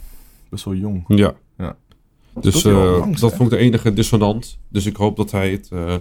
Best 0.49 0.65
wel 0.65 0.75
jong. 0.75 1.03
Ja. 1.07 1.33
Ja. 1.57 1.77
Dus 2.33 2.43
Dat 2.43 2.53
is 2.53 2.63
eh, 2.65 2.97
langs, 2.99 3.21
dat 3.21 3.35
vond 3.35 3.51
ik 3.51 3.57
de 3.57 3.63
enige 3.63 3.93
dissonant. 3.93 4.59
Dus 4.69 4.85
ik 4.85 4.95
hoop 4.95 5.15
dat 5.15 5.31
hij 5.31 5.51
het 5.51 5.69
eh, 5.71 5.95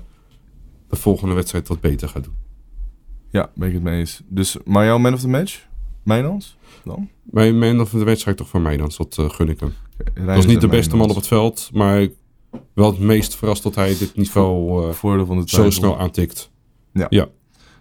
de 0.89 0.97
volgende 0.97 1.35
wedstrijd 1.35 1.69
wat 1.69 1.81
beter 1.81 2.09
gaat 2.09 2.25
doen. 2.25 2.35
Ja, 3.31 3.51
ben 3.55 3.69
ik 3.69 3.75
het 3.75 3.83
mee 3.83 3.99
eens. 3.99 4.23
Dus, 4.29 4.57
maar 4.65 4.85
jouw 4.85 4.99
man 4.99 5.13
of 5.13 5.21
the 5.21 5.29
match? 5.29 5.67
Mijnans? 6.03 6.57
Dan? 6.85 7.09
Mijn 7.23 7.59
man 7.59 7.81
of 7.81 7.91
de 7.91 8.05
wedstrijd 8.05 8.37
toch 8.37 8.49
voor 8.49 8.61
mij 8.61 8.77
dan, 8.77 8.91
dat 8.97 9.19
eh, 9.19 9.31
gun 9.31 9.49
ik 9.49 9.61
hem. 9.61 9.73
Dat 10.15 10.25
was 10.37 10.47
niet 10.47 10.61
de 10.61 10.69
beste 10.69 10.97
man 10.97 11.11
op 11.11 11.17
Mijnans. 11.17 11.29
het 11.29 11.39
veld, 11.39 11.71
maar 11.73 12.09
wel 12.75 12.91
het 12.91 12.99
meest 13.01 13.35
verrast 13.35 13.63
dat 13.63 13.75
hij 13.75 13.99
dit 13.99 14.17
niveau 14.17 14.95
van 14.95 15.49
zo 15.49 15.71
snel 15.71 15.99
aantikt. 15.99 16.51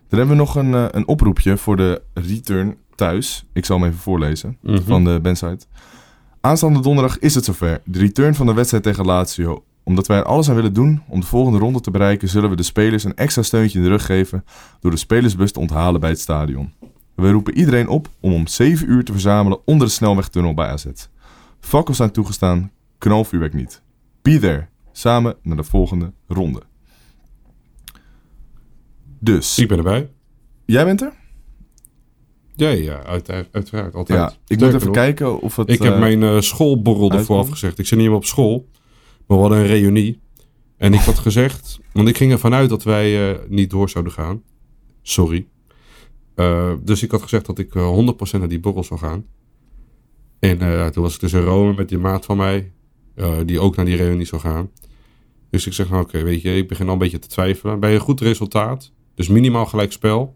Dan 0.07 0.19
hebben 0.19 0.37
we 0.37 0.43
nog 0.43 0.55
een, 0.55 0.73
eh, 0.73 0.85
een 0.91 1.07
oproepje 1.07 1.57
voor 1.57 1.75
de 1.75 2.01
return 2.13 2.77
thuis. 2.95 3.45
Ik 3.53 3.65
zal 3.65 3.79
hem 3.79 3.87
even 3.87 3.99
voorlezen. 3.99 4.57
Mhm. 4.61 4.81
van 4.81 5.03
de 5.03 5.19
bandsite. 5.21 5.65
Aanstaande 6.41 6.79
donderdag 6.79 7.19
is 7.19 7.35
het 7.35 7.45
zover. 7.45 7.81
De 7.85 7.99
return 7.99 8.35
van 8.35 8.45
de 8.45 8.53
wedstrijd 8.53 8.83
tegen 8.83 9.05
Lazio. 9.05 9.63
Omdat 9.83 10.07
wij 10.07 10.17
er 10.17 10.23
alles 10.23 10.49
aan 10.49 10.55
willen 10.55 10.73
doen 10.73 11.01
om 11.07 11.19
de 11.19 11.25
volgende 11.25 11.59
ronde 11.59 11.81
te 11.81 11.91
bereiken, 11.91 12.27
zullen 12.27 12.49
we 12.49 12.55
de 12.55 12.63
spelers 12.63 13.03
een 13.03 13.15
extra 13.15 13.41
steuntje 13.41 13.77
in 13.77 13.83
de 13.83 13.89
rug 13.89 14.05
geven 14.05 14.45
door 14.79 14.91
de 14.91 14.97
spelersbus 14.97 15.51
te 15.51 15.59
onthalen 15.59 15.99
bij 15.99 16.09
het 16.09 16.19
stadion. 16.19 16.73
We 17.15 17.31
roepen 17.31 17.57
iedereen 17.57 17.87
op 17.87 18.09
om 18.19 18.33
om 18.33 18.47
7 18.47 18.89
uur 18.89 19.03
te 19.03 19.11
verzamelen 19.11 19.59
onder 19.65 19.87
de 19.87 19.93
snelwegtunnel 19.93 20.53
bij 20.53 20.67
AZ. 20.67 20.85
Fakkels 21.59 21.97
zijn 21.97 22.11
toegestaan, 22.11 22.71
knalvuurwerk 22.97 23.53
niet. 23.53 23.81
Be 24.21 24.39
there. 24.39 24.67
Samen 24.91 25.35
naar 25.41 25.57
de 25.57 25.63
volgende 25.63 26.13
ronde. 26.27 26.61
Dus, 29.25 29.57
Ik 29.57 29.67
ben 29.67 29.77
erbij. 29.77 30.09
jij 30.65 30.85
bent 30.85 31.01
er? 31.01 31.13
Ja, 32.55 32.69
ja, 32.69 33.03
uit, 33.03 33.29
uiteraard, 33.51 33.95
altijd. 33.95 34.19
Ja, 34.19 34.33
ik 34.47 34.59
moet 34.59 34.73
even 34.73 34.85
nog, 34.85 34.95
kijken 34.95 35.41
of 35.41 35.55
het... 35.55 35.69
Ik 35.69 35.81
heb 35.81 35.93
eh, 35.93 35.99
mijn 35.99 36.23
eh, 36.23 36.39
schoolborrel 36.39 37.11
ervoor 37.11 37.38
afgezegd. 37.38 37.79
Ik 37.79 37.85
zit 37.85 37.97
niet 37.97 38.07
meer 38.07 38.17
op 38.17 38.25
school, 38.25 38.69
maar 39.27 39.38
we 39.38 39.43
hadden 39.43 39.59
een 39.59 39.65
reunie. 39.65 40.21
En 40.77 40.93
ik 40.93 40.99
had 40.99 41.19
gezegd, 41.19 41.79
want 41.93 42.07
ik 42.07 42.17
ging 42.17 42.31
ervan 42.31 42.53
uit 42.53 42.69
dat 42.69 42.83
wij 42.83 43.31
eh, 43.31 43.39
niet 43.47 43.69
door 43.69 43.89
zouden 43.89 44.13
gaan. 44.13 44.43
Sorry. 45.01 45.47
Dus 46.83 47.03
ik 47.03 47.11
had 47.11 47.21
gezegd 47.21 47.45
dat 47.45 47.59
ik 47.59 47.75
eh, 47.75 48.13
100% 48.35 48.39
naar 48.39 48.47
die 48.47 48.59
borrel 48.59 48.83
zou 48.83 48.99
gaan. 48.99 49.25
En 50.39 50.91
toen 50.91 51.03
was 51.03 51.13
ik 51.13 51.19
dus 51.19 51.33
in 51.33 51.41
Rome 51.41 51.73
met 51.73 51.89
die 51.89 51.97
maat 51.97 52.25
van 52.25 52.38
mij, 52.38 52.71
die 53.45 53.59
ook 53.59 53.75
naar 53.75 53.85
die 53.85 53.95
reunie 53.95 54.25
zou 54.25 54.41
gaan. 54.41 54.69
Dus 55.49 55.65
ik 55.65 55.73
zeg, 55.73 55.89
nou 55.89 56.03
oké, 56.03 56.23
weet 56.23 56.41
je, 56.41 56.55
ik 56.55 56.67
begin 56.67 56.88
al 56.88 56.93
een 56.93 56.99
beetje 56.99 57.19
te 57.19 57.27
twijfelen. 57.27 57.79
Bij 57.79 57.93
een 57.93 57.99
goed 57.99 58.21
resultaat, 58.21 58.91
dus 59.15 59.28
minimaal 59.28 59.65
gelijk 59.65 59.91
spel, 59.91 60.36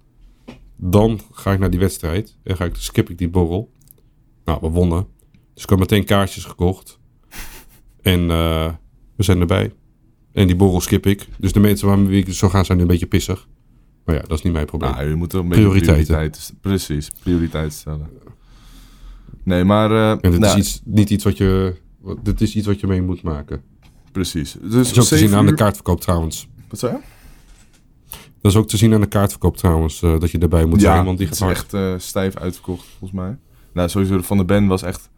dan 0.76 1.20
ga 1.32 1.52
ik 1.54 1.60
naar 1.60 1.70
die 1.70 1.80
wedstrijd 1.80 2.38
en 2.44 2.56
ga 2.56 2.66
ik, 2.66 2.76
skip 2.76 3.10
ik 3.10 3.18
die 3.18 3.30
borrel. 3.30 3.72
Nou, 4.46 4.60
we 4.62 4.68
wonnen. 4.70 5.08
Dus 5.54 5.64
ik 5.64 5.70
had 5.70 5.80
meteen 5.80 6.06
kaartjes 6.06 6.46
gekocht. 6.46 7.00
En 8.02 8.20
eh, 8.32 8.72
we 9.16 9.24
zijn 9.24 9.40
erbij. 9.40 9.74
En 10.32 10.48
die 10.48 10.56
borrel 10.56 10.82
skip 10.82 11.06
ik. 11.06 11.28
Dus 11.38 11.52
de 11.54 11.60
mensen 11.60 11.88
waarmee 11.88 12.18
ik 12.20 12.34
zo 12.34 12.50
gaan 12.50 12.66
zijn 12.66 12.78
nu 12.78 12.84
een 12.84 12.90
beetje 12.90 13.06
pissig. 13.08 13.48
Maar 14.06 14.16
ja, 14.16 14.22
dat 14.22 14.38
is 14.38 14.42
niet 14.44 14.54
mijn 14.54 14.66
probleem. 14.66 14.92
Nou, 14.92 15.10
je 15.10 15.16
moet 15.16 15.34
er 15.34 15.40
een 15.40 15.48
beetje 15.48 15.64
Prioriteiten. 15.64 16.06
prioriteiten. 16.06 16.58
Precies, 16.62 17.12
prioriteit 17.24 17.74
stellen. 17.74 18.10
Nee, 19.44 19.64
maar... 19.64 19.92
eh, 19.92 20.12
en 20.12 20.32
dit 20.32 20.40
nou, 20.40 20.60
is 20.60 20.66
iets, 20.66 20.82
niet 20.86 21.10
iets 21.10 21.24
wat 21.24 21.38
je... 21.38 21.76
wat- 22.00 22.26
Dit 22.26 22.42
is 22.42 22.56
iets 22.56 22.68
wat 22.68 22.80
je 22.80 22.88
mee 22.88 23.02
moet 23.02 23.22
maken. 23.22 23.62
Precies. 24.12 24.52
Dus 24.62 24.72
Dat 24.72 24.86
is 24.86 25.00
ook 25.00 25.06
te 25.06 25.18
zien 25.18 25.34
aan 25.36 25.46
de 25.46 25.54
kaartverkoop 25.54 26.02
trouwens. 26.02 26.48
Wat 26.70 26.80
zei 26.80 26.94
je? 26.94 27.00
Dat 28.42 28.52
is 28.52 28.58
ook 28.58 28.68
te 28.68 28.78
zien 28.78 28.94
aan 28.94 29.02
de 29.02 29.08
kaartverkoop 29.08 29.58
trouwens. 29.58 30.02
eh, 30.02 30.20
dat 30.20 30.32
je 30.32 30.38
erbij 30.38 30.66
moet 30.66 30.82
zijn. 30.82 31.06
Want 31.06 31.18
die 31.18 31.28
het 31.28 31.38
gaat 31.38 31.48
hard. 31.48 31.60
echt 31.60 31.74
eh, 31.74 31.94
stijf 31.98 32.36
uitverkocht, 32.36 32.86
volgens 32.98 33.20
mij. 33.20 33.38
Nou, 33.74 33.90
sowieso 33.90 34.22
Van 34.22 34.38
de 34.38 34.46
Ben 34.46 34.68
was 34.68 34.82
echt 34.82 35.10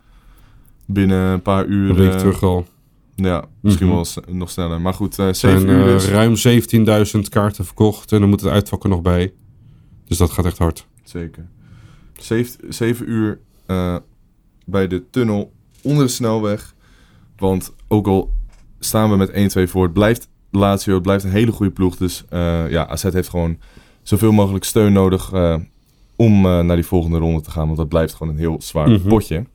binnen 0.85 1.19
een 1.31 1.41
paar 1.41 1.65
uur... 1.65 1.89
Een 1.89 1.95
week 1.95 2.11
eh, 2.11 2.17
terug 2.17 2.43
al. 2.43 2.67
Ja, 3.15 3.45
misschien 3.59 3.87
Mhm. 3.87 3.95
wel 3.95 4.35
nog 4.35 4.49
sneller. 4.49 4.81
Maar 4.81 4.93
goed, 4.93 5.19
eh 5.19 5.25
Er 5.27 5.35
7 5.35 5.59
zijn 5.61 5.71
uur 5.77 5.85
dus. 5.85 6.07
ruim 6.07 6.35
17.000 6.35 7.29
kaarten 7.29 7.65
verkocht. 7.65 8.11
En 8.11 8.19
dan 8.19 8.29
moet 8.29 8.41
het 8.41 8.49
uitvakken 8.51 8.89
nog 8.89 9.01
bij. 9.01 9.33
Dus 10.05 10.17
dat 10.17 10.31
gaat 10.31 10.45
echt 10.45 10.57
hard. 10.57 10.87
Zeker. 11.03 11.47
7 12.69 13.09
uur 13.09 13.39
eh, 13.65 13.95
bij 14.65 14.87
de 14.87 15.09
tunnel 15.09 15.53
onder 15.81 16.05
de 16.05 16.11
snelweg. 16.11 16.75
Want 17.37 17.73
ook 17.87 18.07
al 18.07 18.33
staan 18.79 19.09
we 19.09 19.15
met 19.15 19.31
1-2 19.67 19.69
voor, 19.69 19.83
het 19.83 19.93
blijft 19.93 20.29
Lazio, 20.51 20.93
het 20.93 21.03
blijft 21.03 21.23
een 21.23 21.31
hele 21.31 21.51
goede 21.51 21.71
ploeg. 21.71 21.95
Dus 21.97 22.23
eh, 22.29 22.69
ja, 22.69 22.87
AZ 22.87 23.03
heeft 23.03 23.29
gewoon 23.29 23.57
zoveel 24.03 24.31
mogelijk 24.31 24.63
steun 24.63 24.93
nodig 24.93 25.31
eh, 25.33 25.55
om 26.15 26.45
eh, 26.45 26.59
naar 26.59 26.75
die 26.75 26.85
volgende 26.85 27.17
ronde 27.17 27.41
te 27.41 27.51
gaan. 27.51 27.65
Want 27.65 27.77
dat 27.77 27.87
blijft 27.89 28.13
gewoon 28.13 28.33
een 28.33 28.39
heel 28.39 28.61
zwaar 28.61 28.89
Mhm. 28.89 29.07
potje. 29.07 29.45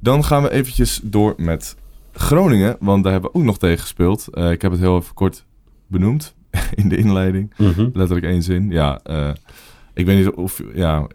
Dan 0.00 0.24
gaan 0.24 0.42
we 0.42 0.50
eventjes 0.50 1.00
door 1.02 1.34
met 1.36 1.76
Groningen, 2.12 2.76
want 2.80 3.02
daar 3.02 3.12
hebben 3.12 3.30
we 3.32 3.38
ook 3.38 3.44
nog 3.44 3.58
tegen 3.58 3.78
gespeeld. 3.78 4.26
Ik 4.36 4.62
heb 4.62 4.70
het 4.70 4.80
heel 4.80 4.96
even 4.96 5.14
kort 5.14 5.44
benoemd 5.86 6.34
in 6.74 6.88
de 6.88 6.96
inleiding. 6.96 7.52
Letterlijk 7.92 8.24
één 8.26 8.42
zin. 8.42 8.70
Ja, 8.70 9.00
ik 9.94 10.06
weet 10.06 10.16
niet 10.24 10.30
of, 10.34 10.62
ja, 10.74 11.06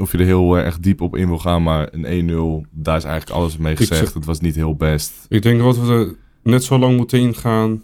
of 0.00 0.12
je 0.12 0.18
er 0.18 0.24
heel 0.24 0.58
erg 0.58 0.78
diep 0.78 1.00
op 1.00 1.16
in 1.16 1.26
wil 1.26 1.38
gaan, 1.38 1.62
maar 1.62 1.88
een 1.92 2.04
1-0, 2.04 2.66
daar 2.70 2.96
is 2.96 3.04
eigenlijk 3.04 3.36
alles 3.38 3.56
mee 3.56 3.76
gezegd. 3.76 4.00
zeg- 4.00 4.14
Het 4.14 4.24
was 4.24 4.40
niet 4.40 4.54
heel 4.54 4.74
best. 4.76 5.12
Ik 5.28 5.42
denk 5.42 5.60
dat 5.60 5.78
we 5.78 5.92
er 5.92 6.14
net 6.42 6.64
zo 6.64 6.78
lang 6.78 6.96
moeten 6.96 7.18
ingaan 7.20 7.82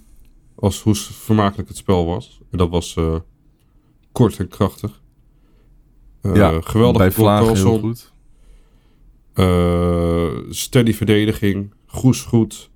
als 0.55 0.82
hoe 0.82 0.94
vermakelijk 0.94 1.68
het 1.68 1.76
spel 1.76 2.07
was. 2.07 2.40
En 2.50 2.59
dat 2.59 2.70
was 2.70 2.96
eh, 2.96 3.14
kort 4.12 4.38
en 4.38 4.48
krachtig. 4.48 5.02
Eh, 6.20 6.34
ja, 6.34 6.61
geweldig 6.61 6.98
bij 6.98 7.11
Vlaag 7.11 7.52
heel 7.52 7.78
goed. 7.78 8.12
Eh, 9.32 10.30
steady 10.48 10.92
verdediging. 10.92 11.74
Goes 11.86 12.22
goed. 12.22 12.70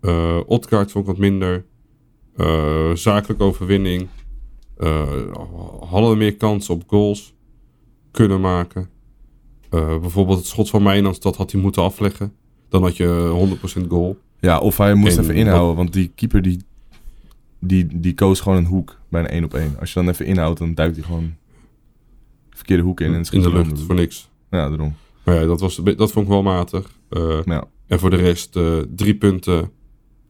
Eh 0.00 0.40
Odgaard 0.46 0.90
vond 0.90 1.04
ik 1.04 1.10
wat 1.10 1.20
minder. 1.20 1.64
zakelijke 2.96 3.44
overwinning. 3.44 4.08
hadden 5.80 6.18
meer 6.18 6.36
kansen 6.36 6.74
op 6.74 6.82
goals 6.86 7.34
kunnen 8.10 8.40
maken. 8.40 8.88
Bijvoorbeeld 9.70 10.38
het 10.38 10.46
schot 10.46 10.70
van 10.70 10.82
Mijnans, 10.82 11.20
dat 11.20 11.36
had 11.36 11.52
hij 11.52 11.60
moeten 11.60 11.82
afleggen. 11.82 12.32
Dan 12.68 12.82
had 12.82 12.96
je 12.96 13.30
100% 13.82 13.86
goal. 13.88 14.18
Ja, 14.40 14.58
of 14.58 14.76
hij 14.76 14.94
moest 14.94 15.16
En 15.16 15.22
even 15.22 15.34
inhouden, 15.34 15.76
want 15.76 15.92
die 15.92 16.12
keeper 16.14 16.42
die, 16.42 16.64
die, 17.66 18.00
die 18.00 18.14
koos 18.14 18.40
gewoon 18.40 18.58
een 18.58 18.64
hoek 18.64 18.98
bij 19.08 19.20
een 19.20 19.28
1 19.28 19.44
op 19.44 19.54
1. 19.54 19.76
Als 19.80 19.92
je 19.92 20.00
dan 20.00 20.08
even 20.08 20.26
inhoudt, 20.26 20.58
dan 20.58 20.74
duikt 20.74 20.96
hij 20.96 21.04
gewoon 21.04 21.34
de 22.50 22.56
verkeerde 22.56 22.82
hoek 22.82 23.00
in 23.00 23.14
en 23.14 23.24
in 23.30 23.42
de 23.42 23.52
lucht, 23.52 23.70
onder. 23.70 23.84
voor 23.84 23.94
niks. 23.94 24.30
Ja, 24.50 24.68
daarom. 24.68 24.94
Maar 25.24 25.34
ja, 25.34 25.44
dat, 25.46 25.60
was, 25.60 25.76
dat 25.76 26.12
vond 26.12 26.26
ik 26.26 26.32
wel 26.32 26.42
matig. 26.42 26.90
Eh, 27.08 27.42
Ja, 27.44 27.64
En 27.86 27.98
voor 27.98 28.10
de 28.10 28.16
rest 28.16 28.56
eh, 28.56 28.78
drie 28.94 29.14
punten 29.14 29.70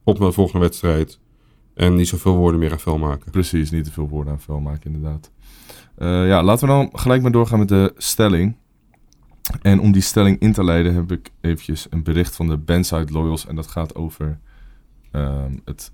op 0.03 0.19
naar 0.19 0.27
de 0.27 0.33
volgende 0.33 0.59
wedstrijd. 0.59 1.19
En 1.73 1.95
niet 1.95 2.07
zoveel 2.07 2.35
woorden 2.35 2.59
meer 2.59 2.71
aan 2.71 2.79
vuil 2.79 2.97
maken. 2.97 3.31
precies. 3.31 3.71
Niet 3.71 3.83
te 3.83 3.91
veel 3.91 4.07
woorden 4.07 4.33
aan 4.33 4.41
vuil 4.41 4.59
maken, 4.59 4.93
inderdaad. 4.93 5.31
Eh, 5.95 6.27
ja, 6.27 6.43
laten 6.43 6.67
we 6.67 6.73
dan 6.73 6.89
gelijk 6.93 7.21
maar 7.21 7.31
doorgaan 7.31 7.59
met 7.59 7.67
de 7.67 7.93
stelling. 7.97 8.55
En 9.61 9.79
om 9.79 9.91
die 9.91 10.01
stelling 10.01 10.39
in 10.39 10.53
te 10.53 10.63
leiden 10.63 10.93
heb 10.93 11.11
ik 11.11 11.31
eventjes 11.41 11.87
een 11.89 12.03
bericht 12.03 12.35
van 12.35 12.47
de 12.47 12.57
Bandside 12.57 13.11
Loyals. 13.11 13.47
En 13.47 13.55
dat 13.55 13.67
gaat 13.67 13.95
over 13.95 14.39
ehm, 15.11 15.53
het 15.65 15.91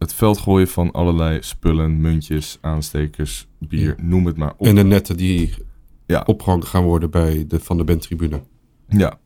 het 0.00 0.14
veld 0.14 0.38
gooien 0.38 0.68
van 0.68 0.90
allerlei 0.90 1.38
spullen, 1.42 2.00
muntjes, 2.00 2.58
aanstekers, 2.60 3.46
bier, 3.58 3.94
noem 4.02 4.26
het 4.26 4.36
maar 4.36 4.52
op. 4.56 4.66
En 4.66 4.74
de 4.74 4.84
netten 4.84 5.16
die 5.16 5.54
Ja. 6.06 6.22
opgehangen 6.26 6.66
gaan 6.66 6.82
worden 6.82 7.10
bij 7.10 7.44
de 7.48 7.60
Van 7.60 7.76
de 7.76 7.84
Bent-tribune. 7.84 8.42
Ja. 8.88 9.18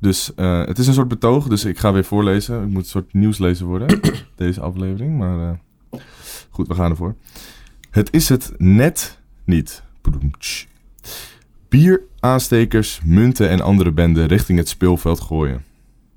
Dus 0.00 0.34
eh, 0.34 0.64
het 0.66 0.78
is 0.78 0.86
een 0.86 0.94
soort 0.94 1.08
betoog, 1.08 1.48
dus 1.48 1.64
ik 1.64 1.78
ga 1.78 1.92
weer 1.92 2.04
voorlezen. 2.04 2.62
Ik 2.62 2.68
moet 2.68 2.82
een 2.82 2.88
soort 2.88 3.12
nieuwslezer 3.12 3.66
worden, 3.66 4.00
deze 4.36 4.60
aflevering. 4.60 5.18
Maar 5.18 5.50
eh, 5.90 6.00
goed, 6.50 6.66
we 6.68 6.74
gaan 6.74 6.90
ervoor. 6.90 7.14
Het 7.90 8.12
is 8.12 8.28
het 8.28 8.52
net 8.58 9.18
niet. 9.44 9.82
Bier, 11.68 12.00
aanstekers, 12.20 13.00
munten 13.04 13.48
en 13.48 13.60
andere 13.60 13.92
benden 13.92 14.26
richting 14.26 14.58
het 14.58 14.68
speelveld 14.68 15.20
gooien. 15.20 15.64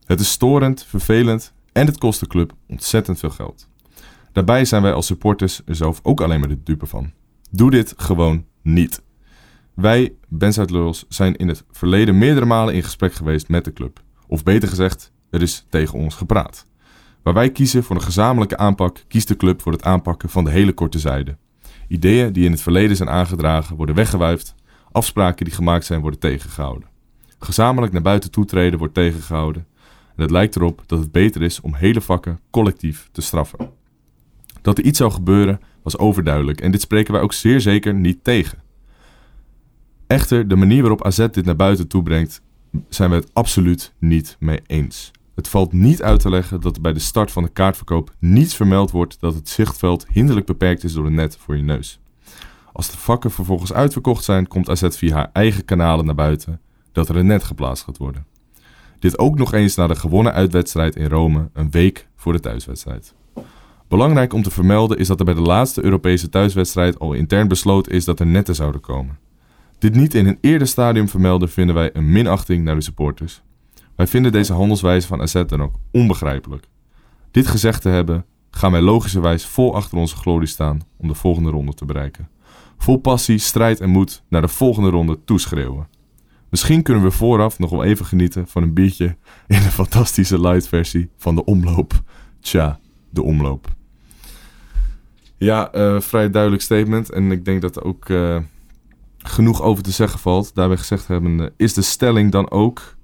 Het 0.06 0.20
is 0.20 0.30
storend, 0.32 0.84
vervelend 0.84 1.54
en 1.72 1.86
het 1.86 1.98
kost 1.98 2.20
de 2.20 2.28
club 2.28 2.54
ontzettend 2.68 3.20
veel 3.20 3.30
geld. 3.30 3.68
Daarbij 4.32 4.66
zijn 4.66 4.82
wij 4.82 4.94
als 4.94 5.06
supporters 5.06 5.62
er 5.66 5.76
zelf 5.76 6.00
ook 6.04 6.22
alleen 6.22 6.40
maar 6.40 6.50
de 6.50 6.64
dupe 6.64 6.86
van. 6.86 7.12
Doe 7.52 7.72
dit 7.72 7.94
gewoon 7.98 8.46
niet. 8.62 9.02
Wij, 9.74 10.14
Bands 10.28 10.60
uit 10.60 11.06
zijn 11.08 11.36
in 11.36 11.48
het 11.48 11.64
verleden 11.72 12.18
meerdere 12.18 12.46
malen 12.46 12.74
in 12.74 12.84
gesprek 12.84 13.14
geweest 13.14 13.50
met 13.50 13.66
de 13.66 13.74
club. 13.74 14.02
Of 14.28 14.44
beter 14.44 14.70
gezegd, 14.70 15.12
er 15.30 15.42
is 15.42 15.66
tegen 15.70 16.00
ons 16.00 16.16
gepraat. 16.16 16.66
Waar 17.24 17.34
wij 17.34 17.52
kiezen 17.52 17.84
voor 17.84 17.96
een 17.96 18.02
gezamenlijke 18.02 18.58
aanpak, 18.58 19.04
kiest 19.08 19.28
de 19.28 19.36
club 19.36 19.62
voor 19.62 19.72
het 19.72 19.84
aanpakken 19.84 20.30
van 20.30 20.44
de 20.44 20.52
hele 20.52 20.74
korte 20.74 21.00
zijde. 21.00 21.38
Ideeën 21.88 22.34
die 22.34 22.46
in 22.46 22.52
het 22.52 22.62
verleden 22.62 22.96
zijn 22.96 23.10
aangedragen 23.10 23.76
worden 23.76 23.96
weggewuifd, 23.96 24.56
afspraken 24.92 25.46
die 25.46 25.54
gemaakt 25.54 25.86
zijn 25.86 26.02
worden 26.02 26.20
tegengehouden. 26.20 26.90
Gezamenlijk 27.40 27.94
naar 27.94 28.02
buiten 28.02 28.32
toetreden 28.32 28.80
wordt 28.80 28.94
tegengehouden. 28.94 29.68
En 30.22 30.28
het 30.28 30.36
lijkt 30.36 30.56
erop 30.56 30.84
dat 30.86 31.00
het 31.00 31.12
beter 31.12 31.42
is 31.42 31.62
om 31.62 31.74
hele 31.74 32.02
vakken 32.02 32.40
collectief 32.50 33.10
te 33.12 33.22
straffen. 33.22 33.70
Dat 34.62 34.78
er 34.78 34.84
iets 34.84 34.98
zou 34.98 35.12
gebeuren 35.12 35.60
was 35.84 35.98
overduidelijk 35.98 36.62
en 36.62 36.72
dit 36.72 36.82
spreken 36.82 37.14
wij 37.14 37.22
ook 37.22 37.34
zeer 37.34 37.62
zeker 37.62 37.94
niet 37.94 38.24
tegen. 38.24 38.62
Echter, 40.08 40.48
de 40.48 40.56
manier 40.56 40.82
waarop 40.82 41.06
AZ 41.06 41.18
dit 41.18 41.46
naar 41.46 41.56
buiten 41.56 41.88
toe 41.88 42.04
brengt, 42.04 42.42
zijn 42.90 43.10
we 43.10 43.16
het 43.16 43.34
absoluut 43.34 43.94
niet 44.00 44.36
mee 44.40 44.60
eens. 44.68 45.12
Het 45.36 45.48
valt 45.48 45.74
niet 45.74 46.02
uit 46.02 46.20
te 46.20 46.30
leggen 46.30 46.62
dat 46.62 46.76
er 46.76 46.82
bij 46.82 46.94
de 46.94 47.00
start 47.00 47.32
van 47.32 47.44
de 47.44 47.50
kaartverkoop 47.50 48.14
niets 48.20 48.56
vermeld 48.56 48.92
wordt 48.92 49.20
dat 49.20 49.34
het 49.34 49.50
zichtveld 49.50 50.06
hinderlijk 50.12 50.46
beperkt 50.46 50.84
is 50.84 50.94
door 50.94 51.06
een 51.06 51.16
net 51.16 51.38
voor 51.38 51.58
je 51.58 51.64
neus. 51.64 52.00
Als 52.74 52.92
de 52.92 52.98
vakken 52.98 53.32
vervolgens 53.32 53.74
uitverkocht 53.74 54.24
zijn, 54.24 54.48
komt 54.48 54.70
AZ 54.70 54.88
via 54.90 55.16
haar 55.16 55.30
eigen 55.34 55.66
kanalen 55.66 56.06
naar 56.06 56.16
buiten 56.16 56.62
dat 56.92 57.10
er 57.10 57.16
een 57.16 57.26
net 57.26 57.44
geplaatst 57.44 57.84
gaat 57.84 57.98
worden. 57.98 58.31
Dit 59.02 59.20
ook 59.20 59.38
nog 59.38 59.54
eens 59.54 59.76
na 59.76 59.88
de 59.88 59.96
gewonnen 59.96 60.34
uitwedstrijd 60.34 60.96
in 60.96 61.10
Rome, 61.10 61.50
een 61.54 61.72
week 61.72 62.08
voor 62.16 62.34
de 62.34 62.40
thuiswedstrijd. 62.40 63.14
Belangrijk 63.88 64.34
om 64.34 64.44
te 64.44 64.52
vermelden 64.52 64.98
is 64.98 65.08
dat 65.08 65.20
er 65.20 65.26
bij 65.26 65.34
de 65.34 65.42
laatste 65.42 65.84
Europese 65.84 66.30
thuiswedstrijd 66.30 67.00
al 67.00 67.14
intern 67.14 67.48
besloten 67.48 67.92
is 67.92 68.06
dat 68.06 68.20
er 68.20 68.26
netten 68.26 68.56
zouden 68.56 68.82
komen. 68.82 69.18
Dit 69.80 69.96
niet 69.96 70.14
in 70.14 70.28
een 70.28 70.38
eerder 70.42 70.68
stadium 70.68 71.10
vermelden 71.10 71.50
vinden 71.50 71.76
wij 71.76 71.90
een 71.94 72.12
minachting 72.12 72.64
naar 72.64 72.76
de 72.76 72.82
supporters. 72.82 73.42
Wij 73.96 74.08
vinden 74.08 74.32
deze 74.32 74.54
handelswijze 74.54 75.08
van 75.08 75.22
AZ 75.22 75.44
dan 75.46 75.62
ook 75.62 75.76
onbegrijpelijk. 75.92 76.68
Dit 77.32 77.48
gezegd 77.48 77.82
te 77.82 77.90
hebben, 77.90 78.26
gaan 78.52 78.72
wij 78.72 78.82
logischerwijs 78.82 79.46
vol 79.46 79.76
achter 79.76 79.98
onze 79.98 80.16
glorie 80.16 80.48
staan 80.48 80.82
om 80.98 81.08
de 81.08 81.16
volgende 81.16 81.50
ronde 81.50 81.74
te 81.74 81.86
bereiken. 81.86 82.30
Vol 82.78 82.98
passie, 82.98 83.38
strijd 83.38 83.80
en 83.80 83.90
moed 83.90 84.24
naar 84.28 84.42
de 84.42 84.48
volgende 84.48 84.90
ronde 84.90 85.20
toeschreeuwen. 85.26 85.88
Misschien 86.52 86.82
kunnen 86.82 87.04
we 87.04 87.12
vooraf 87.12 87.60
nog 87.60 87.70
wel 87.70 87.84
even 87.84 88.06
genieten 88.06 88.48
van 88.48 88.64
een 88.64 88.74
biertje 88.74 89.06
in 89.48 89.62
de 89.62 89.72
fantastische 89.72 90.40
light 90.42 90.68
versie 90.68 91.10
van 91.18 91.36
de 91.36 91.46
omloop. 91.46 92.02
Tja, 92.40 92.80
de 93.10 93.22
omloop. 93.22 93.68
Ja, 95.38 95.72
eh, 95.72 96.02
vrij 96.02 96.30
duidelijk 96.30 96.62
statement. 96.62 97.10
En 97.10 97.32
ik 97.32 97.46
denk 97.46 97.62
dat 97.62 97.76
er 97.76 97.84
ook 97.84 98.10
eh, 98.10 98.38
genoeg 99.18 99.62
over 99.62 99.84
te 99.84 99.92
zeggen 99.92 100.20
valt. 100.20 100.56
Daarbij 100.56 100.78
gezegd 100.78 101.08
hebben, 101.08 101.54
is 101.58 101.74
de 101.74 101.82
stelling 101.82 102.32
dan 102.32 102.52
ook... 102.52 102.96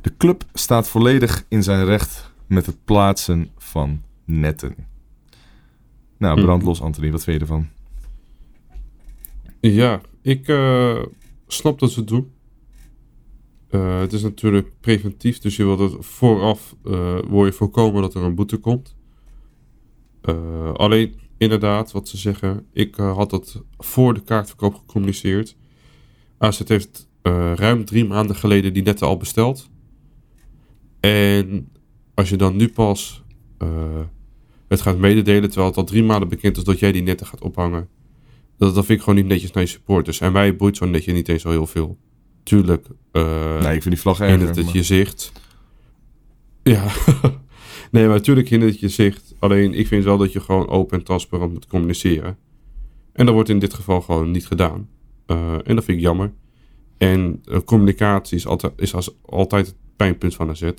De 0.00 0.16
club 0.16 0.44
staat 0.52 0.88
volledig 0.88 1.44
in 1.48 1.62
zijn 1.62 1.84
recht 1.84 2.32
met 2.46 2.66
het 2.66 2.84
plaatsen 2.84 3.50
van 3.58 4.02
netten. 4.24 4.74
Nou, 6.18 6.38
Hm. 6.38 6.44
brandlos 6.44 6.80
Anthony, 6.80 7.10
wat 7.10 7.24
vind 7.24 7.36
je 7.36 7.42
ervan? 7.42 7.68
Ja, 9.72 10.00
ik 10.22 10.48
eh, 10.48 11.02
snap 11.46 11.78
dat 11.78 11.90
ze 11.90 11.98
het 11.98 12.08
doen. 12.08 12.30
Eh, 13.68 13.98
het 13.98 14.12
is 14.12 14.22
natuurlijk 14.22 14.72
preventief, 14.80 15.38
dus 15.38 15.56
je 15.56 15.64
wilt 15.64 15.92
het 15.92 16.06
vooraf 16.06 16.76
je 17.30 17.52
voorkomen 17.52 18.02
dat 18.02 18.14
er 18.14 18.22
een 18.22 18.34
boete 18.34 18.56
komt. 18.56 18.96
Alleen, 20.72 21.20
inderdaad, 21.38 21.92
wat 21.92 22.08
ze 22.08 22.16
zeggen, 22.16 22.66
ik 22.72 22.94
had 22.94 23.30
dat 23.30 23.62
voor 23.78 24.14
de 24.14 24.22
kaartverkoop 24.22 24.74
gecommuniceerd. 24.74 25.56
AZ 26.38 26.60
heeft 26.64 27.08
ruim 27.54 27.84
drie 27.84 28.04
maanden 28.04 28.36
geleden 28.36 28.72
die 28.72 28.82
netten 28.82 29.06
al 29.06 29.16
besteld. 29.16 29.70
En 31.00 31.72
als 32.14 32.28
je 32.28 32.36
dan 32.36 32.56
nu 32.56 32.68
pas 32.68 33.24
het 34.68 34.80
gaat 34.80 34.98
mededelen, 34.98 35.48
terwijl 35.48 35.68
het 35.68 35.76
al 35.76 35.84
drie 35.84 36.04
maanden 36.04 36.28
bekend 36.28 36.56
is 36.56 36.64
dat 36.64 36.78
jij 36.78 36.92
die 36.92 37.02
netten 37.02 37.26
gaat 37.26 37.42
ophangen. 37.42 37.88
Dat, 38.58 38.74
dat 38.74 38.84
vind 38.84 38.98
ik 38.98 39.04
gewoon 39.04 39.18
niet 39.18 39.28
netjes 39.28 39.52
naar 39.52 39.62
je 39.62 39.68
supporters. 39.68 40.20
En 40.20 40.32
mij 40.32 40.56
boeit 40.56 40.76
zo'n 40.76 40.90
netje 40.90 41.12
niet 41.12 41.28
eens 41.28 41.42
zo 41.42 41.50
heel 41.50 41.66
veel. 41.66 41.98
Tuurlijk. 42.42 42.86
eh 43.12 43.60
nee, 43.60 43.74
ik 43.74 43.82
vind 43.82 43.94
die 43.94 44.00
vlag 44.00 44.18
hindert 44.18 44.40
erger. 44.40 44.56
het 44.56 44.64
maar- 44.64 44.74
je 44.76 44.82
zicht. 44.82 45.32
Ja. 46.62 46.84
nee, 47.90 48.06
maar 48.06 48.16
natuurlijk 48.16 48.48
hindert 48.48 48.72
het 48.72 48.80
je 48.80 48.88
zicht. 48.88 49.34
Alleen 49.38 49.74
ik 49.74 49.86
vind 49.86 50.04
wel 50.04 50.18
dat 50.18 50.32
je 50.32 50.40
gewoon 50.40 50.68
open 50.68 50.98
en 50.98 51.04
transparant 51.04 51.52
moet 51.52 51.66
communiceren. 51.66 52.38
En 53.12 53.24
dat 53.24 53.34
wordt 53.34 53.48
in 53.48 53.58
dit 53.58 53.74
geval 53.74 54.00
gewoon 54.00 54.30
niet 54.30 54.46
gedaan. 54.46 54.88
Eh, 55.26 55.52
en 55.52 55.74
dat 55.74 55.84
vind 55.84 55.98
ik 55.98 56.04
jammer. 56.04 56.32
En 56.98 57.42
eh, 57.44 57.58
communicatie 57.64 58.36
is, 58.36 58.46
altijd, 58.46 58.72
is 58.76 58.94
als, 58.94 59.16
altijd 59.22 59.66
het 59.66 59.76
pijnpunt 59.96 60.34
van 60.34 60.48
AZ. 60.50 60.70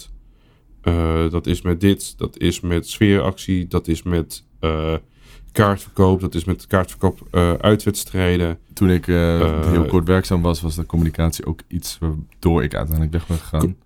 Eh, 0.82 1.30
dat 1.30 1.48
is 1.48 1.62
met 1.62 1.82
dit, 1.82 2.18
dat 2.18 2.38
is 2.38 2.60
met 2.60 2.88
sfeeractie, 2.88 3.68
dat 3.68 3.88
is 3.88 4.04
met 4.04 4.46
kaartverkoop, 5.66 6.20
dat 6.20 6.36
is 6.36 6.44
met 6.44 6.68
kaartverkoop 6.68 7.28
eh, 7.32 7.54
uitwedstrijden. 7.54 8.60
Toen 8.74 8.90
ik 8.90 9.08
eh, 9.08 9.42
Eh, 9.42 9.70
heel 9.70 9.86
kort 9.86 10.08
werkzaam 10.08 10.42
was, 10.42 10.62
was 10.62 10.76
de 10.76 10.86
communicatie 10.86 11.46
ook 11.46 11.60
iets 11.68 11.98
waardoor 12.00 12.64
ik 12.64 12.76
uiteindelijk 12.76 13.12
weg 13.14 13.28
ben 13.28 13.38
gegaan. 13.38 13.60
Com- 13.60 13.78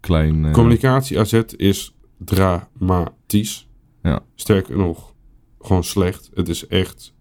Klein. 0.00 0.52
Communicatie 0.52 1.18
AZ 1.18 1.42
is 1.56 1.94
dramatisch. 2.18 3.68
Ja. 4.02 4.20
Sterker 4.34 4.76
nog, 4.76 5.14
gewoon 5.60 5.84
slecht. 5.84 6.30
Het 6.34 6.48
is 6.48 6.66
echt 6.66 7.14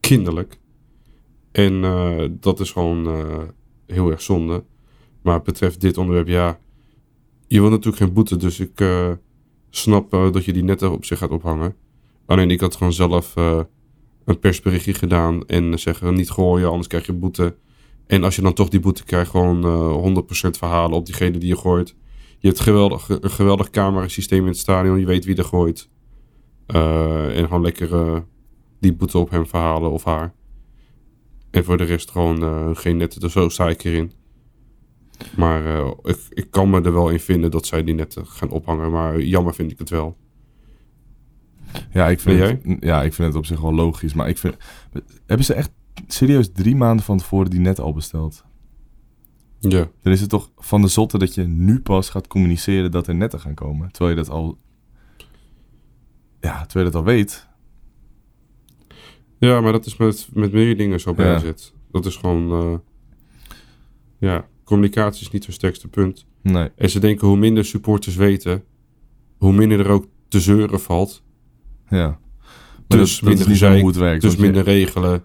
kinderlijk. 0.00 0.58
En 1.52 1.80
dat 2.40 2.60
is 2.60 2.70
gewoon 2.72 3.08
heel 3.86 4.10
erg 4.10 4.22
zonde. 4.22 4.64
Maar 5.22 5.42
betreft 5.42 5.80
dit 5.80 5.98
onderwerp, 5.98 6.28
ja. 6.28 6.58
Je 7.46 7.60
wil 7.60 7.70
natuurlijk 7.70 7.96
geen 7.96 8.12
boete, 8.12 8.36
dus 8.36 8.60
ik 8.60 8.84
snap 9.70 10.10
dat 10.10 10.44
je 10.44 10.52
die 10.52 10.64
netten 10.64 10.92
op 10.92 11.04
zich 11.04 11.18
gaat 11.18 11.30
ophangen. 11.30 11.74
Alleen 12.26 12.50
ik 12.50 12.60
had 12.60 12.76
gewoon 12.76 12.92
zelf 12.92 13.36
eh, 13.36 13.60
een 14.24 14.38
persberichtje 14.38 14.94
gedaan 14.94 15.46
en 15.46 15.78
zeggen 15.78 16.14
niet 16.14 16.30
gooien, 16.30 16.68
anders 16.68 16.88
krijg 16.88 17.06
je 17.06 17.12
boete. 17.12 17.56
En 18.06 18.24
als 18.24 18.36
je 18.36 18.42
dan 18.42 18.52
toch 18.52 18.68
die 18.68 18.80
boete 18.80 19.04
krijgt, 19.04 19.30
gewoon 19.30 19.64
eh 19.64 20.46
100% 20.48 20.50
verhalen 20.50 20.96
op 20.96 21.06
diegene 21.06 21.38
die 21.38 21.48
je 21.48 21.56
gooit. 21.56 21.94
Je 22.38 22.48
hebt 22.48 22.66
een 23.22 23.30
geweldig 23.30 23.70
camerasysteem 23.70 24.40
in 24.40 24.46
het 24.46 24.58
stadion, 24.58 24.98
je 24.98 25.06
weet 25.06 25.24
wie 25.24 25.36
er 25.36 25.44
gooit. 25.44 25.88
Eh, 26.66 27.38
en 27.38 27.44
gewoon 27.44 27.62
lekker 27.62 27.94
eh, 27.94 28.16
die 28.80 28.92
boete 28.94 29.18
op 29.18 29.30
hem 29.30 29.46
verhalen 29.46 29.90
of 29.90 30.04
haar. 30.04 30.34
En 31.50 31.64
voor 31.64 31.76
de 31.76 31.84
rest 31.84 32.10
gewoon 32.10 32.42
eh, 32.42 32.70
geen 32.72 32.96
netten, 32.96 33.20
dus 33.20 33.32
zo 33.32 33.48
sta 33.48 33.68
ik 33.68 33.84
erin. 33.84 34.12
Maar 35.36 35.66
eh, 35.66 35.90
ik, 36.02 36.18
ik 36.30 36.50
kan 36.50 36.70
me 36.70 36.80
er 36.80 36.92
wel 36.92 37.10
in 37.10 37.20
vinden 37.20 37.50
dat 37.50 37.66
zij 37.66 37.84
die 37.84 37.94
net 37.94 38.16
gaan 38.22 38.50
ophangen. 38.50 38.90
Maar 38.90 39.20
jammer 39.20 39.54
vind 39.54 39.70
ik 39.70 39.78
het 39.78 39.90
wel. 39.90 40.16
Ja, 41.92 42.08
ik 42.08 42.20
vind, 42.20 42.40
het, 42.40 42.76
ja, 42.80 43.02
ik 43.02 43.14
vind 43.14 43.28
het 43.28 43.36
op 43.36 43.46
zich 43.46 43.60
wel 43.60 43.74
logisch. 43.74 44.14
Maar 44.14 44.28
ik 44.28 44.38
vind... 44.38 44.56
Hebben 45.26 45.46
ze 45.46 45.54
echt 45.54 45.70
serieus 46.06 46.52
drie 46.52 46.76
maanden 46.76 47.04
van 47.04 47.18
tevoren 47.18 47.50
die 47.50 47.60
net 47.60 47.80
al 47.80 47.92
besteld? 47.92 48.44
Ja. 49.58 49.88
Dan 50.02 50.12
is 50.12 50.20
het 50.20 50.30
toch 50.30 50.50
van 50.56 50.82
de 50.82 50.88
zotte 50.88 51.18
dat 51.18 51.34
je 51.34 51.42
nu 51.42 51.80
pas 51.80 52.08
gaat 52.10 52.26
communiceren 52.26 52.90
dat 52.90 53.06
er 53.06 53.14
netten 53.14 53.40
gaan 53.40 53.54
komen. 53.54 53.92
Terwijl 53.92 54.16
je 54.16 54.22
dat 54.22 54.30
al... 54.30 54.58
Ja, 56.40 56.64
terwijl 56.66 56.86
je 56.86 56.92
dat 56.92 56.94
al 56.94 57.04
weet. 57.04 57.48
Ja, 59.38 59.60
maar 59.60 59.72
dat 59.72 59.86
is 59.86 59.96
met, 59.96 60.28
met 60.32 60.52
meer 60.52 60.76
dingen 60.76 61.00
zo 61.00 61.14
bij 61.14 61.26
Ja. 61.26 61.34
AZ. 61.34 61.72
Dat 61.90 62.06
is 62.06 62.16
gewoon... 62.16 62.52
eh, 62.52 62.78
ja, 64.18 64.46
communicatie 64.64 65.22
is 65.26 65.30
niet 65.30 65.44
hun 65.44 65.54
sterkste 65.54 65.88
punt. 65.88 66.26
Nee. 66.42 66.70
En 66.76 66.90
ze 66.90 66.98
denken 66.98 67.26
hoe 67.28 67.36
minder 67.36 67.64
supporters 67.64 68.16
weten... 68.16 68.64
hoe 69.36 69.52
minder 69.52 69.80
er 69.80 69.88
ook 69.88 70.06
te 70.28 70.40
zeuren 70.40 70.80
valt. 70.80 71.24
Ja. 71.90 72.18
Maar 72.88 72.98
Dus 72.98 73.14
dat, 73.18 73.28
minder 73.28 73.46
gezeik, 73.46 73.78
hoe 73.80 73.88
het 73.88 73.98
werkt. 73.98 74.22
Dus 74.22 74.34
je- 74.34 74.40
minder 74.40 74.62
regelen. 74.64 75.22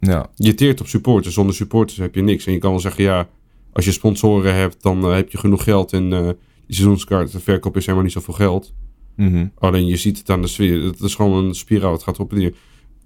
Ja, 0.00 0.30
Je 0.34 0.54
teert 0.54 0.80
op 0.80 0.86
supporters. 0.86 1.34
Zonder 1.34 1.54
supporters 1.54 1.98
heb 1.98 2.14
je 2.14 2.22
niks. 2.22 2.46
En 2.46 2.52
je 2.52 2.58
kan 2.58 2.70
wel 2.70 2.80
zeggen, 2.80 3.04
ja... 3.04 3.28
als 3.72 3.84
je 3.84 3.92
sponsoren 3.92 4.54
hebt, 4.54 4.82
dan 4.82 5.04
eh, 5.04 5.14
heb 5.14 5.30
je 5.30 5.38
genoeg 5.38 5.62
geld... 5.64 5.92
en 5.92 6.12
eh 6.12 6.28
die 6.66 6.76
seizoenskaartenverkoop 6.76 7.76
is 7.76 7.82
helemaal 7.82 8.04
niet 8.04 8.12
zoveel 8.14 8.34
geld. 8.34 8.74
mhm. 9.16 9.46
Alleen 9.58 9.86
je 9.86 9.96
ziet 9.96 10.18
het 10.18 10.30
aan 10.30 10.40
de 10.42 10.46
sfeer. 10.48 10.82
Het 10.82 11.00
is 11.00 11.14
gewoon 11.14 11.44
een 11.44 11.54
spiraal. 11.54 11.92
Het 11.92 12.02
gaat 12.02 12.18
op 12.20 12.32
en 12.32 12.38
neer. 12.38 12.54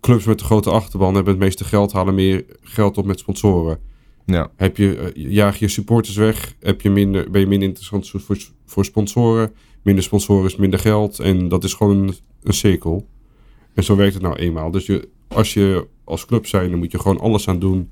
Clubs 0.00 0.24
met 0.24 0.38
de 0.38 0.44
grote 0.44 0.70
achterban 0.70 1.14
hebben 1.14 1.32
het 1.32 1.42
meeste 1.42 1.64
geld, 1.64 1.92
halen 1.92 2.14
meer 2.14 2.44
geld 2.62 2.98
op 2.98 3.04
met 3.06 3.18
sponsoren. 3.18 3.78
ja. 4.26 4.50
Heb 4.56 4.76
je, 4.76 4.96
eh, 4.96 5.30
jaag 5.32 5.58
je 5.58 5.68
supporters 5.68 6.16
weg, 6.16 6.54
heb 6.60 6.80
je 6.80 6.90
minder, 6.90 7.30
ben 7.30 7.40
je 7.40 7.46
minder 7.46 7.68
interessant 7.68 8.08
voor, 8.10 8.36
voor 8.66 8.84
sponsoren. 8.84 9.52
Minder 9.82 10.04
sponsoren 10.04 10.46
is 10.46 10.56
minder 10.56 10.78
geld. 10.78 11.18
En 11.18 11.48
dat 11.48 11.64
is 11.64 11.74
gewoon 11.74 11.96
een, 11.98 12.14
een 12.42 12.54
cirkel. 12.54 13.06
En 13.74 13.84
zo 13.84 13.96
werkt 13.96 14.14
het 14.14 14.22
nou 14.22 14.36
eenmaal. 14.36 14.70
Dus 14.70 14.86
je, 14.86 15.08
als 15.28 15.54
je 15.54 15.86
als 16.04 16.26
club 16.26 16.46
zijn, 16.46 16.70
dan 16.70 16.78
moet 16.78 16.92
je 16.92 16.98
gewoon 16.98 17.20
alles 17.20 17.48
aan 17.48 17.58
doen 17.58 17.90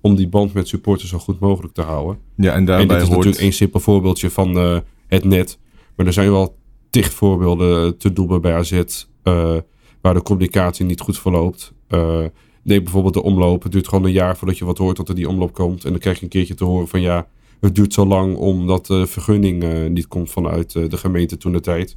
om 0.00 0.14
die 0.14 0.28
band 0.28 0.52
met 0.52 0.68
supporters 0.68 1.10
zo 1.10 1.18
goed 1.18 1.40
mogelijk 1.40 1.74
te 1.74 1.82
houden. 1.82 2.18
ja, 2.36 2.52
en 2.52 2.56
En 2.56 2.64
daarbij 2.64 2.86
dit 2.86 2.96
is 2.96 3.02
hoort... 3.02 3.10
natuurlijk 3.16 3.42
één 3.42 3.52
simpel 3.52 3.80
voorbeeldje 3.80 4.30
van 4.30 4.58
eh, 4.58 4.78
het 5.06 5.24
net. 5.24 5.58
Maar 5.96 6.06
er 6.06 6.12
zijn 6.12 6.30
wel 6.30 6.56
tig 6.90 7.12
voorbeelden 7.12 7.96
te 7.96 8.10
noemen 8.14 8.40
bij 8.40 8.54
AZ... 8.54 8.72
eh, 8.72 9.56
waar 10.00 10.14
de 10.14 10.22
communicatie 10.22 10.84
niet 10.84 11.00
goed 11.00 11.18
verloopt. 11.18 11.72
Eh 11.88 12.24
neem 12.62 12.82
bijvoorbeeld 12.82 13.14
de 13.14 13.22
omloop. 13.22 13.62
Het 13.62 13.72
duurt 13.72 13.88
gewoon 13.88 14.04
een 14.04 14.12
jaar 14.12 14.36
voordat 14.36 14.58
je 14.58 14.64
wat 14.64 14.78
hoort 14.78 14.96
dat 14.96 15.08
er 15.08 15.14
die 15.14 15.28
omloop 15.28 15.52
komt. 15.52 15.84
En 15.84 15.90
dan 15.90 16.00
krijg 16.00 16.16
je 16.16 16.22
een 16.22 16.30
keertje 16.30 16.54
te 16.54 16.64
horen 16.64 16.88
van... 16.88 17.00
ja, 17.00 17.28
het 17.60 17.74
duurt 17.74 17.92
zo 17.92 18.06
lang 18.06 18.36
omdat 18.36 18.86
de 18.86 19.06
vergunning 19.06 19.62
eh, 19.62 19.86
niet 19.90 20.06
komt 20.08 20.30
vanuit 20.30 20.74
eh, 20.74 20.88
de 20.88 20.96
gemeente 20.96 21.36
toen 21.36 21.52
de 21.52 21.60
tijd. 21.60 21.96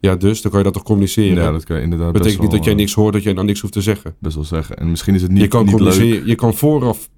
Ja, 0.00 0.16
dus 0.16 0.40
dan 0.42 0.50
kan 0.50 0.60
je 0.60 0.64
dat 0.66 0.74
toch 0.74 0.82
communiceren. 0.82 1.42
Ja, 1.42 1.52
dat 1.52 1.64
kan 1.64 1.76
je 1.76 1.82
inderdaad 1.82 2.12
betekent 2.12 2.32
best 2.36 2.40
niet 2.40 2.48
wel, 2.50 2.56
dat 2.56 2.64
jij 2.64 2.72
eh, 2.72 2.78
niks 2.78 2.94
hoort, 2.94 3.12
dat 3.12 3.22
jij 3.22 3.34
dan 3.34 3.46
niks 3.46 3.60
hoeft 3.60 3.72
te 3.72 3.80
zeggen. 3.80 4.14
Best 4.18 4.34
wel 4.34 4.44
zeggen. 4.44 4.76
En 4.76 4.90
misschien 4.90 5.14
is 5.14 5.22
het 5.22 5.30
niet, 5.30 5.40
je 5.40 5.48
kan 5.48 5.64
niet 5.64 5.70
leuk. 5.80 5.80
communiceren, 5.80 6.26
je 6.26 6.34
kan 6.34 6.54
vooraf... 6.54 7.08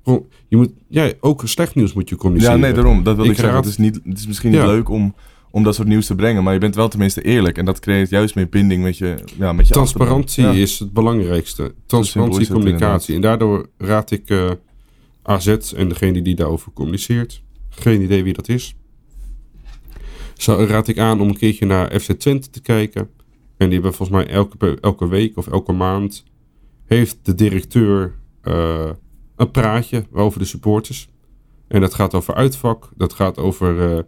Je 0.49 0.57
moet, 0.57 0.70
ja, 0.88 1.12
ook 1.20 1.42
slecht 1.44 1.74
nieuws 1.74 1.92
moet 1.92 2.09
je 2.09 2.14
Ja, 2.14 2.20
communiceren. 2.20 2.61
nee, 2.61 2.72
daarom. 2.72 3.03
Dat 3.03 3.16
wil 3.16 3.24
ik, 3.24 3.30
Ik 3.30 3.36
zeggen. 3.36 3.55
raad- 3.55 3.64
Het 3.64 3.72
is, 3.72 3.78
niet, 3.78 4.01
het 4.05 4.18
is 4.18 4.26
misschien 4.26 4.51
niet 4.51 4.61
Ja. 4.61 4.66
leuk 4.66 4.88
om, 4.88 5.14
om 5.51 5.62
dat 5.62 5.74
soort 5.74 5.88
nieuws 5.88 6.07
te 6.07 6.14
brengen. 6.14 6.42
Maar 6.42 6.53
je 6.53 6.61
bent 6.61 6.74
wel 6.74 6.88
tenminste 6.88 7.22
eerlijk. 7.22 7.59
En 7.59 7.64
dat 7.64 7.78
creëert 7.80 8.11
juist 8.11 8.34
meer 8.34 8.49
binding 8.49 8.82
met 8.82 8.99
je, 8.99 9.14
ja, 9.38 9.53
met 9.53 9.66
je 9.68 9.72
Transparantie. 9.74 10.42
Ja. 10.44 10.53
is 10.53 10.78
het 10.78 10.92
belangrijkste. 10.92 11.74
Transparantie, 11.86 12.40
het 12.40 12.51
communicatie. 12.53 13.14
En 13.14 13.20
daardoor 13.20 13.68
raad 13.78 14.11
ik 14.11 14.30
AZ 15.28 15.72
en 15.72 15.88
degene 15.88 16.22
die 16.22 16.34
daarover 16.34 16.72
communiceert. 16.72 17.42
Geen 17.68 18.02
idee 18.02 18.22
wie 18.22 18.32
dat 18.32 18.48
is. 18.48 18.74
Zo 20.34 20.64
raad 20.68 20.88
ik 20.88 20.98
aan 20.98 21.20
om 21.20 21.28
een 21.28 21.36
keertje 21.36 21.66
naar 21.66 22.00
FC 22.00 22.12
Twente 22.12 22.50
te 22.50 22.60
kijken. 22.60 23.10
En 23.56 23.66
die 23.66 23.72
hebben 23.72 23.94
volgens 23.94 24.18
mij 24.18 24.28
elke, 24.28 24.80
elke 24.80 25.08
week 25.08 25.36
of 25.36 25.46
elke 25.46 25.72
maand... 25.72 26.24
heeft 26.86 27.18
de 27.22 27.34
directeur 27.34 28.14
eh, 28.42 28.90
een 29.36 29.50
praatje 29.50 30.06
over 30.12 30.38
de 30.38 30.44
supporters. 30.44 31.08
En 31.68 31.80
dat 31.80 31.94
gaat 31.94 32.14
over 32.14 32.34
uitvak. 32.34 32.90
Dat 32.96 33.12
gaat 33.12 33.38
over 33.38 33.96
eh, 33.96 34.02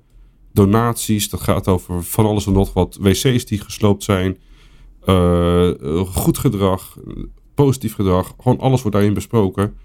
donaties. 0.53 1.29
Dat 1.29 1.41
gaat 1.41 1.69
over 1.69 2.03
van 2.03 2.27
alles 2.27 2.47
en 2.47 2.53
nog 2.53 2.73
wat. 2.73 2.99
Wc's 3.01 3.47
die 3.47 3.61
gesloopt 3.61 4.03
zijn. 4.03 4.39
eh, 5.05 5.71
goed 6.01 6.39
gedrag. 6.39 6.99
Positief 7.55 7.95
gedrag. 7.95 8.35
Gewoon 8.39 8.59
alles 8.59 8.81
wordt 8.81 8.97
daarin 8.97 9.15
besproken. 9.15 9.77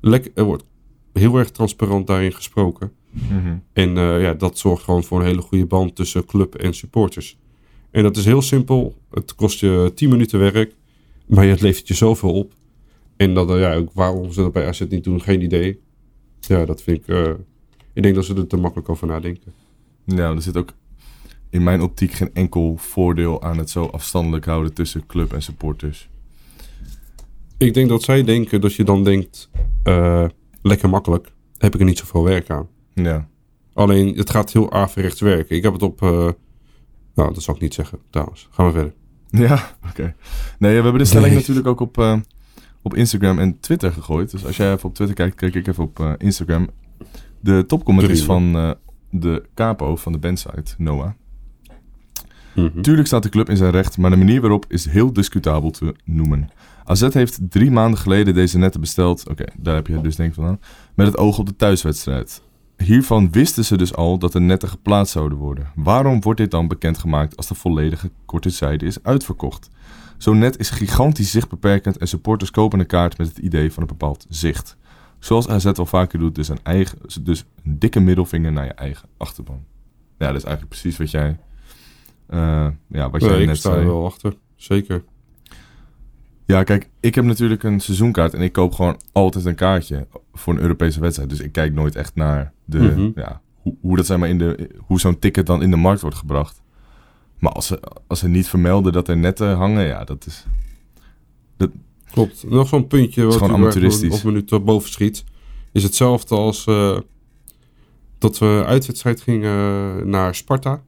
Lek, 0.00 0.30
er 0.34 0.44
wordt 0.44 0.64
heel 1.12 1.36
erg 1.36 1.50
transparant 1.50 2.06
daarin 2.06 2.32
gesproken. 2.32 2.92
Mhm. 3.10 3.56
En 3.72 3.96
eh, 3.96 4.22
ja, 4.22 4.34
dat 4.34 4.58
zorgt 4.58 4.84
gewoon 4.84 5.04
voor 5.04 5.20
een 5.20 5.26
hele 5.26 5.40
goede 5.40 5.66
band 5.66 5.96
tussen 5.96 6.24
club 6.24 6.54
en 6.54 6.74
supporters. 6.74 7.38
En 7.90 8.02
dat 8.02 8.16
is 8.16 8.24
heel 8.24 8.42
simpel. 8.42 8.96
Het 9.10 9.34
kost 9.34 9.60
je 9.60 9.92
10 9.94 10.08
minuten 10.08 10.38
werk. 10.38 10.74
Maar 11.26 11.46
het 11.46 11.60
levert 11.60 11.88
je 11.88 11.94
zoveel 11.94 12.32
op. 12.32 12.52
En 13.16 13.34
dat, 13.34 13.50
eh, 13.50 13.60
ja, 13.60 13.84
waarom 13.92 14.32
ze 14.32 14.40
dat 14.40 14.52
bij 14.52 14.66
AZ 14.66 14.84
niet 14.88 15.04
doen, 15.04 15.22
geen 15.22 15.42
idee. 15.42 15.80
Ja, 16.40 16.64
dat 16.64 16.82
vind 16.82 16.98
ik... 16.98 17.08
eh, 17.08 17.30
ik 17.92 18.02
denk 18.02 18.14
dat 18.14 18.24
ze 18.24 18.34
er 18.34 18.46
te 18.46 18.56
makkelijk 18.56 18.88
over 18.88 19.06
nadenken. 19.06 19.52
Ja, 20.04 20.30
er 20.30 20.42
zit 20.42 20.56
ook 20.56 20.72
in 21.50 21.62
mijn 21.62 21.80
optiek 21.80 22.12
geen 22.12 22.30
enkel 22.34 22.76
voordeel 22.76 23.42
aan 23.42 23.58
het 23.58 23.70
zo 23.70 23.84
afstandelijk 23.84 24.44
houden 24.44 24.74
tussen 24.74 25.06
club 25.06 25.32
en 25.32 25.42
supporters. 25.42 26.08
Ik 27.58 27.74
denk 27.74 27.88
dat 27.88 28.02
zij 28.02 28.24
denken 28.24 28.60
dat 28.60 28.74
je 28.74 28.84
dan 28.84 29.04
denkt... 29.04 29.50
lekker 30.62 30.88
makkelijk. 30.88 31.32
Heb 31.58 31.74
ik 31.74 31.80
er 31.80 31.86
niet 31.86 31.98
zoveel 31.98 32.24
werk 32.24 32.50
aan. 32.50 32.66
Ja. 32.94 33.28
Alleen, 33.74 34.16
het 34.16 34.30
gaat 34.30 34.52
heel 34.52 34.72
averechts 34.72 35.20
werken. 35.20 35.56
Ik 35.56 35.62
heb 35.62 35.72
het 35.72 35.82
op... 35.82 36.02
eh, 36.02 36.28
nou, 37.14 37.34
dat 37.34 37.42
zal 37.42 37.54
ik 37.54 37.60
niet 37.60 37.74
zeggen, 37.74 37.98
trouwens. 38.10 38.48
Gaan 38.50 38.66
we 38.66 38.72
verder. 38.72 38.94
Ja, 39.30 39.76
oké. 39.90 40.14
Nee, 40.58 40.76
we 40.76 40.82
hebben 40.82 40.98
de 40.98 41.04
stelling 41.04 41.28
Nee. 41.30 41.38
natuurlijk 41.38 41.66
ook 41.66 41.80
op, 41.80 41.98
eh, 41.98 42.16
op 42.82 42.94
Instagram 42.94 43.38
en 43.38 43.60
Twitter 43.60 43.92
gegooid. 43.92 44.30
Dus 44.30 44.46
als 44.46 44.56
jij 44.56 44.72
even 44.72 44.88
op 44.88 44.94
Twitter 44.94 45.16
kijkt, 45.16 45.34
kijk 45.34 45.54
ik 45.54 45.66
even 45.66 45.84
op 45.84 46.00
eh, 46.00 46.12
Instagram. 46.18 46.68
De 47.40 47.64
topcomment 47.66 48.08
is 48.08 48.22
van 48.24 48.76
de 49.10 49.42
capo 49.54 49.96
van 49.96 50.12
de 50.12 50.18
bandsite, 50.18 50.74
Noah. 50.78 51.10
Mhm. 52.54 52.80
Tuurlijk 52.80 53.06
staat 53.06 53.22
de 53.22 53.28
club 53.28 53.48
in 53.48 53.56
zijn 53.56 53.70
recht, 53.70 53.98
maar 53.98 54.10
de 54.10 54.16
manier 54.16 54.40
waarop 54.40 54.64
is 54.68 54.84
heel 54.86 55.12
discutabel 55.12 55.70
te 55.70 55.94
noemen. 56.04 56.50
AZ 56.92 57.14
heeft 57.14 57.38
drie 57.48 57.70
maanden 57.70 57.98
geleden 57.98 58.34
deze 58.34 58.58
netten 58.58 58.80
besteld. 58.80 59.28
Oké, 59.28 59.44
daar 59.58 59.74
heb 59.74 59.86
je 59.86 59.92
het 59.92 60.02
dus 60.02 60.16
denk 60.16 60.28
ik 60.28 60.34
van 60.34 60.44
aan. 60.44 60.60
Met 60.94 61.06
het 61.06 61.16
oog 61.16 61.38
op 61.38 61.46
de 61.46 61.56
thuiswedstrijd. 61.56 62.42
Hiervan 62.76 63.30
wisten 63.30 63.64
ze 63.64 63.76
dus 63.76 63.94
al 63.94 64.18
dat 64.18 64.32
de 64.32 64.40
netten 64.40 64.68
geplaatst 64.68 65.12
zouden 65.12 65.38
worden. 65.38 65.72
Waarom 65.74 66.20
wordt 66.20 66.40
dit 66.40 66.50
dan 66.50 66.68
bekendgemaakt 66.68 67.36
als 67.36 67.46
de 67.46 67.54
volledige 67.54 68.10
korte 68.24 68.50
zijde 68.50 68.84
is 68.86 69.02
uitverkocht? 69.02 69.70
Zo'n 70.18 70.38
net 70.38 70.58
is 70.58 70.70
gigantisch 70.70 71.30
zichtbeperkend 71.30 71.98
en 71.98 72.08
supporters 72.08 72.50
kopen 72.50 72.80
een 72.80 72.86
kaart 72.86 73.18
met 73.18 73.28
het 73.28 73.38
idee 73.38 73.72
van 73.72 73.82
een 73.82 73.88
bepaald 73.88 74.26
zicht. 74.28 74.76
Zoals 75.18 75.48
AZ 75.48 75.66
al 75.66 75.86
vaker 75.86 76.18
doet, 76.18 76.34
dus 76.34 76.48
een, 76.48 76.60
eigen, 76.62 76.98
dus 77.20 77.44
een 77.64 77.78
dikke 77.78 78.00
middelvinger 78.00 78.52
naar 78.52 78.64
je 78.64 78.74
eigen 78.74 79.08
achterban. 79.16 79.64
Ja, 80.18 80.26
dat 80.26 80.36
is 80.36 80.44
eigenlijk 80.44 80.68
precies 80.68 80.98
wat 80.98 81.10
jij, 81.10 81.38
eh, 82.26 82.68
ja, 82.88 83.10
wat 83.10 83.20
jij 83.20 83.30
Nee, 83.30 83.40
ik 83.40 83.46
net 83.46 83.56
sta 83.56 83.70
zei. 83.70 83.82
er 83.82 83.88
wel 83.88 84.04
achter. 84.04 84.36
Zeker. 84.56 85.04
Ja, 86.52 86.62
kijk, 86.62 86.90
ik 87.00 87.14
heb 87.14 87.24
natuurlijk 87.24 87.62
een 87.62 87.80
seizoenkaart 87.80 88.34
en 88.34 88.40
ik 88.40 88.52
koop 88.52 88.72
gewoon 88.74 89.00
altijd 89.12 89.44
een 89.44 89.54
kaartje 89.54 90.06
voor 90.32 90.54
een 90.54 90.60
Europese 90.60 91.00
wedstrijd. 91.00 91.30
Dus 91.30 91.40
ik 91.40 91.52
kijk 91.52 91.74
nooit 91.74 91.96
echt 91.96 92.14
naar 92.14 92.52
de, 92.64 92.78
Mhm. 92.78 93.10
ja, 93.14 93.40
hoe, 93.54 93.76
hoe, 93.80 93.96
dat, 93.96 94.06
zeg 94.06 94.18
maar, 94.18 94.28
in 94.28 94.38
de, 94.38 94.70
hoe 94.86 95.00
zo'n 95.00 95.18
ticket 95.18 95.46
dan 95.46 95.62
in 95.62 95.70
de 95.70 95.76
markt 95.76 96.00
wordt 96.00 96.16
gebracht. 96.16 96.62
Maar 97.38 97.52
als 97.52 97.66
ze, 97.66 97.80
als 98.06 98.18
ze 98.18 98.28
niet 98.28 98.48
vermelden 98.48 98.92
dat 98.92 99.08
er 99.08 99.16
netten 99.16 99.56
hangen, 99.56 99.86
ja, 99.86 100.04
dat 100.04 100.26
is... 100.26 100.46
Klopt. 102.12 102.44
Nog 102.48 102.68
zo'n 102.68 102.86
puntje 102.86 103.24
wat 103.24 103.48
u 103.76 104.08
op 104.10 104.22
minuut 104.22 104.46
tot 104.46 104.64
boven 104.64 104.90
schiet. 104.90 105.24
Is 105.72 105.82
hetzelfde 105.82 106.34
als 106.34 106.66
eh, 106.66 106.98
dat 108.18 108.38
we 108.38 108.62
uitwedstrijd 108.66 109.20
gingen 109.20 110.08
naar 110.08 110.34
Sparta. 110.34 110.82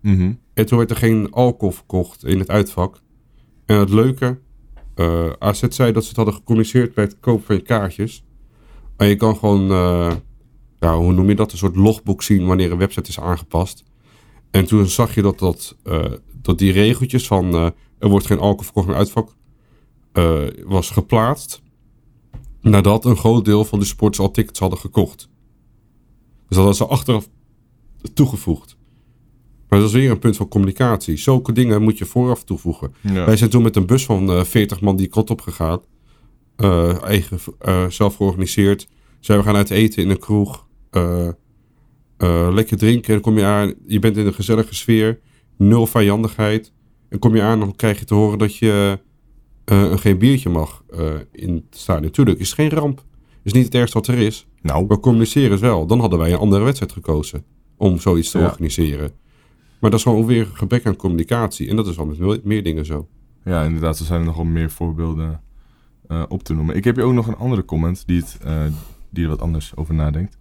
Mhm. 0.00 0.32
En 0.54 0.66
toen 0.66 0.78
werd 0.78 0.90
er 0.90 0.96
geen 0.96 1.30
alcohol 1.30 1.74
verkocht 1.74 2.24
in 2.24 2.38
het 2.38 2.50
uitvak. 2.50 3.00
En 3.66 3.78
het 3.78 3.90
leuke, 3.90 4.38
eh 4.98 5.30
AZ 5.38 5.62
zei 5.68 5.92
dat 5.92 6.02
ze 6.02 6.08
het 6.08 6.16
hadden 6.16 6.34
gecommuniceerd 6.34 6.94
bij 6.94 7.04
het 7.04 7.16
kopen 7.20 7.44
van 7.44 7.56
je 7.56 7.62
kaartjes. 7.62 8.24
En 8.96 9.08
je 9.08 9.16
kan 9.16 9.36
gewoon, 9.36 9.70
eh, 9.70 10.14
hoe 10.94 11.12
noem 11.12 11.28
je 11.28 11.34
dat, 11.34 11.52
een 11.52 11.58
soort 11.58 11.76
logboek 11.76 12.22
zien 12.22 12.46
wanneer 12.46 12.72
een 12.72 12.78
website 12.78 13.08
is 13.08 13.20
aangepast. 13.20 13.84
En 14.50 14.64
toen 14.64 14.86
zag 14.86 15.14
je 15.14 15.22
dat, 15.22 15.38
dat, 15.38 15.76
eh, 15.82 16.04
dat 16.42 16.58
die 16.58 16.72
regeltjes 16.72 17.26
van 17.26 17.54
er 17.98 18.08
wordt 18.08 18.26
geen 18.26 18.38
alcohol 18.38 18.64
verkocht 18.64 18.86
het 18.86 18.96
uitvak 18.96 19.36
was 20.66 20.90
geplaatst. 20.90 21.62
Nadat 22.60 23.04
een 23.04 23.16
groot 23.16 23.44
deel 23.44 23.64
van 23.64 23.78
de 23.78 23.84
sporters 23.84 24.20
al 24.20 24.30
tickets 24.30 24.58
hadden 24.58 24.78
gekocht. 24.78 25.28
Dus 26.48 26.56
dat 26.56 26.58
hadden 26.58 26.74
ze 26.74 26.86
achteraf 26.86 27.28
toegevoegd. 28.14 28.77
Maar 29.68 29.78
dat 29.78 29.88
is 29.88 29.94
weer 29.94 30.10
een 30.10 30.18
punt 30.18 30.36
van 30.36 30.48
communicatie. 30.48 31.16
Zulke 31.16 31.52
dingen 31.52 31.82
moet 31.82 31.98
je 31.98 32.04
vooraf 32.04 32.44
toevoegen. 32.44 32.94
Ja. 33.00 33.24
Wij 33.26 33.36
zijn 33.36 33.50
toen 33.50 33.62
met 33.62 33.76
een 33.76 33.86
bus 33.86 34.04
van 34.04 34.30
eh 34.30 34.44
40 34.44 34.80
man 34.80 34.96
die 34.96 35.06
kant 35.06 35.30
op 35.30 35.40
gegaan. 35.40 35.80
Eh, 36.56 37.02
eigen, 37.02 37.38
eh, 37.58 37.86
zelf 37.88 38.16
georganiseerd. 38.16 38.88
Zijn 39.20 39.38
we 39.38 39.44
gaan 39.44 39.56
uit 39.56 39.70
eten 39.70 40.02
in 40.02 40.10
een 40.10 40.18
kroeg. 40.18 40.66
eh, 40.90 41.28
eh, 42.16 42.48
lekker 42.52 42.76
drinken. 42.76 43.12
Dan 43.12 43.20
kom 43.20 43.38
je 43.38 43.44
aan, 43.44 43.74
je 43.86 43.98
bent 43.98 44.16
in 44.16 44.26
een 44.26 44.34
gezellige 44.34 44.74
sfeer. 44.74 45.18
Nul 45.56 45.86
vijandigheid. 45.86 46.72
En 47.08 47.18
kom 47.18 47.34
je 47.36 47.42
aan, 47.42 47.58
dan 47.60 47.76
krijg 47.76 47.98
je 47.98 48.04
te 48.04 48.14
horen 48.14 48.38
dat 48.38 48.56
je 48.56 48.98
eh, 49.64 49.96
geen 49.96 50.18
biertje 50.18 50.48
mag 50.48 50.82
eh, 50.90 51.04
in 51.32 51.54
het 51.54 51.64
stadion. 51.80 52.04
Natuurlijk, 52.04 52.38
is 52.38 52.46
het 52.46 52.54
geen 52.54 52.70
ramp. 52.70 53.04
Is 53.42 53.52
niet 53.52 53.64
het 53.64 53.74
ergste 53.74 53.98
wat 53.98 54.06
er 54.06 54.18
is. 54.18 54.46
Nou, 54.62 54.86
Maar 54.86 55.00
communiceren 55.00 55.52
is 55.52 55.60
wel. 55.60 55.86
Dan 55.86 56.00
hadden 56.00 56.18
wij 56.18 56.32
een 56.32 56.38
andere 56.38 56.64
wedstrijd 56.64 56.92
gekozen 56.92 57.44
om 57.76 57.98
zoiets 57.98 58.30
te 58.30 58.38
Ja. 58.38 58.44
organiseren. 58.44 59.10
Maar 59.80 59.90
dat 59.90 59.98
is 59.98 60.02
gewoon 60.02 60.26
weer 60.26 60.46
gebrek 60.46 60.86
aan 60.86 60.96
communicatie. 60.96 61.68
En 61.68 61.76
dat 61.76 61.86
is 61.86 61.96
wel 61.96 62.06
met 62.06 62.44
meer, 62.44 62.62
dingen 62.62 62.86
zo. 62.86 63.08
ja, 63.44 63.62
inderdaad, 63.62 63.98
er 63.98 64.04
zijn 64.04 64.24
nog 64.24 64.36
wel 64.36 64.44
meer 64.44 64.70
voorbeelden 64.70 65.40
eh, 66.08 66.22
op 66.28 66.42
te 66.42 66.54
noemen. 66.54 66.76
Ik 66.76 66.84
heb 66.84 66.96
hier 66.96 67.04
ook 67.04 67.12
nog 67.12 67.26
een 67.26 67.36
andere 67.36 67.64
comment 67.64 68.06
die, 68.06 68.20
het, 68.20 68.38
eh, 68.42 68.62
die 69.10 69.24
er 69.24 69.30
wat 69.30 69.40
anders 69.40 69.76
over 69.76 69.94
nadenkt. 69.94 70.36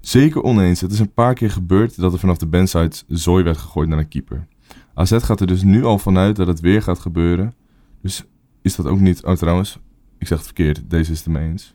Zeker 0.00 0.42
oneens. 0.42 0.80
Het 0.80 0.92
is 0.92 0.98
een 0.98 1.12
paar 1.12 1.34
keer 1.34 1.50
gebeurd 1.50 2.00
dat 2.00 2.12
er 2.12 2.18
vanaf 2.18 2.36
de 2.36 2.46
bandside 2.46 2.96
zooi 3.06 3.44
werd 3.44 3.56
gegooid 3.56 3.88
naar 3.88 3.98
een 3.98 4.08
keeper. 4.08 4.46
AZ 4.94 5.16
gaat 5.18 5.40
er 5.40 5.46
dus 5.46 5.62
nu 5.62 5.84
al 5.84 5.98
vanuit 5.98 6.36
dat 6.36 6.46
het 6.46 6.60
weer 6.60 6.82
gaat 6.82 6.98
gebeuren. 6.98 7.54
Dus 8.02 8.24
is 8.62 8.76
dat 8.76 8.86
ook 8.86 9.00
niet... 9.00 9.24
Oh, 9.24 9.32
trouwens, 9.34 9.78
ik 10.18 10.26
zeg 10.26 10.38
het 10.38 10.46
verkeerd. 10.46 10.90
Deze 10.90 11.12
is 11.12 11.18
het 11.18 11.26
ermee 11.26 11.48
eens. 11.48 11.74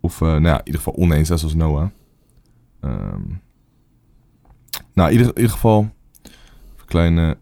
Of, 0.00 0.20
eh, 0.20 0.28
nou 0.28 0.42
ja, 0.42 0.58
in 0.58 0.66
ieder 0.66 0.80
geval 0.80 0.96
oneens, 0.96 1.28
net 1.28 1.38
zoals 1.38 1.54
Noah. 1.54 1.88
Ehm, 2.80 3.22
nou, 4.96 5.10
in 5.10 5.16
ieder, 5.16 5.26
in 5.34 5.40
ieder 5.40 5.52
geval... 5.52 5.90
Even 6.74 6.86
kleine... 6.86 7.36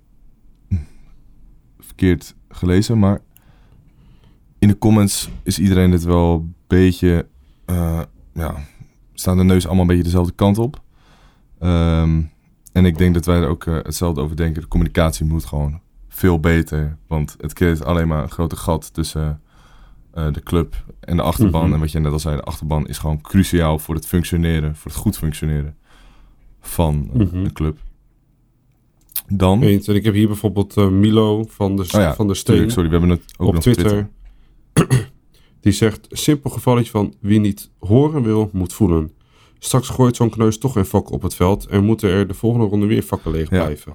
Verkeerd 1.78 2.34
gelezen, 2.48 2.98
maar... 2.98 3.20
In 4.58 4.68
de 4.68 4.78
comments 4.78 5.30
is 5.42 5.58
iedereen 5.58 5.92
het 5.92 6.02
wel 6.02 6.34
een 6.34 6.54
beetje... 6.66 7.26
eh, 7.64 8.00
ja, 8.32 8.54
staan 9.12 9.36
de 9.36 9.44
neus 9.44 9.64
allemaal 9.64 9.82
een 9.82 9.88
beetje 9.88 10.02
dezelfde 10.02 10.32
kant 10.32 10.58
op. 10.58 10.82
Ehm, 11.58 12.22
en 12.72 12.84
ik 12.84 12.98
denk 12.98 13.14
dat 13.14 13.24
wij 13.24 13.40
er 13.40 13.48
ook 13.48 13.66
eh, 13.66 13.74
hetzelfde 13.74 14.20
over 14.20 14.36
denken. 14.36 14.62
De 14.62 14.68
communicatie 14.68 15.26
moet 15.26 15.44
gewoon 15.44 15.80
veel 16.08 16.40
beter. 16.40 16.96
Want 17.06 17.36
het 17.40 17.52
creëert 17.52 17.84
alleen 17.84 18.08
maar 18.08 18.22
een 18.22 18.30
grote 18.30 18.56
gat 18.56 18.94
tussen 18.94 19.40
eh, 20.10 20.32
de 20.32 20.42
club 20.42 20.84
en 21.00 21.16
de 21.16 21.22
achterban. 21.22 21.64
Mhm. 21.64 21.72
En 21.72 21.80
wat 21.80 21.92
je 21.92 21.98
net 21.98 22.12
al 22.12 22.18
zei, 22.18 22.36
de 22.36 22.42
achterban 22.42 22.86
is 22.86 22.98
gewoon 22.98 23.20
cruciaal 23.20 23.78
voor 23.78 23.94
het 23.94 24.06
functioneren, 24.06 24.76
voor 24.76 24.90
het 24.90 25.00
goed 25.00 25.16
functioneren 25.16 25.76
van 26.66 27.08
Mhm. 27.12 27.42
de 27.44 27.52
club. 27.52 27.78
Dan, 29.28 29.62
Eens. 29.62 29.88
En 29.88 29.94
ik 29.94 30.04
heb 30.04 30.14
hier 30.14 30.26
bijvoorbeeld 30.26 30.76
eh, 30.76 30.88
Milo 30.88 31.44
van 31.48 31.76
de, 31.76 31.82
oh 31.82 31.88
ja, 31.88 32.14
van 32.14 32.26
de 32.28 32.34
Steen 32.34 32.54
tuurlijk, 32.54 32.72
sorry, 32.74 32.88
we 32.90 32.96
hebben 32.98 33.16
het 33.16 33.34
ook 33.36 33.46
op 33.48 33.54
nog 33.54 33.62
Twitter. 33.62 34.08
Die 35.60 35.72
zegt, 35.72 36.06
simpel 36.10 36.50
gevalletje 36.50 36.90
van 36.90 37.14
wie 37.20 37.40
niet 37.40 37.70
horen 37.78 38.22
wil, 38.22 38.50
moet 38.52 38.72
voelen. 38.72 39.10
Straks 39.58 39.88
gooit 39.88 40.16
zo'n 40.16 40.30
kneus 40.30 40.58
toch 40.58 40.76
een 40.76 40.86
vak 40.86 41.10
op 41.10 41.22
het 41.22 41.34
veld 41.34 41.66
en 41.66 41.84
moeten 41.84 42.10
er 42.10 42.26
de 42.26 42.34
volgende 42.34 42.66
ronde 42.66 42.86
weer 42.86 43.02
vakken 43.02 43.30
leeg 43.30 43.50
Ja. 43.50 43.64
blijven. 43.64 43.94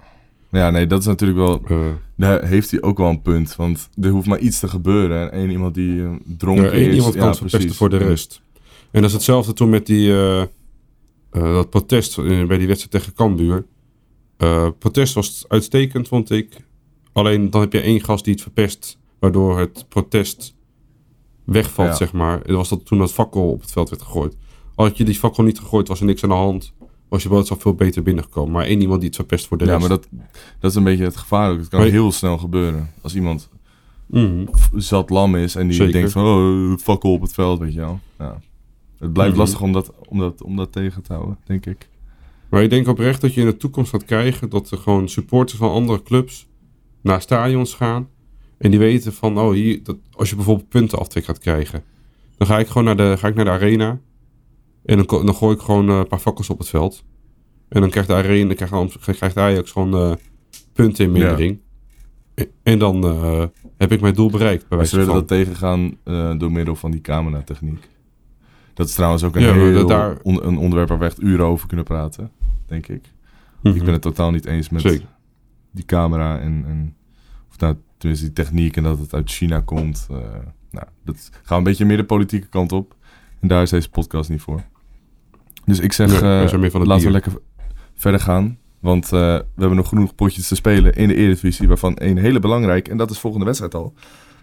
Ja, 0.52 0.70
nee, 0.70 0.88
dat 0.88 1.00
is 1.00 1.06
natuurlijk 1.06 1.40
wel. 1.40 1.62
Eh, 1.68 1.78
Daar 2.18 2.46
heeft 2.46 2.72
hij 2.72 2.82
ook 2.82 2.98
wel 2.98 3.10
een 3.10 3.22
punt. 3.22 3.56
Want 3.56 3.90
er 4.02 4.10
hoeft 4.10 4.28
maar 4.28 4.40
iets 4.40 4.60
te 4.60 4.68
gebeuren. 4.68 5.22
En 5.22 5.32
één 5.40 5.50
iemand 5.50 5.74
die 5.74 6.02
eh, 6.04 6.10
dronken 6.38 6.64
Ja, 6.66 6.72
één 6.72 6.90
is. 6.90 6.96
iemand 6.96 7.16
kan 7.16 7.28
ja, 7.28 7.36
precies. 7.46 7.78
voor 7.78 7.90
de 7.90 7.98
rest. 7.98 8.42
En 8.92 9.02
dat 9.02 9.10
is 9.10 9.16
hetzelfde 9.16 9.54
toen 9.54 9.70
met 9.70 9.86
die, 9.86 10.14
dat 11.32 11.70
protest 11.70 12.18
eh, 12.18 12.46
bij 12.46 12.58
die 12.58 12.68
wedstrijd 12.68 12.92
tegen 12.92 13.14
Cambuur. 13.14 13.66
Eh 14.38 14.68
protest 14.80 15.14
was 15.14 15.46
uitstekend, 15.48 16.08
vond 16.08 16.30
ik. 16.32 16.66
Alleen 17.14 17.50
dan 17.50 17.62
heb 17.62 17.74
je 17.74 17.80
één 17.82 18.04
gast 18.04 18.24
die 18.24 18.34
het 18.34 18.42
verpest, 18.42 19.00
waardoor 19.20 19.60
het 19.60 19.86
protest 19.90 20.56
wegvalt, 21.44 21.90
Ja. 21.90 21.96
zeg 21.96 22.14
maar. 22.14 22.38
Dat 22.48 22.56
was 22.56 22.70
dat 22.70 22.86
toen 22.86 22.98
dat 23.00 23.12
fakkel 23.14 23.52
op 23.52 23.62
het 23.62 23.72
veld 23.72 23.90
werd 23.90 24.02
gegooid. 24.02 24.36
Had 24.76 24.98
je 24.98 25.04
die 25.04 25.16
fakkel 25.16 25.44
niet 25.44 25.60
gegooid, 25.60 25.88
was 25.88 26.00
er 26.00 26.06
niks 26.06 26.24
aan 26.24 26.30
de 26.30 26.36
hand. 26.36 26.74
Was 27.10 27.24
je 27.24 27.30
boodschap 27.30 27.62
veel 27.62 27.74
beter 27.74 28.04
binnengekomen. 28.04 28.52
Maar 28.52 28.66
één 28.66 28.82
iemand 28.82 29.00
die 29.00 29.08
het 29.10 29.18
verpest 29.18 29.48
voor 29.48 29.58
de 29.58 29.66
Ja, 29.66 29.70
rest. 29.70 29.80
maar 29.88 29.98
dat, 29.98 30.08
dat 30.60 30.72
is 30.72 30.78
een 30.78 30.84
beetje 30.84 31.04
het 31.04 31.18
gevaar 31.18 31.52
ook. 31.52 31.58
Het 31.60 31.68
kan 31.68 31.82
heel 31.84 32.12
snel 32.12 32.38
gebeuren. 32.38 32.90
Als 33.02 33.16
iemand 33.16 33.50
Mhm. 34.06 34.46
zat 34.76 35.10
lam 35.10 35.36
is 35.36 35.56
en 35.56 35.68
die 35.68 35.76
Zeker. 35.76 35.94
denkt 35.94 36.12
van... 36.12 36.26
Oh, 36.26 36.78
fakkel 36.78 37.12
op 37.14 37.22
het 37.22 37.34
veld, 37.34 37.60
weet 37.60 37.74
je 37.74 37.80
wel. 37.80 38.00
Ja. 38.20 38.40
Het 39.00 39.14
blijft 39.14 39.32
Mhm. 39.32 39.42
lastig 39.42 39.62
om 39.62 39.72
dat, 39.72 39.92
om, 40.08 40.20
dat, 40.20 40.42
om 40.44 40.56
dat 40.56 40.72
tegen 40.72 41.02
te 41.02 41.14
houden, 41.14 41.38
denk 41.46 41.66
ik. 41.66 41.90
Maar 42.50 42.64
ik 42.64 42.70
denk 42.70 42.88
oprecht 42.88 43.22
dat 43.22 43.34
je 43.34 43.42
in 43.42 43.48
de 43.48 43.58
toekomst 43.58 43.92
gaat 43.92 44.06
krijgen 44.06 44.50
dat 44.50 44.72
er 44.72 44.78
gewoon 44.78 45.10
supporters 45.10 45.58
van 45.58 45.72
andere 45.72 46.04
clubs 46.04 46.48
naar 47.02 47.22
stadions 47.22 47.74
gaan. 47.74 48.10
En 48.58 48.70
die 48.70 48.80
weten 48.80 49.14
van, 49.14 49.40
oh 49.40 49.52
hier, 49.54 49.84
dat, 49.84 49.98
als 50.12 50.30
je 50.30 50.36
bijvoorbeeld 50.36 50.70
puntenaftrek 50.70 51.24
gaat 51.26 51.38
krijgen. 51.40 51.84
Dan 52.38 52.48
ga 52.48 52.60
ik 52.60 52.68
gewoon 52.68 52.84
naar 52.84 52.98
de, 52.98 53.16
ga 53.18 53.28
ik 53.28 53.36
naar 53.36 53.46
de 53.46 53.52
arena. 53.52 54.00
En 54.86 54.98
dan, 54.98 55.26
dan 55.26 55.36
gooi 55.36 55.56
ik 55.56 55.62
gewoon 55.62 55.90
eh, 55.90 55.98
een 55.98 56.08
paar 56.08 56.20
fakkels 56.20 56.50
op 56.50 56.58
het 56.58 56.70
veld. 56.70 57.04
En 57.70 57.82
dan 57.82 57.90
krijgt 57.90 58.10
de 58.10 58.16
arena, 58.16 58.54
krijgt, 58.54 58.98
krijgt 59.00 59.38
Ajax 59.38 59.72
gewoon 59.72 59.94
eh, 59.94 60.16
punten 60.74 61.06
in 61.06 61.12
mindering. 61.12 61.60
En, 62.64 62.80
dan 62.80 63.04
eh, 63.04 63.44
heb 63.78 63.92
ik 63.92 64.02
mijn 64.02 64.14
doel 64.14 64.30
bereikt. 64.30 64.68
Bij 64.68 64.78
Maar 64.78 64.88
ze 64.88 64.98
willen 64.98 65.14
dat 65.14 65.28
tegengaan 65.28 65.98
eh, 66.04 66.38
door 66.38 66.52
middel 66.52 66.76
van 66.76 66.92
die 66.92 67.02
cameratechniek. 67.02 67.90
Dat 68.80 68.88
is 68.88 68.94
trouwens 68.94 69.24
ook 69.24 69.36
een, 69.36 69.42
Ja, 69.42 69.54
heel, 69.54 69.88
daar- 69.88 70.18
on- 70.22 70.44
een 70.48 70.58
onderwerp 70.58 70.90
waar 70.90 71.00
we 71.00 71.06
echt 71.06 71.22
uren 71.22 71.46
over 71.46 71.68
kunnen 71.68 71.86
praten, 71.86 72.32
denk 72.66 72.88
ik. 72.88 73.02
Mhm. 73.62 73.76
Ik 73.76 73.84
ben 73.84 73.94
het 73.94 74.02
totaal 74.02 74.32
niet 74.32 74.46
eens 74.46 74.70
met 74.70 74.82
Zeker. 74.82 75.06
die 75.72 75.86
camera 75.86 76.40
en, 76.40 76.64
en 76.68 76.96
of 77.50 77.60
nou, 77.60 77.76
tenminste 77.98 78.26
die 78.26 78.36
techniek 78.36 78.78
en 78.78 78.84
dat 78.84 79.00
het 79.00 79.14
uit 79.14 79.30
China 79.32 79.60
komt. 79.60 80.08
eh, 80.12 80.18
nou, 80.72 80.86
dat 81.06 81.30
gaat 81.44 81.58
een 81.58 81.64
beetje 81.64 81.86
meer 81.86 81.98
de 81.98 82.04
politieke 82.06 82.48
kant 82.48 82.72
op. 82.72 82.96
En 83.40 83.48
daar 83.48 83.62
is 83.62 83.70
deze 83.70 83.90
podcast 83.90 84.30
niet 84.30 84.42
voor. 84.42 84.64
Dus 85.66 85.80
ik 85.80 85.94
zeg, 85.94 86.22
Nee, 86.22 86.44
eh, 86.44 86.84
laten 86.86 87.06
we 87.06 87.12
lekker 87.12 87.32
verder 87.96 88.20
gaan. 88.20 88.58
Want 88.80 89.06
eh, 89.06 89.10
we 89.20 89.46
hebben 89.56 89.78
nog 89.78 89.90
genoeg 89.90 90.16
potjes 90.16 90.48
te 90.48 90.56
spelen 90.56 90.94
in 90.94 91.08
de 91.08 91.16
Eredivisie, 91.16 91.68
waarvan 91.68 91.96
één 91.98 92.18
hele 92.18 92.40
belangrijk. 92.40 92.88
En 92.88 92.98
dat 92.98 93.12
is 93.12 93.20
volgende 93.20 93.46
wedstrijd 93.46 93.76
al. 93.76 93.94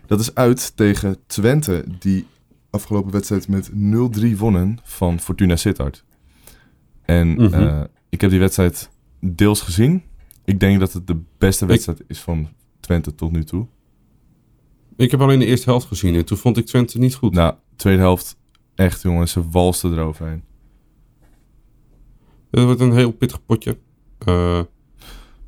Dat 0.07 0.21
is 0.21 0.35
uit 0.35 0.77
tegen 0.77 1.17
Twente, 1.27 1.85
die 1.99 2.27
afgelopen 2.77 3.13
wedstrijd 3.13 3.49
met 3.49 3.71
0-3 3.73 4.37
wonnen 4.37 4.79
van 4.83 5.21
Fortuna 5.21 5.57
Sittard. 5.57 6.05
En 7.03 7.29
Mhm. 7.29 7.55
eh, 7.55 7.81
ik 8.09 8.21
heb 8.21 8.31
die 8.31 8.39
wedstrijd 8.39 8.91
deels 9.21 9.61
gezien. 9.61 10.03
Ik 10.45 10.61
denk 10.61 10.81
dat 10.81 10.93
het 10.93 11.07
de 11.07 11.21
beste 11.39 11.67
wedstrijd 11.67 12.03
is 12.09 12.21
van 12.21 12.49
Twente 12.81 13.15
tot 13.15 13.33
nu 13.33 13.45
toe. 13.45 13.67
Ik 14.97 15.11
heb 15.11 15.21
alleen 15.21 15.39
de 15.39 15.47
eerste 15.47 15.71
helft 15.71 15.87
gezien 15.87 16.15
en 16.15 16.25
toen 16.25 16.39
vond 16.39 16.57
ik 16.57 16.67
Twente 16.67 16.99
niet 16.99 17.15
goed. 17.15 17.35
Nou, 17.35 17.55
tweede 17.77 18.01
helft, 18.03 18.37
echt 18.75 19.03
jongens, 19.03 19.33
ze 19.33 19.49
walsten 19.51 19.93
eroverheen. 19.93 20.43
Het 22.51 22.65
wordt 22.65 22.81
een 22.81 22.93
heel 22.93 23.11
pittig 23.13 23.45
potje. 23.47 23.79
Eh, 24.19 24.61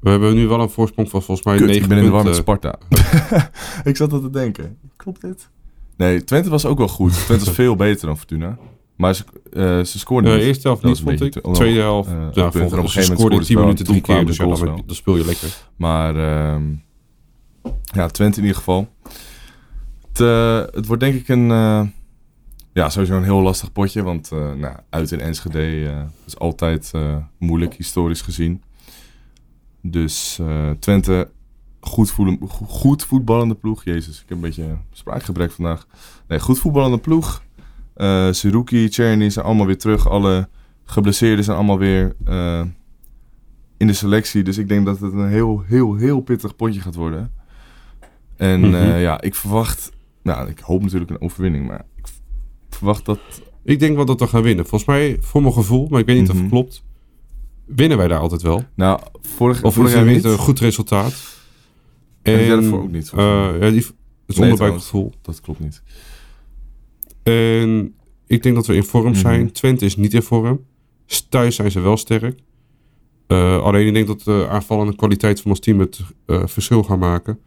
we 0.00 0.10
hebben 0.10 0.34
nu 0.34 0.46
wel 0.46 0.60
een 0.60 0.70
voorsprong 0.70 1.10
van 1.10 1.22
volgens 1.22 1.46
mij 1.46 1.56
Kut, 1.56 1.66
9 1.66 1.82
ik 1.82 1.88
ben 1.88 1.98
in 1.98 2.04
de 2.04 2.10
war 2.10 2.24
met. 2.24 2.34
Sparta. 2.36 2.78
ik 3.84 3.96
zat 3.96 4.10
dat 4.10 4.22
te 4.22 4.30
denken. 4.30 4.78
Klopt 4.96 5.20
dit? 5.20 5.50
Nee, 5.98 6.24
Twente 6.24 6.50
was 6.50 6.64
ook 6.66 6.78
wel 6.78 6.88
goed. 6.88 7.12
Twente 7.24 7.44
was 7.44 7.54
veel 7.54 7.76
beter 7.76 8.06
dan 8.06 8.16
Fortuna. 8.18 8.58
Maar 8.96 9.14
ze, 9.14 9.24
eh, 9.52 9.62
ze 9.84 9.98
scoorden 9.98 10.38
De 10.38 10.44
eerste 10.44 10.68
helft 10.68 10.82
niet, 10.82 10.90
was 10.90 11.12
een 11.12 11.18
vond 11.18 11.36
ik. 11.36 11.42
te- 11.42 11.50
Tweede 11.52 11.80
helft, 11.80 12.08
eh, 12.10 12.14
ja, 12.32 12.50
gegeven 12.50 12.88
ze 12.90 13.02
scoorden 13.02 13.38
10 13.38 13.46
ze 13.46 13.54
wel. 13.54 13.62
minuten 13.62 13.84
drie 13.84 13.96
keer, 14.00 14.04
kwamen 14.04 14.26
dus 14.26 14.36
de 14.36 14.42
ja, 14.46 14.82
dan, 14.86 14.94
speel 14.96 15.16
je 15.16 15.24
lekker. 15.24 15.48
Maar 15.76 16.16
ehm, 16.16 16.62
ja, 17.94 18.08
Twente 18.08 18.36
in 18.38 18.42
ieder 18.42 18.58
geval. 18.58 18.88
Het, 20.08 20.20
eh, 20.20 20.62
het 20.74 20.86
wordt 20.86 21.02
denk 21.02 21.14
ik 21.14 21.28
een... 21.28 21.50
eh, 21.50 21.82
ja, 22.72 22.88
sowieso 22.90 23.16
een 23.16 23.22
heel 23.24 23.42
lastig 23.42 23.72
potje. 23.72 24.02
Want 24.02 24.32
eh, 24.32 24.52
nou, 24.52 24.76
uit 24.90 25.12
in 25.12 25.20
Enschede 25.20 25.88
eh, 25.88 26.02
is 26.26 26.38
altijd 26.38 26.90
eh, 26.94 27.16
moeilijk, 27.38 27.74
historisch 27.74 28.20
gezien. 28.22 28.62
Dus 29.82 30.38
eh, 30.40 30.70
Twente, 30.78 31.30
goed, 31.88 32.10
voelen, 32.10 32.38
go- 32.48 32.64
goed 32.66 33.04
voetballende 33.04 33.54
ploeg. 33.54 33.84
Jezus, 33.84 34.14
ik 34.16 34.24
heb 34.28 34.36
een 34.36 34.40
beetje 34.42 34.76
spraakgebrek 34.92 35.50
vandaag. 35.52 35.86
Nee, 36.28 36.40
goed 36.40 36.58
voetballende 36.58 36.98
ploeg. 36.98 37.42
Eh 37.94 38.28
Seruki, 38.30 38.88
Czerny 38.88 39.30
zijn 39.30 39.44
allemaal 39.44 39.66
weer 39.66 39.78
terug. 39.78 40.08
Alle 40.08 40.48
geblesseerden 40.84 41.44
zijn 41.44 41.56
allemaal 41.56 41.78
weer 41.78 42.16
eh, 42.24 42.62
in 43.76 43.86
de 43.86 43.92
selectie. 43.92 44.42
Dus 44.42 44.58
ik 44.58 44.68
denk 44.68 44.86
dat 44.86 45.00
het 45.00 45.12
een 45.12 45.28
heel, 45.28 45.62
heel, 45.66 45.94
heel 45.94 46.20
pittig 46.20 46.56
potje 46.56 46.80
gaat 46.80 46.94
worden. 46.94 47.32
En 48.36 48.60
Mhm. 48.60 48.74
eh, 48.74 49.02
ja, 49.02 49.20
ik 49.20 49.34
verwacht... 49.34 49.90
Nou, 50.22 50.48
ik 50.48 50.58
hoop 50.58 50.82
natuurlijk 50.82 51.10
een 51.10 51.20
overwinning. 51.20 51.66
Maar 51.66 51.84
ik 51.96 52.06
verwacht 52.70 53.04
dat... 53.04 53.18
Ik 53.64 53.78
denk 53.78 53.96
wel 53.96 54.04
dat 54.04 54.20
we 54.20 54.26
gaan 54.26 54.42
winnen. 54.42 54.66
Volgens 54.66 54.90
mij, 54.90 55.16
voor 55.20 55.42
mijn 55.42 55.52
gevoel, 55.54 55.86
maar 55.90 56.00
ik 56.00 56.06
weet 56.06 56.18
niet 56.20 56.28
of 56.28 56.34
Mhm. 56.34 56.42
het 56.42 56.52
klopt, 56.52 56.84
winnen 57.64 57.98
wij 57.98 58.08
daar 58.08 58.18
altijd 58.20 58.42
wel. 58.42 58.64
Nou, 58.74 59.00
vorig, 59.20 59.62
Of 59.62 59.74
vorig 59.74 59.92
jaar 59.92 60.04
niet 60.04 60.24
een 60.24 60.38
goed 60.38 60.60
resultaat. 60.60 61.36
En 62.32 62.48
daarvoor 62.48 62.82
ook 62.82 62.92
niet, 62.92 63.12
eh, 63.12 63.18
ja, 63.60 63.70
die, 63.70 63.84
het 64.26 64.36
Nee, 64.36 64.50
onderbuikgevoel. 64.50 65.12
Dat 65.22 65.40
klopt 65.40 65.60
niet. 65.60 65.82
En 67.22 67.94
ik 68.26 68.42
denk 68.42 68.54
dat 68.54 68.66
we 68.66 68.74
in 68.74 68.84
vorm 68.84 69.10
Mhm. 69.10 69.18
zijn. 69.20 69.52
Twente 69.52 69.84
is 69.84 69.96
niet 69.96 70.14
in 70.14 70.22
vorm. 70.22 70.64
Thuis 71.28 71.54
zijn 71.56 71.70
ze 71.70 71.80
wel 71.80 71.96
sterk. 71.96 72.38
Eh, 73.26 73.62
alleen 73.62 73.86
ik 73.86 73.94
denk 73.94 74.06
dat 74.06 74.22
de 74.22 74.46
aanvallende 74.50 74.96
kwaliteit 74.96 75.40
van 75.40 75.50
ons 75.50 75.60
team 75.60 75.78
het 75.78 76.00
eh, 76.26 76.42
verschil 76.46 76.82
gaan 76.82 76.98
maken. 76.98 77.38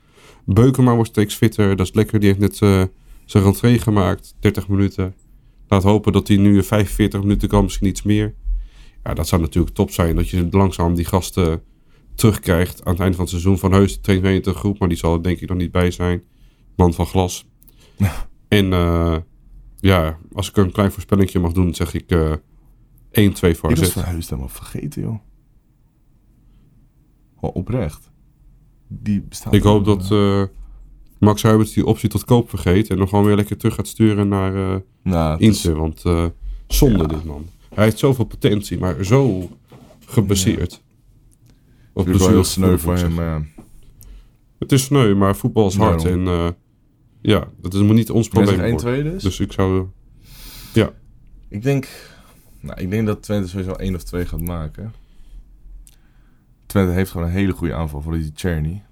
Beukema 0.46 0.94
wordt 0.96 1.10
steeds 1.10 1.36
fitter. 1.36 1.76
Dat 1.76 1.86
is 1.88 1.94
lekker. 1.94 2.20
Die 2.20 2.28
heeft 2.28 2.40
net 2.40 2.56
zijn 3.26 3.44
rentree 3.44 3.80
gemaakt. 3.80 4.36
30 4.40 4.68
minuten. 4.68 5.14
Laat 5.68 5.84
hopen 5.84 6.14
dat 6.14 6.28
hij 6.28 6.38
nu 6.38 6.56
in 6.56 6.64
45 6.64 7.22
minuten 7.22 7.48
kan, 7.48 7.64
misschien 7.64 7.88
iets 7.88 8.04
meer. 8.04 8.34
Ja, 9.04 9.14
dat 9.14 9.28
zou 9.28 9.42
natuurlijk 9.42 9.76
top 9.76 9.92
zijn. 9.92 10.16
Dat 10.16 10.30
je 10.30 10.48
langzaam 10.52 10.96
die 10.96 11.06
gasten 11.06 11.62
terugkrijgt 12.16 12.86
aan 12.86 12.92
het 12.92 13.02
einde 13.02 13.16
van 13.16 13.26
het 13.26 13.34
seizoen. 13.34 13.58
Van 13.58 13.72
Heus 13.72 14.00
traint 14.02 14.24
mee 14.24 14.36
in 14.36 14.42
de 14.42 14.54
groep, 14.54 14.80
maar 14.80 14.90
die 14.90 14.98
zal 14.98 15.14
er 15.14 15.24
denk 15.24 15.40
ik 15.40 15.50
nog 15.50 15.58
niet 15.58 15.72
bij 15.72 15.92
zijn. 15.92 16.24
Man 16.76 16.94
van 16.94 17.06
glas. 17.06 17.46
En 18.48 18.74
eh, 18.74 19.18
ja, 19.80 20.18
als 20.34 20.50
ik 20.50 20.58
een 20.58 20.72
klein 20.72 20.92
voorspellingje 20.92 21.40
mag 21.40 21.52
doen, 21.52 21.74
zeg 21.74 21.94
ik 21.94 22.12
eh 22.12 22.32
1-2 22.32 22.34
voor 23.12 23.70
Ik 23.70 23.78
was 23.78 23.80
AZ. 23.80 23.92
van 23.92 24.04
Heus 24.04 24.30
helemaal 24.30 24.50
vergeten, 24.50 25.02
joh. 25.02 25.20
Gewoon 27.36 27.56
oprecht. 27.56 28.12
Die 28.88 29.22
bestaat 29.22 29.54
Ik 29.54 29.64
hoop 29.64 29.86
wel, 29.86 29.98
dat 29.98 30.12
eh, 30.12 30.44
Max 31.20 31.44
Huibert 31.44 31.74
die 31.74 31.86
optie 31.86 32.10
tot 32.10 32.24
koop 32.24 32.50
vergeet. 32.50 32.90
En 32.90 32.98
nog 32.98 33.10
gewoon 33.10 33.26
weer 33.26 33.36
lekker 33.36 33.58
terug 33.58 33.76
gaat 33.76 33.88
sturen 33.88 34.28
naar 34.28 34.56
eh 34.56 34.80
nou, 35.04 35.40
is-. 35.40 35.64
Want 35.64 36.06
eh, 36.06 36.26
zonde 36.68 37.08
dit 37.08 37.24
man. 37.24 37.46
Hij 37.74 37.84
heeft 37.84 38.00
zoveel 38.00 38.26
potentie, 38.26 38.80
maar 38.80 39.04
zo 39.06 39.50
gebaseerd. 40.06 40.81
Of 41.94 42.06
natuurlijk 42.06 42.24
wel 42.24 42.30
heel 42.34 42.44
sneu 42.44 42.78
voor 42.78 42.96
hem. 42.98 43.20
eh. 43.20 43.36
Het 44.60 44.72
is 44.72 44.84
sneu, 44.84 45.16
maar 45.16 45.36
voetbal 45.36 45.68
is 45.68 45.76
hard. 45.76 46.06
En 46.06 46.28
eh, 46.28 46.48
ja, 47.22 47.48
dat 47.62 47.74
is, 47.74 47.80
moet 47.82 47.96
niet 47.96 48.10
ons 48.12 48.28
probleem 48.28 48.72
worden. 48.72 49.00
1-2 49.06 49.12
dus? 49.12 49.24
Dus 49.24 49.40
ik 49.40 49.52
zou... 49.52 49.88
Ik 51.50 51.64
denk, 51.64 51.88
nou, 52.60 52.82
ik 52.82 52.90
denk 52.90 53.08
dat 53.08 53.22
Twente 53.24 53.48
sowieso 53.48 53.72
1 53.72 53.96
of 53.96 54.04
2 54.04 54.26
gaat 54.26 54.42
maken. 54.42 54.94
Twente 56.66 56.92
heeft 56.92 57.12
gewoon 57.12 57.28
een 57.28 57.34
hele 57.34 57.52
goede 57.52 57.74
aanval 57.74 58.02
voor 58.02 58.14
die 58.14 58.32
Czerny. 58.32 58.84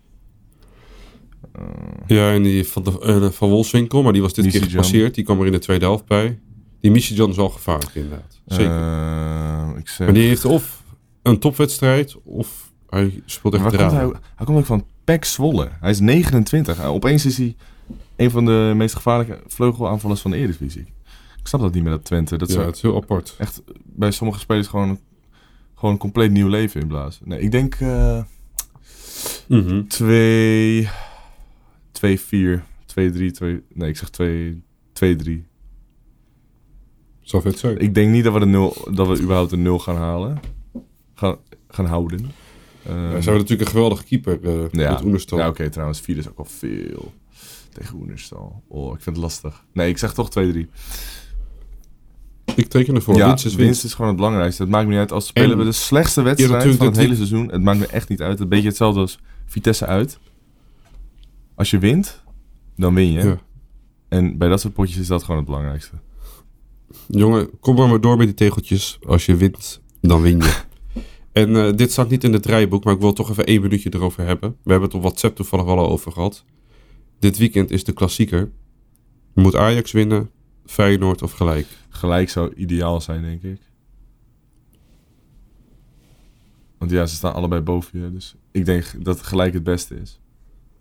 Eh, 1.52 1.62
Ja, 2.08 2.32
en 2.34 2.43
die 2.43 2.68
van, 2.68 2.84
de, 2.84 3.00
eh, 3.02 3.30
van 3.30 3.50
Wolfswinkel, 3.50 4.04
maar 4.04 4.14
die 4.14 4.22
was 4.22 4.34
dit 4.34 4.47
keer 4.47 4.64
gepasseerd. 4.64 5.16
Die 5.16 5.24
kwam 5.24 5.39
er 5.39 5.45
in 5.45 5.52
de 5.52 5.60
tweede 5.60 5.86
helft 5.86 6.06
bij. 6.06 6.39
Die 6.80 6.91
Michijan 6.91 7.30
is 7.30 7.36
wel 7.36 7.50
gevaarlijk 7.50 7.95
inderdaad. 7.95 8.41
Zeker. 8.45 9.78
ik 9.78 9.88
zeg, 9.88 10.08
maar 10.08 10.14
die 10.16 10.28
heeft 10.28 10.45
of 10.45 10.84
een 11.22 11.39
topwedstrijd, 11.39 12.16
of 12.24 12.69
hij 12.90 13.22
speelt 13.26 13.54
echt 13.54 13.70
drama. 13.70 13.94
hij, 13.94 14.12
hij 14.36 14.46
komt 14.46 14.58
ook 14.58 14.66
van 14.66 14.86
Pek 15.04 15.26
Zwolle. 15.26 15.70
Hij 15.80 15.90
is 15.90 16.00
29. 16.00 16.80
Eh, 16.80 16.90
opeens 16.90 17.26
is 17.26 17.38
hij 17.38 17.56
een 18.16 18.32
van 18.32 18.46
de 18.46 18.74
meest 18.76 18.96
gevaarlijke 18.96 19.40
vleugelaanvallers 19.48 20.22
van 20.22 20.32
de 20.32 20.38
Eredivisie. 20.38 20.86
Ik 21.40 21.48
snap 21.48 21.62
dat 21.62 21.74
niet 21.74 21.84
met 21.84 21.92
dat 21.92 22.06
Twente. 22.06 22.38
Dat 22.38 22.52
Ja, 22.52 22.66
het 22.66 22.76
is 22.76 22.82
heel 22.82 22.96
apart. 22.96 23.36
echt 23.38 23.62
bij 23.84 24.12
sommige 24.12 24.40
spelers 24.40 24.68
gewoon, 24.68 25.00
gewoon 25.76 25.94
een 25.94 26.00
compleet 26.00 26.32
nieuw 26.32 26.48
leven 26.48 26.82
inblazen. 26.82 27.30
Nee, 27.30 27.40
ik 27.40 27.52
denk 27.52 27.76
eh 27.76 28.22
Mhm. 29.48 29.88
2, 29.88 30.90
2, 31.92 32.20
4, 32.20 32.64
2, 32.86 33.12
3, 33.12 33.32
2. 33.32 33.64
Nee, 33.74 33.90
ik 33.90 33.98
zeg 33.98 34.10
2, 34.10 34.64
2, 34.94 35.16
3. 35.16 35.46
Zou 37.22 37.42
vet 37.44 37.60
zijn. 37.60 37.78
Ik 37.78 37.94
denk 37.94 38.12
niet 38.12 38.24
dat 38.24 38.34
we, 38.34 38.40
de 38.40 38.46
nul, 38.46 38.88
dat 38.92 39.08
we 39.08 39.22
überhaupt 39.22 39.52
een 39.52 39.62
0 39.62 39.80
gaan 39.80 39.96
halen. 39.96 40.40
Gaan, 41.14 41.38
gaan 41.68 41.86
houden. 41.86 42.32
Eh, 42.84 42.94
Hij 43.10 43.22
zou 43.22 43.38
natuurlijk 43.38 43.62
een 43.62 43.76
geweldige 43.76 44.04
keeper 44.04 44.40
ja, 44.72 44.92
met 44.92 45.04
Oenerstal. 45.04 45.38
ja 45.38 45.48
oké, 45.48 45.70
trouwens, 45.70 46.00
4 46.00 46.18
is 46.18 46.30
ook 46.30 46.38
al 46.38 46.46
veel 46.46 47.14
tegen 47.74 47.96
Oenerstal. 47.96 48.64
Oh, 48.68 48.94
ik 48.96 49.02
vind 49.02 49.16
het 49.16 49.26
lastig. 49.26 49.64
Nee, 49.74 49.90
ik 49.90 49.98
zeg 49.98 50.14
toch 50.14 50.30
2, 50.30 50.52
3. 50.52 50.70
Ik 52.56 52.68
teken 52.68 52.96
ervoor. 52.96 53.16
ja, 53.16 53.28
winst 53.28 53.46
is 53.46 53.56
winst. 53.56 53.84
is 53.84 53.94
gewoon 53.94 54.08
het 54.08 54.16
belangrijkste. 54.18 54.62
Het 54.62 54.72
maakt 54.72 54.86
me 54.86 54.92
niet 54.92 55.00
uit 55.00 55.12
als 55.12 55.28
spelen 55.28 55.52
En 55.52 55.58
we 55.58 55.64
de 55.64 55.72
slechtste 55.72 56.22
wedstrijd 56.22 56.76
van 56.76 56.86
het 56.86 56.96
hele 56.96 57.16
seizoen. 57.16 57.52
Het 57.52 57.62
maakt 57.62 57.80
me 57.80 57.88
echt 57.88 58.10
niet 58.10 58.22
uit. 58.22 58.40
Een 58.40 58.50
beetje 58.50 58.68
hetzelfde 58.68 59.00
als 59.00 59.20
Vitesse 59.46 59.86
uit. 59.86 60.20
Als 61.56 61.72
je 61.72 61.78
wint, 61.78 62.24
dan 62.76 62.94
win 62.94 63.12
je. 63.12 63.24
Ja. 63.24 63.40
En 64.08 64.38
bij 64.38 64.48
dat 64.50 64.62
soort 64.62 64.74
potjes 64.74 64.98
is 64.98 65.08
dat 65.08 65.22
gewoon 65.22 65.38
het 65.38 65.46
belangrijkste. 65.46 65.96
Jongen, 67.08 67.50
kom 67.60 67.76
maar 67.76 67.88
maar 67.88 68.02
door 68.02 68.18
met 68.18 68.26
die 68.26 68.36
tegeltjes. 68.36 69.00
Als 69.08 69.26
je 69.26 69.36
wint, 69.36 69.82
dan 70.02 70.22
win 70.22 70.38
je. 70.38 70.54
en 71.40 71.56
eh, 71.56 71.76
dit 71.76 71.92
staat 71.92 72.10
niet 72.10 72.24
in 72.24 72.34
het 72.34 72.44
draaiboek, 72.44 72.84
maar 72.84 72.94
ik 72.94 73.00
wil 73.00 73.14
toch 73.14 73.30
even 73.30 73.46
één 73.46 73.62
minuutje 73.62 73.94
erover 73.94 74.26
hebben. 74.26 74.50
We 74.50 74.72
hebben 74.72 74.90
het 74.90 74.98
op 74.98 75.04
WhatsApp 75.04 75.36
toevallig 75.36 75.66
wel 75.66 75.78
al 75.78 75.90
over 75.90 76.12
gehad. 76.12 76.46
Dit 77.20 77.38
weekend 77.38 77.72
is 77.72 77.84
de 77.84 77.94
klassieker. 77.94 78.52
Moet 79.34 79.56
Ajax 79.56 79.92
winnen, 79.92 80.30
Feyenoord 80.66 81.22
of 81.22 81.32
gelijk? 81.32 81.68
Gelijk 81.90 82.30
zou 82.30 82.54
ideaal 82.54 83.02
zijn, 83.02 83.22
denk 83.22 83.44
ik. 83.44 83.62
Want 86.78 86.92
ja, 86.92 87.06
ze 87.06 87.16
staan 87.16 87.34
allebei 87.34 87.62
boven 87.62 88.02
je. 88.02 88.12
Dus 88.12 88.36
ik 88.52 88.66
denk 88.66 89.06
dat 89.06 89.22
gelijk 89.22 89.54
het 89.54 89.64
beste 89.64 89.96
is. 89.96 90.20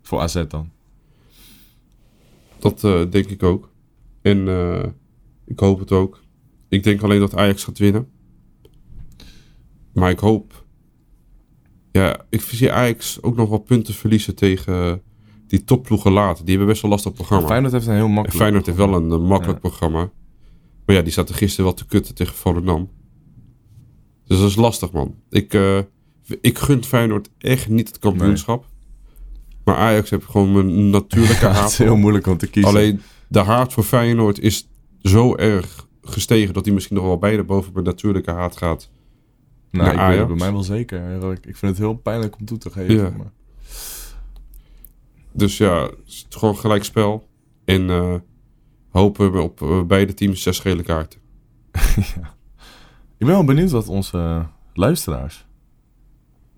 Voor 0.01 0.19
AZ 0.19 0.43
dan. 0.47 0.71
Dat 2.59 2.83
eh, 2.83 3.01
denk 3.09 3.25
ik 3.25 3.43
ook. 3.43 3.69
En 4.21 4.47
eh, 4.47 4.89
ik 5.45 5.59
hoop 5.59 5.79
het 5.79 5.91
ook. 5.91 6.21
Ik 6.67 6.83
denk 6.83 7.01
alleen 7.01 7.19
dat 7.19 7.35
Ajax 7.35 7.63
gaat 7.63 7.77
winnen. 7.77 8.07
Maar 9.99 10.09
ik 10.11 10.19
hoop... 10.19 10.65
Ja, 11.91 12.25
ik 12.29 12.41
zie 12.41 12.71
Ajax 12.71 13.21
ook 13.21 13.35
nog 13.35 13.49
wel 13.49 13.57
punten 13.59 13.93
verliezen 13.93 14.35
tegen 14.35 15.01
die 15.47 15.63
topploegen 15.63 16.11
later. 16.11 16.39
Die 16.45 16.49
hebben 16.49 16.67
best 16.67 16.81
wel 16.81 16.91
lastig 16.91 17.13
programma. 17.13 17.47
Feyenoord 17.47 17.71
heeft 17.73 17.87
een 17.87 17.93
heel 17.93 18.03
En 18.05 18.11
makkelijk... 18.11 18.41
Feyenoord 18.41 18.65
heeft 18.65 18.77
wel 18.77 18.93
een, 18.93 19.07
makkelijk 19.25 19.63
Ja. 19.63 19.69
programma. 19.69 20.09
Maar 20.85 20.95
ja, 20.95 21.01
die 21.01 21.11
zaten 21.11 21.35
gisteren 21.35 21.65
wel 21.65 21.73
te 21.73 21.85
kutten 21.85 22.15
tegen 22.15 22.35
Volendam. 22.35 22.89
Dus 24.25 24.39
dat 24.39 24.49
is 24.49 24.55
lastig, 24.55 24.91
man. 24.91 25.15
Ik, 25.29 25.53
eh, 25.53 25.79
ik 26.41 26.57
gun 26.57 26.83
Feyenoord 26.83 27.29
echt 27.37 27.69
niet 27.69 27.87
het 27.87 27.99
kampioenschap. 27.99 28.65
Maar 29.63 29.75
Ajax 29.75 30.09
heeft 30.09 30.25
gewoon 30.25 30.55
een 30.55 30.89
natuurlijke 30.89 31.33
Ja, 31.45 31.47
het 31.47 31.57
haat. 31.57 31.69
is 31.71 31.77
heel 31.77 31.97
moeilijk 31.97 32.27
om 32.27 32.37
te 32.37 32.47
kiezen. 32.47 32.71
Alleen 32.71 33.01
de 33.27 33.39
haat 33.39 33.73
voor 33.73 33.83
Feyenoord 33.83 34.39
is 34.39 34.67
zo 35.01 35.35
erg 35.35 35.87
gestegen 36.01 36.53
dat 36.53 36.65
hij 36.65 36.73
misschien 36.73 36.95
nog 36.95 37.05
wel 37.05 37.17
bijna 37.17 37.43
boven 37.43 37.73
mijn 37.73 37.85
natuurlijke 37.85 38.31
haat 38.31 38.57
gaat. 38.57 38.89
Nou, 39.71 39.89
ik 39.89 40.07
weet 40.07 40.17
het 40.17 40.27
bij 40.27 40.35
mij 40.35 40.51
wel 40.51 40.63
zeker. 40.63 41.11
Ik 41.33 41.55
vind 41.55 41.71
het 41.71 41.77
heel 41.77 41.93
pijnlijk 41.95 42.37
om 42.37 42.45
toe 42.45 42.57
te 42.57 42.69
geven. 42.69 42.95
Ja. 42.95 43.09
Maar... 43.17 43.31
Dus 45.31 45.57
ja, 45.57 45.81
het 45.81 45.97
is 46.07 46.25
gewoon 46.29 46.57
gelijk 46.57 46.83
spel. 46.83 47.27
En 47.65 47.89
eh, 47.89 48.15
hopen 48.89 49.31
we 49.31 49.41
op 49.41 49.61
eh, 49.61 49.83
beide 49.83 50.13
teams 50.13 50.41
zes 50.41 50.59
gele 50.59 50.83
kaarten. 50.83 51.19
Ik 53.17 53.25
ben 53.25 53.35
wel 53.35 53.43
benieuwd 53.43 53.71
wat 53.71 53.87
onze 53.87 54.17
eh, 54.17 54.45
luisteraars... 54.73 55.47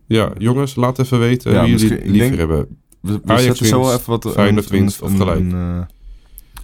Ja, 0.06 0.32
jongens, 0.38 0.76
laat 0.76 1.00
even 1.00 1.20
weten 1.20 1.52
Ja, 1.52 1.64
wie 1.64 1.76
jullie 1.78 1.98
liever 1.98 2.18
denk- 2.18 2.36
hebben. 2.36 2.78
We, 3.00 3.14
we 3.14 3.22
Ajax 3.26 3.44
zetten 3.44 3.66
zo 3.66 3.94
even 3.94 4.10
wat... 4.10 4.32
Feyenoord 4.32 4.68
winst 4.68 5.02
of 5.02 5.16
gelijk. 5.16 5.40
een, 5.40 5.86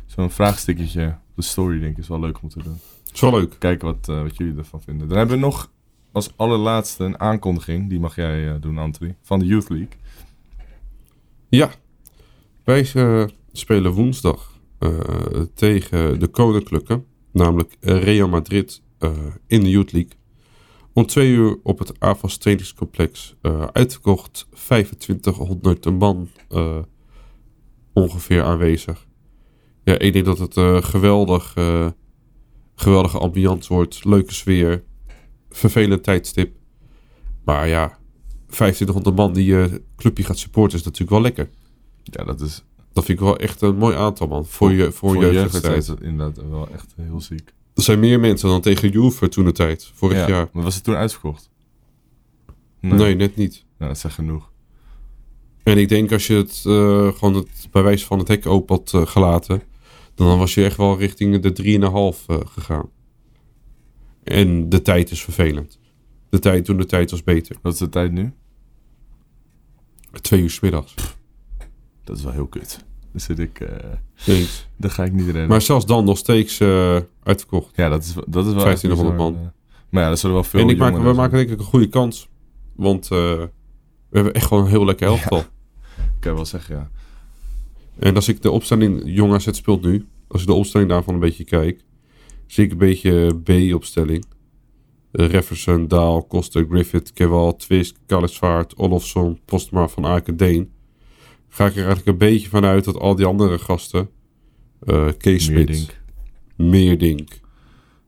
Zo'n 0.05 0.29
vraagstickertje 0.29 1.07
op 1.07 1.35
de 1.35 1.41
story, 1.41 1.79
denk 1.79 1.91
ik, 1.91 1.97
is 1.97 2.07
wel 2.07 2.19
leuk 2.19 2.41
om 2.41 2.49
te 2.49 2.63
doen. 2.63 2.79
is 3.13 3.21
wel 3.21 3.31
leuk. 3.31 3.55
Kijken 3.59 3.87
wat, 3.87 4.05
wat 4.05 4.37
jullie 4.37 4.57
ervan 4.57 4.81
vinden. 4.81 5.07
Dan 5.07 5.17
hebben 5.17 5.35
we 5.35 5.41
nog 5.41 5.71
als 6.17 6.31
allerlaatste 6.35 7.03
een 7.03 7.19
aankondiging. 7.19 7.89
Die 7.89 7.99
mag 7.99 8.15
jij 8.15 8.47
eh, 8.47 8.61
doen, 8.61 8.77
Anthony. 8.77 9.15
Van 9.21 9.39
de 9.39 9.45
Youth 9.45 9.69
League. 9.69 9.89
Ja, 11.49 11.71
wij 12.63 12.91
eh, 12.93 13.25
spelen 13.51 13.91
woensdag 13.91 14.59
eh, 14.79 14.89
tegen 15.53 16.19
de 16.19 16.27
Koninklijke, 16.27 17.03
namelijk 17.31 17.77
Real 17.79 18.27
Madrid 18.27 18.81
in 19.47 19.61
de 19.61 19.69
Youth 19.69 19.91
League. 19.91 20.11
Om 20.93 21.05
twee 21.05 21.31
uur 21.31 21.59
op 21.63 21.79
het 21.79 21.99
AFAS 21.99 22.37
trainingscomplex. 22.37 23.35
uitverkocht 23.71 24.47
2500 24.51 25.85
man 25.99 26.29
ongeveer 27.93 28.43
aanwezig. 28.43 29.07
Ja, 29.83 29.97
ik 29.97 30.13
denk 30.13 30.25
dat 30.25 30.39
het 30.39 30.57
eh 30.57 30.81
geweldig, 30.81 31.53
geweldige 32.75 33.17
ambiance 33.17 33.73
wordt. 33.73 34.05
Leuke 34.05 34.33
sfeer. 34.33 34.83
Vervelend 35.57 36.03
tijdstip. 36.03 36.55
Maar 37.43 37.67
ja, 37.67 37.97
2500 38.45 39.15
man 39.15 39.33
die 39.33 39.45
je 39.45 39.81
clubje 39.95 40.23
gaat 40.23 40.37
supporten 40.37 40.77
is 40.77 40.83
natuurlijk 40.83 41.11
wel 41.11 41.21
lekker. 41.21 41.49
Ja, 42.03 42.23
dat 42.23 42.41
is 42.41 42.63
Dat 42.93 43.05
vind 43.05 43.19
ik 43.19 43.25
wel 43.25 43.37
echt 43.37 43.61
een 43.61 43.77
mooi 43.77 43.95
aantal, 43.95 44.27
man. 44.27 44.45
Voor 44.45 44.71
je, 44.71 44.91
voor 44.91 45.13
voor 45.13 45.21
jeugdwedstrijd. 45.21 46.01
inderdaad 46.01 46.49
wel 46.49 46.69
echt 46.69 46.93
heel 46.95 47.21
ziek. 47.21 47.53
Er 47.75 47.83
zijn 47.83 47.99
meer 47.99 48.19
mensen 48.19 48.49
dan 48.49 48.61
tegen 48.61 48.89
Juve 48.89 49.29
toen 49.29 49.45
de 49.45 49.51
tijd. 49.51 49.91
Vorig 49.93 50.17
ja, 50.17 50.27
jaar. 50.27 50.49
Maar 50.51 50.63
was 50.63 50.75
het 50.75 50.83
toen 50.83 50.95
uitverkocht? 50.95 51.49
Nee. 52.79 53.15
net 53.15 53.35
niet. 53.35 53.65
Nou, 53.77 53.91
dat 53.91 53.99
zegt 53.99 54.15
genoeg. 54.15 54.51
En 55.63 55.77
ik 55.77 55.89
denk 55.89 56.11
als 56.11 56.27
je 56.27 56.35
het 56.35 56.63
eh, 56.65 57.07
gewoon 57.17 57.33
het, 57.33 57.67
bij 57.71 57.83
wijze 57.83 58.05
van 58.05 58.19
het 58.19 58.27
hek 58.27 58.45
open 58.45 58.75
had 58.75 58.93
eh, 58.93 59.05
gelaten, 59.05 59.61
dan 60.15 60.37
was 60.37 60.53
je 60.53 60.63
echt 60.63 60.77
wel 60.77 60.97
richting 60.97 61.39
de 61.39 62.19
3,5 62.19 62.25
eh 62.27 62.39
gegaan. 62.45 62.89
En 64.27 64.69
de 64.69 64.81
tijd 64.81 65.11
is 65.11 65.23
vervelend. 65.23 65.79
De 66.29 66.39
tijd 66.39 66.65
toen 66.65 66.77
de 66.77 66.85
tijd 66.85 67.11
was 67.11 67.23
beter. 67.23 67.55
Wat 67.61 67.73
is 67.73 67.79
de 67.79 67.89
tijd 67.89 68.11
nu? 68.11 68.31
Twee 70.21 70.41
uur 70.41 70.49
's 70.49 70.59
middags. 70.59 70.93
Dat 72.03 72.17
is 72.17 72.23
wel 72.23 72.31
heel 72.31 72.47
kut. 72.47 72.85
Dan 73.11 73.21
zit 73.21 73.39
ik... 73.39 73.59
eh 73.59 73.75
Eens. 74.25 74.67
dat 74.77 74.91
ga 74.91 75.03
ik 75.03 75.11
niet 75.13 75.25
redden. 75.25 75.47
Maar 75.47 75.61
zelfs 75.61 75.85
dan 75.85 76.05
nog 76.05 76.17
steeds 76.17 76.59
eh, 76.59 76.97
uitverkocht. 77.23 77.75
ja, 77.75 77.89
dat 77.89 78.03
is, 78.03 78.13
wel- 78.13 78.25
dat 78.27 78.45
is 78.45 78.53
wel... 78.53 78.63
1500 78.63 79.09
echt 79.09 79.17
bizar, 79.17 79.31
man. 79.33 79.45
eh. 79.45 79.51
Maar 79.89 80.03
ja, 80.03 80.09
dat 80.09 80.19
zullen 80.19 80.35
wel 80.35 80.43
veel 80.43 80.59
en 80.59 80.69
ik 80.69 80.77
maak, 80.77 80.97
we 80.97 81.13
maken 81.13 81.37
denk 81.37 81.49
ik 81.49 81.59
een 81.59 81.65
goede 81.65 81.87
kans. 81.89 82.29
Want 82.75 83.07
we 83.07 83.49
hebben 84.11 84.33
echt 84.33 84.45
gewoon 84.45 84.63
een 84.63 84.69
heel 84.69 84.85
lekker 84.85 85.07
elftal. 85.07 85.37
zijn. 85.37 85.49
Kan 86.19 86.31
je 86.31 86.35
wel 86.37 86.45
zeggen, 86.45 86.75
ja. 86.75 86.89
En 87.99 88.15
als 88.15 88.27
ik 88.27 88.41
de 88.41 88.51
opstelling 88.51 89.01
Jong 89.05 89.33
AZ 89.33 89.47
speelt 89.51 89.81
nu, 89.81 90.07
als 90.27 90.41
ik 90.41 90.47
de 90.47 90.53
opstelling 90.53 90.89
daarvan 90.89 91.13
een 91.13 91.19
beetje 91.19 91.43
kijk, 91.43 91.83
zie 92.47 92.65
ik 92.65 92.71
een 92.71 92.77
beetje 92.77 93.35
B-opstelling. 93.43 94.25
Uh, 95.11 95.27
Refferson, 95.29 95.87
Daal, 95.87 96.23
Koster, 96.23 96.65
Griffith, 96.69 97.13
Kewal, 97.13 97.55
Twist, 97.55 97.95
Kallisvaart, 98.05 98.77
Olofsson, 98.77 99.39
Postma 99.45 99.87
van 99.87 100.05
Aken, 100.05 100.37
Deen. 100.37 100.71
Ga 101.49 101.65
ik 101.65 101.71
er 101.71 101.85
eigenlijk 101.85 102.07
een 102.07 102.17
beetje 102.17 102.49
vanuit 102.49 102.83
dat 102.83 102.99
al 102.99 103.15
die 103.15 103.25
andere 103.25 103.59
gasten... 103.59 104.09
eh 104.79 105.07
Kees 105.17 105.43
Smit, 105.43 105.99
Meerdink. 106.55 107.29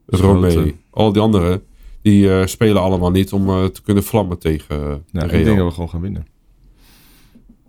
Romee, 0.06 0.76
al 0.90 1.12
die 1.12 1.22
anderen... 1.22 1.62
Die 2.02 2.32
eh, 2.32 2.46
spelen 2.46 2.82
allemaal 2.82 3.10
niet 3.10 3.32
om 3.32 3.48
eh, 3.48 3.64
te 3.64 3.82
kunnen 3.82 4.02
vlammen 4.02 4.38
tegen 4.38 4.80
uh, 4.80 4.94
Nou, 5.10 5.28
ik 5.28 5.44
denk 5.44 5.56
dat 5.56 5.66
we 5.66 5.72
gewoon 5.72 5.88
gaan 5.88 6.00
winnen. 6.00 6.26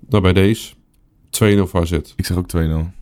Nou, 0.09 0.23
bij 0.23 0.33
deze 0.33 0.73
2-0 0.73 0.77
voor 1.63 1.79
AZ. 1.79 1.91
Ik 1.91 2.25
zeg 2.25 2.37
ook 2.37 2.49
2-0. 2.55 3.00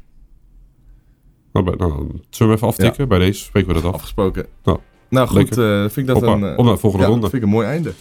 Nou, 1.54 1.66
bij, 1.66 1.76
nou, 1.76 1.91
zullen 1.91 2.20
we 2.30 2.43
hem 2.43 2.52
even 2.52 2.68
aftikken? 2.68 3.08
Bij 3.08 3.20
deze 3.20 3.43
spreken 3.43 3.68
we 3.70 3.82
dat 3.82 3.84
af. 3.84 3.93
Afgesproken. 3.93 4.45
Nou, 4.64 4.80
nou 5.10 5.28
goed, 5.28 5.58
eh, 5.58 5.80
vind 5.80 5.97
ik 5.97 6.08
dat 6.08 6.16
Hoppa, 6.16 6.32
een... 6.32 6.43
eh, 6.43 6.58
op 6.58 6.66
naar 6.66 6.74
de 6.74 6.80
volgende 6.80 7.06
ja, 7.06 7.12
ronde. 7.12 7.30
vind 7.30 7.41
ik 7.41 7.47
een 7.47 7.54
mooi 7.54 7.68
einde. 7.68 7.93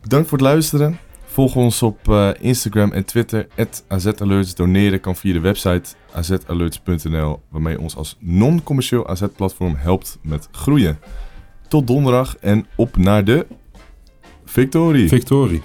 Bedankt 0.00 0.28
voor 0.28 0.38
het 0.38 0.46
luisteren. 0.46 0.98
Volg 1.24 1.56
ons 1.56 1.82
op 1.82 2.08
eh, 2.08 2.30
Instagram 2.40 2.92
en 2.92 3.04
Twitter. 3.04 3.46
AZAlerts. 3.88 4.54
Doneren 4.54 5.00
kan 5.00 5.16
via 5.16 5.32
de 5.32 5.40
website 5.40 5.94
azalerts.nl. 6.12 7.40
Waarmee 7.48 7.72
je 7.72 7.80
ons 7.80 7.96
als 7.96 8.16
non-commercieel 8.20 9.08
AZ-platform 9.08 9.74
helpt 9.76 10.18
met 10.22 10.48
groeien. 10.52 10.98
Tot 11.68 11.86
donderdag 11.86 12.36
en 12.40 12.66
op 12.76 12.96
naar 12.96 13.24
de 13.24 13.46
victorie. 14.44 15.08
Victorie. 15.08 15.62